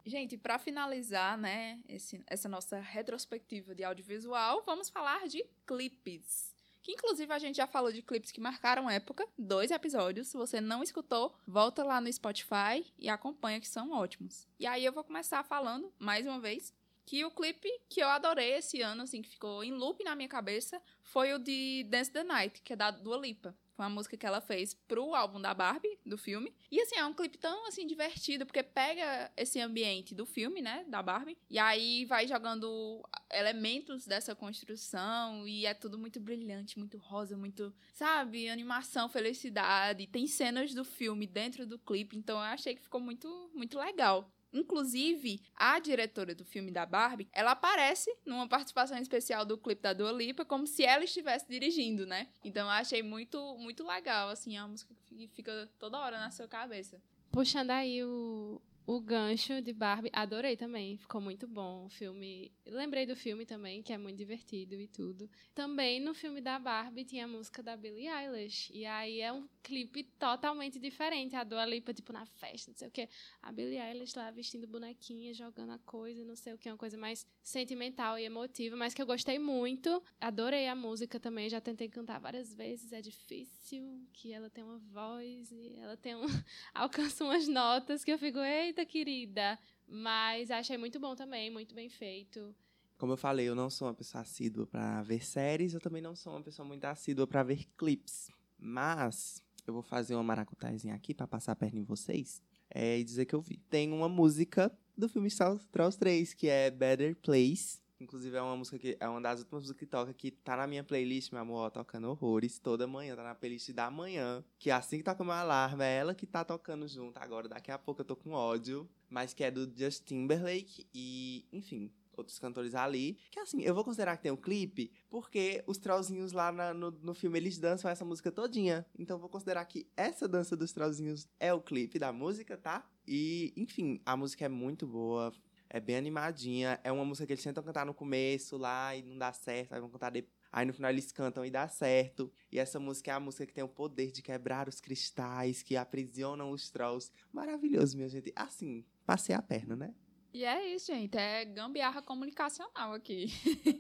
Gente, 0.06 0.38
para 0.38 0.58
finalizar, 0.58 1.38
né, 1.38 1.80
esse, 1.88 2.24
essa 2.28 2.50
nossa 2.50 2.80
retrospectiva 2.80 3.76
de 3.76 3.84
audiovisual, 3.84 4.64
vamos 4.66 4.90
falar 4.90 5.28
de 5.28 5.46
clipes. 5.66 6.54
Que 6.82 6.94
inclusive 6.94 7.32
a 7.34 7.40
gente 7.40 7.58
já 7.58 7.68
falou 7.68 7.92
de 7.92 8.02
clipes 8.02 8.32
que 8.32 8.40
marcaram 8.40 8.90
época, 8.90 9.28
dois 9.38 9.70
episódios. 9.70 10.30
Se 10.30 10.38
você 10.38 10.62
não 10.62 10.82
escutou, 10.82 11.36
volta 11.46 11.84
lá 11.84 12.00
no 12.00 12.12
Spotify 12.12 12.86
e 12.98 13.10
acompanha, 13.10 13.60
que 13.60 13.68
são 13.68 13.92
ótimos. 13.92 14.48
E 14.58 14.66
aí 14.66 14.86
eu 14.86 14.94
vou 14.94 15.04
começar 15.04 15.44
falando, 15.44 15.94
mais 16.00 16.26
uma 16.26 16.40
vez, 16.40 16.74
que 17.06 17.26
o 17.26 17.32
clipe 17.32 17.70
que 17.90 18.02
eu 18.02 18.08
adorei 18.08 18.54
esse 18.54 18.82
ano, 18.82 19.04
assim, 19.04 19.22
que 19.22 19.30
ficou 19.30 19.64
em 19.64 19.72
loop 19.72 20.04
na 20.04 20.16
minha 20.16 20.30
cabeça, 20.30 20.82
foi 21.02 21.34
o 21.34 21.40
de 21.40 21.84
Dance 21.90 22.12
the 22.12 22.24
Night, 22.24 22.62
que 22.62 22.74
é 22.74 22.76
da 22.76 22.92
Dua 22.92 23.18
Lipa. 23.18 23.56
Foi 23.80 23.86
uma 23.86 23.96
música 23.96 24.18
que 24.18 24.26
ela 24.26 24.42
fez 24.42 24.74
pro 24.74 25.16
álbum 25.16 25.40
da 25.40 25.54
Barbie, 25.54 25.98
do 26.06 26.18
filme. 26.18 26.54
E 26.70 26.82
assim, 26.82 26.98
é 26.98 27.06
um 27.06 27.14
clipe 27.14 27.38
tão 27.38 27.66
assim 27.66 27.88
divertido, 27.88 28.46
porque 28.46 28.62
pega 28.62 29.32
esse 29.38 29.58
ambiente 29.62 30.14
do 30.14 30.26
filme, 30.26 30.62
né, 30.62 30.84
da 30.90 31.02
Barbie, 31.02 31.38
e 31.50 31.58
aí 31.58 32.04
vai 32.04 32.28
jogando 32.28 33.02
elementos 33.32 34.06
dessa 34.06 34.36
construção 34.36 35.48
e 35.48 35.66
é 35.66 35.74
tudo 35.74 35.98
muito 35.98 36.20
brilhante, 36.20 36.78
muito 36.78 36.98
rosa, 36.98 37.38
muito, 37.38 37.74
sabe, 37.94 38.50
animação, 38.50 39.08
felicidade. 39.08 40.08
Tem 40.08 40.28
cenas 40.28 40.74
do 40.74 40.84
filme 40.84 41.26
dentro 41.26 41.66
do 41.66 41.80
clipe, 41.80 42.18
então 42.18 42.36
eu 42.36 42.44
achei 42.44 42.76
que 42.76 42.82
ficou 42.82 43.00
muito 43.00 43.50
muito 43.56 43.80
legal. 43.80 44.30
Inclusive, 44.52 45.42
a 45.56 45.80
diretora 45.80 46.34
do 46.34 46.44
filme 46.44 46.72
da 46.72 46.86
Barbie, 46.86 47.28
ela 47.32 47.52
aparece 47.52 48.14
numa 48.26 48.48
participação 48.48 48.98
especial 48.98 49.46
do 49.46 49.58
clipe 49.58 49.82
da 49.82 49.94
Dua 49.94 50.12
Lipa, 50.12 50.44
como 50.44 50.66
se 50.66 50.84
ela 50.84 51.04
estivesse 51.04 51.48
dirigindo, 51.48 52.06
né? 52.06 52.28
Então 52.44 52.66
eu 52.66 52.72
achei 52.72 53.04
muito, 53.04 53.58
muito 53.58 53.86
legal, 53.86 54.30
assim, 54.30 54.58
a 54.58 54.68
música 54.68 54.94
que 55.06 55.28
fica 55.28 55.70
toda 55.78 56.00
hora 56.00 56.20
na 56.20 56.32
sua 56.32 56.48
cabeça. 56.48 57.02
Puxando 57.32 57.70
aí 57.72 58.04
o, 58.04 58.60
o 58.88 59.00
gancho 59.00 59.62
de 59.62 59.72
Barbie, 59.72 60.10
adorei 60.12 60.58
também, 60.58 60.98
ficou 60.98 61.22
muito 61.22 61.48
bom 61.48 61.86
o 61.86 61.90
filme. 61.90 62.52
Lembrei 62.66 63.06
do 63.06 63.16
filme 63.16 63.46
também, 63.46 63.84
que 63.84 63.94
é 63.94 64.00
muito 64.00 64.18
divertido 64.18 64.74
e 64.74 64.88
tudo. 64.88 65.30
Também 65.54 66.00
no 66.00 66.16
filme 66.16 66.42
da 66.42 66.58
Barbie 66.58 67.06
tinha 67.06 67.26
a 67.26 67.28
música 67.28 67.62
da 67.62 67.78
Billie 67.78 68.08
Eilish, 68.08 68.72
e 68.74 68.88
aí 68.88 69.22
é 69.22 69.32
um 69.32 69.48
clipe 69.64 70.04
totalmente 70.18 70.80
diferente. 70.80 71.36
A 71.36 71.44
Dua 71.44 71.66
Lipa, 71.66 71.94
tipo, 71.94 72.12
na 72.12 72.26
festa, 72.26 72.72
não 72.72 72.78
sei 72.78 72.88
o 72.88 72.92
quê. 72.92 73.10
A 73.42 73.52
Billie 73.52 73.80
Eilish 73.80 74.16
lá 74.16 74.32
vestindo 74.32 74.68
bonequinha, 74.68 75.34
jogando 75.34 75.72
a 75.72 75.80
coisa, 75.80 76.24
não 76.26 76.36
sei 76.36 76.54
o 76.54 76.58
que, 76.58 76.70
uma 76.70 76.78
coisa 76.78 76.98
mais 76.98 77.26
sentimental 77.42 78.18
e 78.18 78.26
emotiva, 78.26 78.76
mas 78.76 78.94
que 78.94 79.02
eu 79.02 79.06
gostei 79.06 79.40
muito. 79.40 80.02
Adorei 80.20 80.68
a 80.68 80.76
música 80.76 81.20
também, 81.20 81.50
já 81.50 81.62
tentei 81.62 81.90
cantar 81.90 82.20
várias 82.20 82.54
vezes, 82.54 82.92
é 82.94 83.02
difícil, 83.02 84.08
que 84.14 84.34
ela 84.34 84.50
tem 84.50 84.64
uma 84.64 84.80
voz 84.80 85.52
e 85.52 85.76
ela 85.78 85.98
tem 85.98 86.16
um... 86.16 86.26
alcança 86.74 87.24
umas 87.24 87.48
notas 87.48 88.04
que 88.04 88.12
eu 88.12 88.18
fico, 88.18 88.40
eita, 88.40 88.86
querida. 88.86 89.60
Mas 89.88 90.52
achei 90.52 90.78
muito 90.78 91.00
bom 91.00 91.16
também, 91.16 91.50
muito 91.50 91.74
bem 91.74 91.90
feito. 91.90 92.56
Como 93.00 93.14
eu 93.14 93.18
falei, 93.18 93.48
eu 93.48 93.56
não 93.56 93.70
sou 93.70 93.88
uma 93.88 93.94
pessoa 93.94 94.22
assídua 94.22 94.68
para 94.68 95.02
ver 95.04 95.24
séries, 95.24 95.74
eu 95.74 95.80
também 95.80 96.02
não 96.02 96.16
sou 96.16 96.34
uma 96.34 96.44
pessoa 96.44 96.68
muito 96.68 96.84
assídua 96.84 97.26
para 97.26 97.44
ver 97.44 97.66
clipes. 97.78 98.30
Mas 98.58 99.42
eu 99.70 99.74
vou 99.74 99.82
fazer 99.82 100.16
uma 100.16 100.24
maracutazinha 100.24 100.96
aqui 100.96 101.14
para 101.14 101.28
passar 101.28 101.54
a 101.54 101.56
perna 101.56 101.80
em 101.80 101.84
vocês 101.84 102.42
é, 102.70 103.00
e 103.00 103.04
dizer 103.04 103.26
que 103.26 103.36
eu 103.36 103.42
vi. 103.42 103.58
Tem 103.70 103.92
uma 103.92 104.10
música 104.10 104.72
do 104.98 105.08
filme 105.08 105.30
Star 105.30 105.58
Wars 105.78 105.96
3, 105.96 106.34
que 106.34 106.48
é 106.48 106.70
Better 106.70 107.16
Place. 107.16 107.80
Inclusive, 108.00 108.38
é 108.38 108.42
uma 108.42 108.56
música 108.56 108.80
que 108.80 108.96
é 108.98 109.10
uma 109.10 109.20
das 109.20 109.40
últimas 109.40 109.64
músicas 109.64 109.80
que 109.80 109.86
toca, 109.86 110.14
que 110.14 110.32
tá 110.32 110.56
na 110.56 110.66
minha 110.66 110.84
playlist, 110.84 111.34
meu 111.34 111.42
amor, 111.42 111.66
ó, 111.66 111.70
tocando 111.70 112.10
horrores 112.10 112.58
toda 112.58 112.88
manhã, 112.88 113.14
tá 113.16 113.24
na 113.24 113.36
playlist 113.36 113.72
da 113.72 113.92
manhã. 113.92 114.44
Que 114.58 114.72
assim 114.72 114.98
que 114.98 115.04
toca 115.04 115.22
meu 115.24 115.34
alarme, 115.34 115.84
é 115.84 115.98
ela 115.98 116.16
que 116.16 116.26
tá 116.26 116.46
tocando 116.46 116.88
junto 116.88 117.18
agora. 117.18 117.50
Daqui 117.50 117.72
a 117.72 117.78
pouco 117.78 118.02
eu 118.02 118.06
tô 118.06 118.16
com 118.16 118.32
ódio. 118.32 118.90
Mas 119.10 119.34
que 119.34 119.44
é 119.44 119.52
do 119.52 119.70
Justin 119.76 120.22
Timberlake. 120.22 120.88
E, 120.94 121.46
enfim, 121.52 121.92
outros 122.20 122.40
cantores 122.40 122.76
ali. 122.76 123.18
Que 123.32 123.40
assim, 123.40 123.62
eu 123.62 123.74
vou 123.74 123.84
considerar 123.84 124.16
que 124.18 124.24
tem 124.24 124.32
um 124.32 124.38
clipe, 124.38 124.92
porque 125.10 125.64
os 125.66 125.78
trollzinhos 125.78 126.32
lá 126.32 126.52
na, 126.52 126.74
no, 126.74 126.92
no 126.92 127.14
filme 127.14 127.40
eles 127.40 127.58
dançam 127.58 127.90
essa 127.90 128.06
música 128.06 128.32
todinha. 128.32 128.86
Então 128.98 129.18
vou 129.18 129.30
considerar 129.30 129.66
que 129.66 129.88
essa 129.98 130.28
dança 130.28 130.56
dos 130.56 130.72
trollzinhos 130.72 131.28
é 131.40 131.54
o 131.54 131.62
clipe 131.62 131.98
da 131.98 132.14
música, 132.14 132.58
tá? 132.58 132.88
E, 133.08 133.54
enfim, 133.58 134.00
a 134.06 134.16
música 134.16 134.46
é 134.46 134.50
muito 134.50 134.86
boa. 134.86 135.34
É 135.70 135.80
bem 135.80 135.98
animadinha. 135.98 136.80
É 136.84 136.92
uma 136.92 137.06
música 137.06 137.28
que 137.28 137.34
eles 137.34 137.44
tentam 137.44 137.64
cantar 137.64 137.86
no 137.86 137.94
começo 137.94 138.58
lá 138.58 138.96
e 138.96 139.04
não 139.04 139.18
dá 139.18 139.32
certo. 139.32 139.74
Aí 139.74 139.80
vão 139.80 139.90
cantar 139.90 140.10
depois. 140.10 140.34
Aí 140.52 140.66
no 140.66 140.74
final 140.74 140.90
eles 140.90 141.12
cantam 141.12 141.46
e 141.46 141.52
dá 141.52 141.68
certo. 141.68 142.32
E 142.52 142.58
essa 142.58 142.80
música 142.80 143.12
é 143.12 143.14
a 143.14 143.20
música 143.20 143.46
que 143.46 143.54
tem 143.54 143.64
o 143.64 143.68
poder 143.68 144.12
de 144.12 144.24
quebrar 144.24 144.68
os 144.68 144.82
cristais, 144.82 145.62
que 145.62 145.78
aprisionam 145.78 146.52
os 146.52 146.72
trolls. 146.72 147.12
Maravilhoso, 147.32 147.96
minha 147.96 148.10
gente. 148.10 148.34
Assim, 148.36 148.84
passei 149.06 149.36
a 149.36 149.42
perna, 149.42 149.76
né? 149.76 149.94
E 150.34 150.46
é 150.46 150.74
isso, 150.74 150.88
gente. 150.88 151.18
É 151.18 151.44
gambiarra 151.46 152.02
comunicacional 152.02 152.94
aqui. 152.94 153.28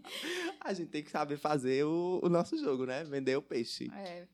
a 0.60 0.74
gente 0.74 0.90
tem 0.90 1.04
que 1.04 1.12
saber 1.12 1.38
fazer 1.38 1.86
o, 1.86 2.20
o 2.24 2.30
nosso 2.30 2.58
jogo, 2.58 2.86
né? 2.86 3.04
Vender 3.04 3.36
o 3.36 3.42
peixe. 3.42 3.90
É. 3.94 4.28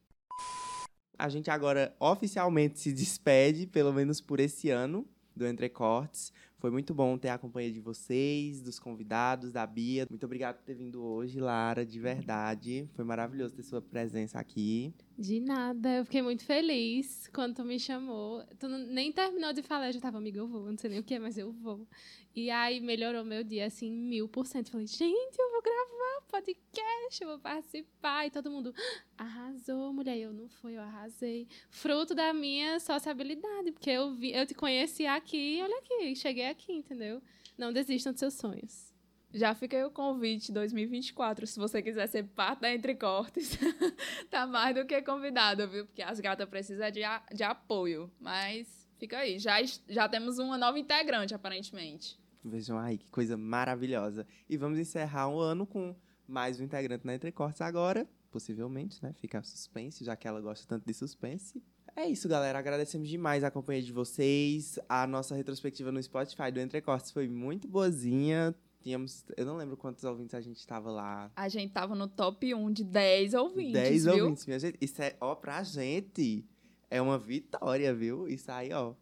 A 1.18 1.30
gente 1.30 1.49
agora 1.49 1.95
oficialmente 1.99 2.80
se 2.80 2.91
despede, 2.91 3.68
pelo 3.68 3.93
menos 3.93 4.20
por 4.20 4.39
esse 4.39 4.70
ano, 4.70 5.07
do 5.36 5.47
Entrecortes. 5.47 6.32
Foi 6.57 6.72
muito 6.72 6.93
bom 6.93 7.18
ter 7.18 7.30
a 7.30 7.38
companhia 7.38 7.72
de 7.72 7.80
vocês, 7.80 8.61
dos 8.61 8.80
convidados, 8.80 9.51
da 9.51 9.66
Bia. 9.68 10.07
Muito 10.09 10.26
obrigado 10.26 10.57
por 10.57 10.63
ter 10.63 10.74
vindo 10.74 11.03
hoje, 11.03 11.39
Lara, 11.39 11.86
de 11.86 11.99
verdade. 11.99 12.89
Foi 12.95 13.05
maravilhoso 13.05 13.55
ter 13.55 13.63
sua 13.63 13.82
presença 13.82 14.39
aqui. 14.39 14.93
De 15.18 15.39
nada, 15.39 15.97
eu 15.97 16.03
fiquei 16.03 16.22
muito 16.22 16.43
feliz 16.43 17.30
quando 17.34 17.55
tu 17.55 17.63
me 17.63 17.80
chamou. 17.80 18.43
Tu 18.59 18.68
nem 18.68 19.13
terminou 19.13 19.53
de 19.53 19.61
falar, 19.61 19.88
eu 19.88 19.93
já 19.93 20.01
tava, 20.01 20.18
amiga, 20.18 20.39
eu 20.39 20.47
vou, 20.47 20.70
não 20.70 20.78
sei 20.78 20.89
nem 20.89 20.99
o 20.99 21.03
que 21.03 21.13
é, 21.13 21.20
mas 21.20 21.38
eu 21.38 21.53
vou. 21.53 21.88
E 22.36 22.51
aí 22.51 22.82
melhorou 22.82 23.24
meu 23.24 23.41
dia, 23.41 23.66
assim, 23.66 23.89
mil 23.89 24.28
por 24.28 24.45
cento. 24.45 24.72
Falei, 24.72 24.88
gente, 24.88 25.39
eu 25.39 25.51
vou 25.51 25.61
gravar 25.61 26.22
podcast, 26.28 27.22
eu 27.22 27.30
vou 27.30 27.39
participar. 27.39 28.28
E 28.28 28.30
todo 28.30 28.51
mundo, 28.51 28.74
ah, 29.18 29.24
arrasou, 29.24 29.93
mulher. 29.93 30.18
Eu 30.18 30.34
não 30.34 30.49
fui, 30.49 30.76
eu 30.76 30.82
arrasei. 30.82 31.47
Fruto 31.70 32.13
da 32.13 32.34
minha 32.34 32.78
sociabilidade, 32.82 33.72
porque 33.72 33.89
eu, 33.89 34.13
vi, 34.16 34.34
eu 34.34 34.45
te 34.45 34.53
conheci 34.53 35.05
aqui, 35.05 35.59
olha 35.63 35.78
aqui, 35.78 36.13
cheguei 36.16 36.47
aqui, 36.47 36.74
entendeu? 36.74 37.22
Não 37.57 37.72
desistam 37.72 38.11
dos 38.11 38.20
seus 38.20 38.34
sonhos. 38.34 38.95
Já 39.36 39.54
fica 39.54 39.76
aí 39.76 39.84
o 39.84 39.92
convite 39.92 40.50
2024, 40.50 41.46
se 41.46 41.60
você 41.60 41.82
quiser 41.82 42.08
ser 42.08 42.24
parte 42.24 42.62
da 42.62 42.74
Entre 42.74 42.96
Cortes. 42.96 43.60
tá 44.32 44.48
mais 44.48 44.74
do 44.74 44.86
que 44.86 45.02
convidado, 45.02 45.68
viu? 45.68 45.86
Porque 45.86 46.02
as 46.02 46.22
gatas 46.22 46.48
precisam 46.48 46.90
de, 46.90 47.04
a, 47.04 47.22
de 47.34 47.44
apoio. 47.44 48.10
Mas 48.18 48.88
fica 48.98 49.18
aí. 49.18 49.38
Já, 49.38 49.58
já 49.90 50.08
temos 50.08 50.40
uma 50.40 50.58
nova 50.58 50.80
integrante, 50.80 51.36
aparentemente. 51.36 52.18
Vejam 52.42 52.80
aí, 52.80 52.98
que 52.98 53.08
coisa 53.08 53.36
maravilhosa. 53.36 54.26
E 54.50 54.56
vamos 54.56 54.80
encerrar 54.80 55.28
o 55.28 55.38
ano 55.38 55.68
com 55.68 55.94
mais 56.26 56.58
um 56.62 56.64
integrante 56.64 57.06
na 57.06 57.14
Entre 57.14 57.30
Cortes 57.34 57.60
agora. 57.60 58.08
Possivelmente, 58.32 59.04
né? 59.04 59.12
Fica 59.20 59.44
suspense, 59.44 60.06
já 60.06 60.16
que 60.16 60.30
ela 60.30 60.40
gosta 60.40 60.66
tanto 60.66 60.86
de 60.86 60.94
suspense. 60.94 61.62
É 61.94 62.08
isso, 62.08 62.30
galera. 62.30 62.58
Agradecemos 62.58 63.10
demais 63.10 63.44
a 63.44 63.52
companhia 63.52 63.84
de 63.84 63.92
vocês. 63.92 64.80
A 64.88 65.06
nossa 65.06 65.36
retrospectiva 65.36 65.92
no 65.92 66.02
Spotify 66.02 66.54
do 66.54 66.62
Entrecortes 66.62 67.12
foi 67.12 67.28
muito 67.28 67.68
boazinha 67.68 68.56
tínhamos. 68.86 69.26
Eu 69.36 69.48
não 69.48 69.58
lembro 69.58 69.76
quantos 69.76 70.04
ouvintes 70.04 70.36
a 70.36 70.42
gente 70.42 70.58
estava 70.58 70.92
lá. 70.92 71.32
A 71.36 71.50
gente 71.50 71.74
tava 71.74 71.96
no 71.96 72.08
top 72.08 72.54
1 72.54 72.72
de 72.72 72.84
10 72.84 73.34
ouvintes. 73.34 73.74
10 73.74 74.04
viu? 74.04 74.14
ouvintes, 74.14 74.46
minha 74.46 74.60
gente. 74.60 74.78
Isso 74.80 75.02
é, 75.02 75.16
ó, 75.20 75.34
pra 75.34 75.64
gente, 75.64 76.46
é 76.90 77.02
uma 77.02 77.18
vitória, 77.18 77.94
viu? 77.96 78.28
Isso 78.28 78.52
aí, 78.52 78.72
ó. 78.72 78.94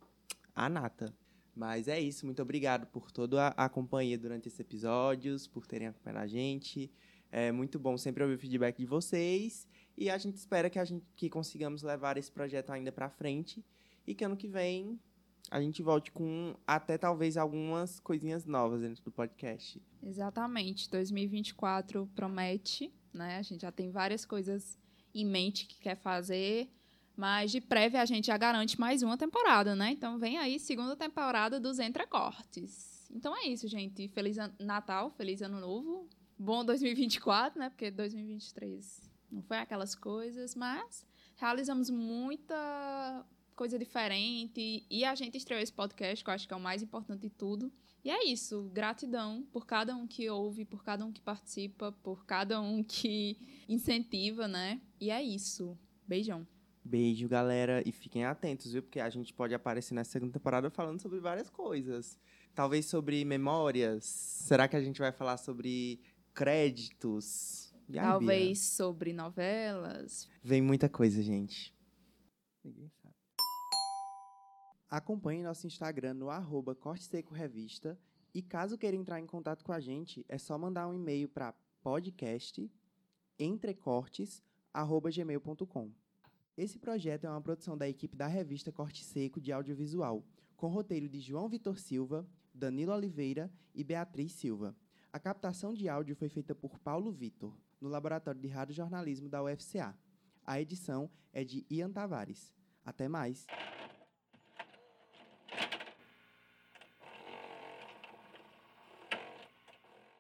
a 0.56 0.70
nata. 0.70 1.14
Mas 1.56 1.88
é 1.88 2.00
isso, 2.00 2.26
muito 2.26 2.42
obrigado 2.42 2.88
por 2.88 3.12
toda 3.12 3.50
a, 3.50 3.66
a 3.66 3.70
companhia 3.70 4.18
durante 4.18 4.48
esses 4.48 4.60
episódios, 4.60 5.46
por 5.46 5.68
terem 5.68 5.88
acompanhado 5.88 6.24
a 6.24 6.28
gente. 6.28 6.90
É 7.32 7.52
muito 7.52 7.78
bom 7.78 7.96
sempre 7.98 8.24
ouvir 8.24 8.36
o 8.36 8.40
feedback 8.40 8.78
de 8.78 8.86
vocês 8.86 9.68
e 9.96 10.10
a 10.10 10.18
gente 10.18 10.38
espera 10.38 10.70
que 10.70 10.80
a 10.80 10.86
gente 10.86 11.06
que 11.16 11.30
consigamos 11.30 11.84
levar 11.84 12.18
esse 12.18 12.32
projeto 12.32 12.72
ainda 12.72 12.92
para 12.92 13.10
frente 13.10 13.64
e 14.08 14.16
que 14.16 14.24
ano 14.24 14.36
que 14.36 14.48
vem 14.48 15.00
a 15.52 15.62
gente 15.62 15.84
volte 15.84 16.12
com 16.12 16.56
até 16.66 16.98
talvez 16.98 17.38
algumas 17.38 18.00
coisinhas 18.00 18.46
novas 18.46 18.82
dentro 18.82 19.04
do 19.04 19.12
podcast. 19.12 19.82
Exatamente. 20.02 20.90
2024 20.90 22.10
promete, 22.16 22.94
né? 23.14 23.38
A 23.38 23.42
gente 23.42 23.62
já 23.62 23.72
tem 23.72 23.92
várias 23.92 24.26
coisas 24.26 24.78
em 25.14 25.26
mente 25.26 25.68
que 25.68 25.80
quer 25.80 25.96
fazer, 25.96 26.70
mas 27.16 27.52
de 27.52 27.62
prévia 27.62 28.02
a 28.02 28.06
gente 28.06 28.28
já 28.28 28.38
garante 28.38 28.80
mais 28.80 29.04
uma 29.04 29.18
temporada, 29.18 29.76
né? 29.76 29.92
Então 29.92 30.18
vem 30.18 30.38
aí 30.38 30.60
segunda 30.60 30.96
temporada 30.96 31.60
dos 31.60 31.80
Entrecortes. 31.80 33.08
Então 33.12 33.36
é 33.38 33.48
isso, 33.48 33.68
gente. 33.68 34.08
Feliz 34.08 34.38
Natal, 34.60 35.12
feliz 35.12 35.42
ano 35.42 35.60
novo. 35.60 36.10
Bom 36.38 36.66
2024, 36.66 37.60
né? 37.60 37.70
Porque 37.70 37.92
2023 37.92 39.12
não 39.32 39.44
foi 39.44 39.58
aquelas 39.58 39.94
coisas, 39.94 40.56
mas 40.56 41.06
realizamos 41.36 41.90
muita 41.90 43.26
coisa 43.54 43.78
diferente 43.78 44.86
e 44.90 45.06
a 45.06 45.16
gente 45.16 45.38
estreou 45.38 45.62
esse 45.62 45.72
podcast, 45.72 46.24
que 46.24 46.30
eu 46.30 46.34
acho 46.34 46.48
que 46.48 46.54
é 46.54 46.58
o 46.58 46.60
mais 46.60 46.82
importante 46.82 47.22
de 47.22 47.30
tudo. 47.30 47.72
E 48.04 48.10
é 48.10 48.26
isso, 48.26 48.70
gratidão 48.74 49.48
por 49.52 49.66
cada 49.66 49.96
um 49.96 50.06
que 50.06 50.30
ouve, 50.30 50.66
por 50.66 50.84
cada 50.84 51.06
um 51.06 51.12
que 51.12 51.22
participa, 51.22 51.92
por 52.04 52.26
cada 52.26 52.60
um 52.60 52.84
que 52.84 53.38
incentiva, 53.68 54.48
né? 54.48 54.82
E 55.00 55.10
é 55.10 55.22
isso. 55.22 55.78
Beijão. 56.06 56.46
Beijo, 56.84 57.30
galera, 57.30 57.82
e 57.86 57.94
fiquem 57.94 58.26
atentos, 58.26 58.74
viu? 58.74 58.84
Porque 58.84 59.00
a 59.00 59.10
gente 59.10 59.34
pode 59.34 59.54
aparecer 59.54 59.94
nessa 59.94 60.12
segunda 60.12 60.34
temporada 60.34 60.70
falando 60.70 61.02
sobre 61.02 61.18
várias 61.22 61.50
coisas. 61.50 62.20
Talvez 62.54 62.88
sobre 62.88 63.24
memórias. 63.24 64.04
Será 64.04 64.68
que 64.68 64.76
a 64.76 64.82
gente 64.82 65.00
vai 65.00 65.14
falar 65.14 65.38
sobre 65.38 66.02
créditos? 66.34 67.74
Aí, 67.90 67.96
Talvez 67.96 68.60
sobre 68.60 69.14
novelas. 69.14 70.26
Bia? 70.26 70.40
Vem 70.44 70.62
muita 70.62 70.90
coisa, 70.90 71.22
gente. 71.22 71.74
Ninguém 72.64 72.90
sabe. 72.90 73.03
Acompanhe 74.94 75.42
nosso 75.42 75.66
Instagram 75.66 76.14
no 76.14 76.30
arroba 76.30 76.76
Corte 76.76 77.06
Seco 77.06 77.34
Revista. 77.34 77.98
E 78.32 78.44
caso 78.44 78.78
queira 78.78 78.96
entrar 78.96 79.20
em 79.20 79.26
contato 79.26 79.66
com 79.66 79.74
a 79.74 79.80
gente, 79.80 80.24
é 80.30 80.38
só 80.38 80.56
mandar 80.56 80.88
um 80.88 80.94
e-mail 80.94 81.28
para 81.28 81.56
podcast 81.82 82.72
entrecortes@gmail.com. 83.40 85.92
Esse 86.56 86.78
projeto 86.78 87.26
é 87.26 87.30
uma 87.32 87.42
produção 87.42 87.76
da 87.76 87.90
equipe 87.90 88.16
da 88.16 88.28
revista 88.28 88.72
Corte 88.72 89.04
Seco 89.04 89.42
de 89.42 89.52
Audiovisual, 89.52 90.24
com 90.56 90.68
roteiro 90.68 91.10
de 91.10 91.20
João 91.20 91.50
Vitor 91.50 91.80
Silva, 91.80 92.24
Danilo 92.54 92.94
Oliveira 92.94 93.52
e 93.74 93.84
Beatriz 93.84 94.34
Silva. 94.34 94.76
A 95.12 95.18
captação 95.18 95.74
de 95.74 95.90
áudio 95.90 96.16
foi 96.16 96.30
feita 96.30 96.54
por 96.54 96.78
Paulo 96.78 97.12
Vitor, 97.12 97.58
no 97.82 97.90
Laboratório 97.90 98.40
de 98.40 98.48
Rádio 98.48 98.76
Jornalismo 98.76 99.28
da 99.28 99.42
UFCA. 99.42 99.98
A 100.46 100.62
edição 100.62 101.10
é 101.32 101.44
de 101.44 101.66
Ian 101.68 101.92
Tavares. 101.92 102.54
Até 102.86 103.08
mais! 103.08 103.48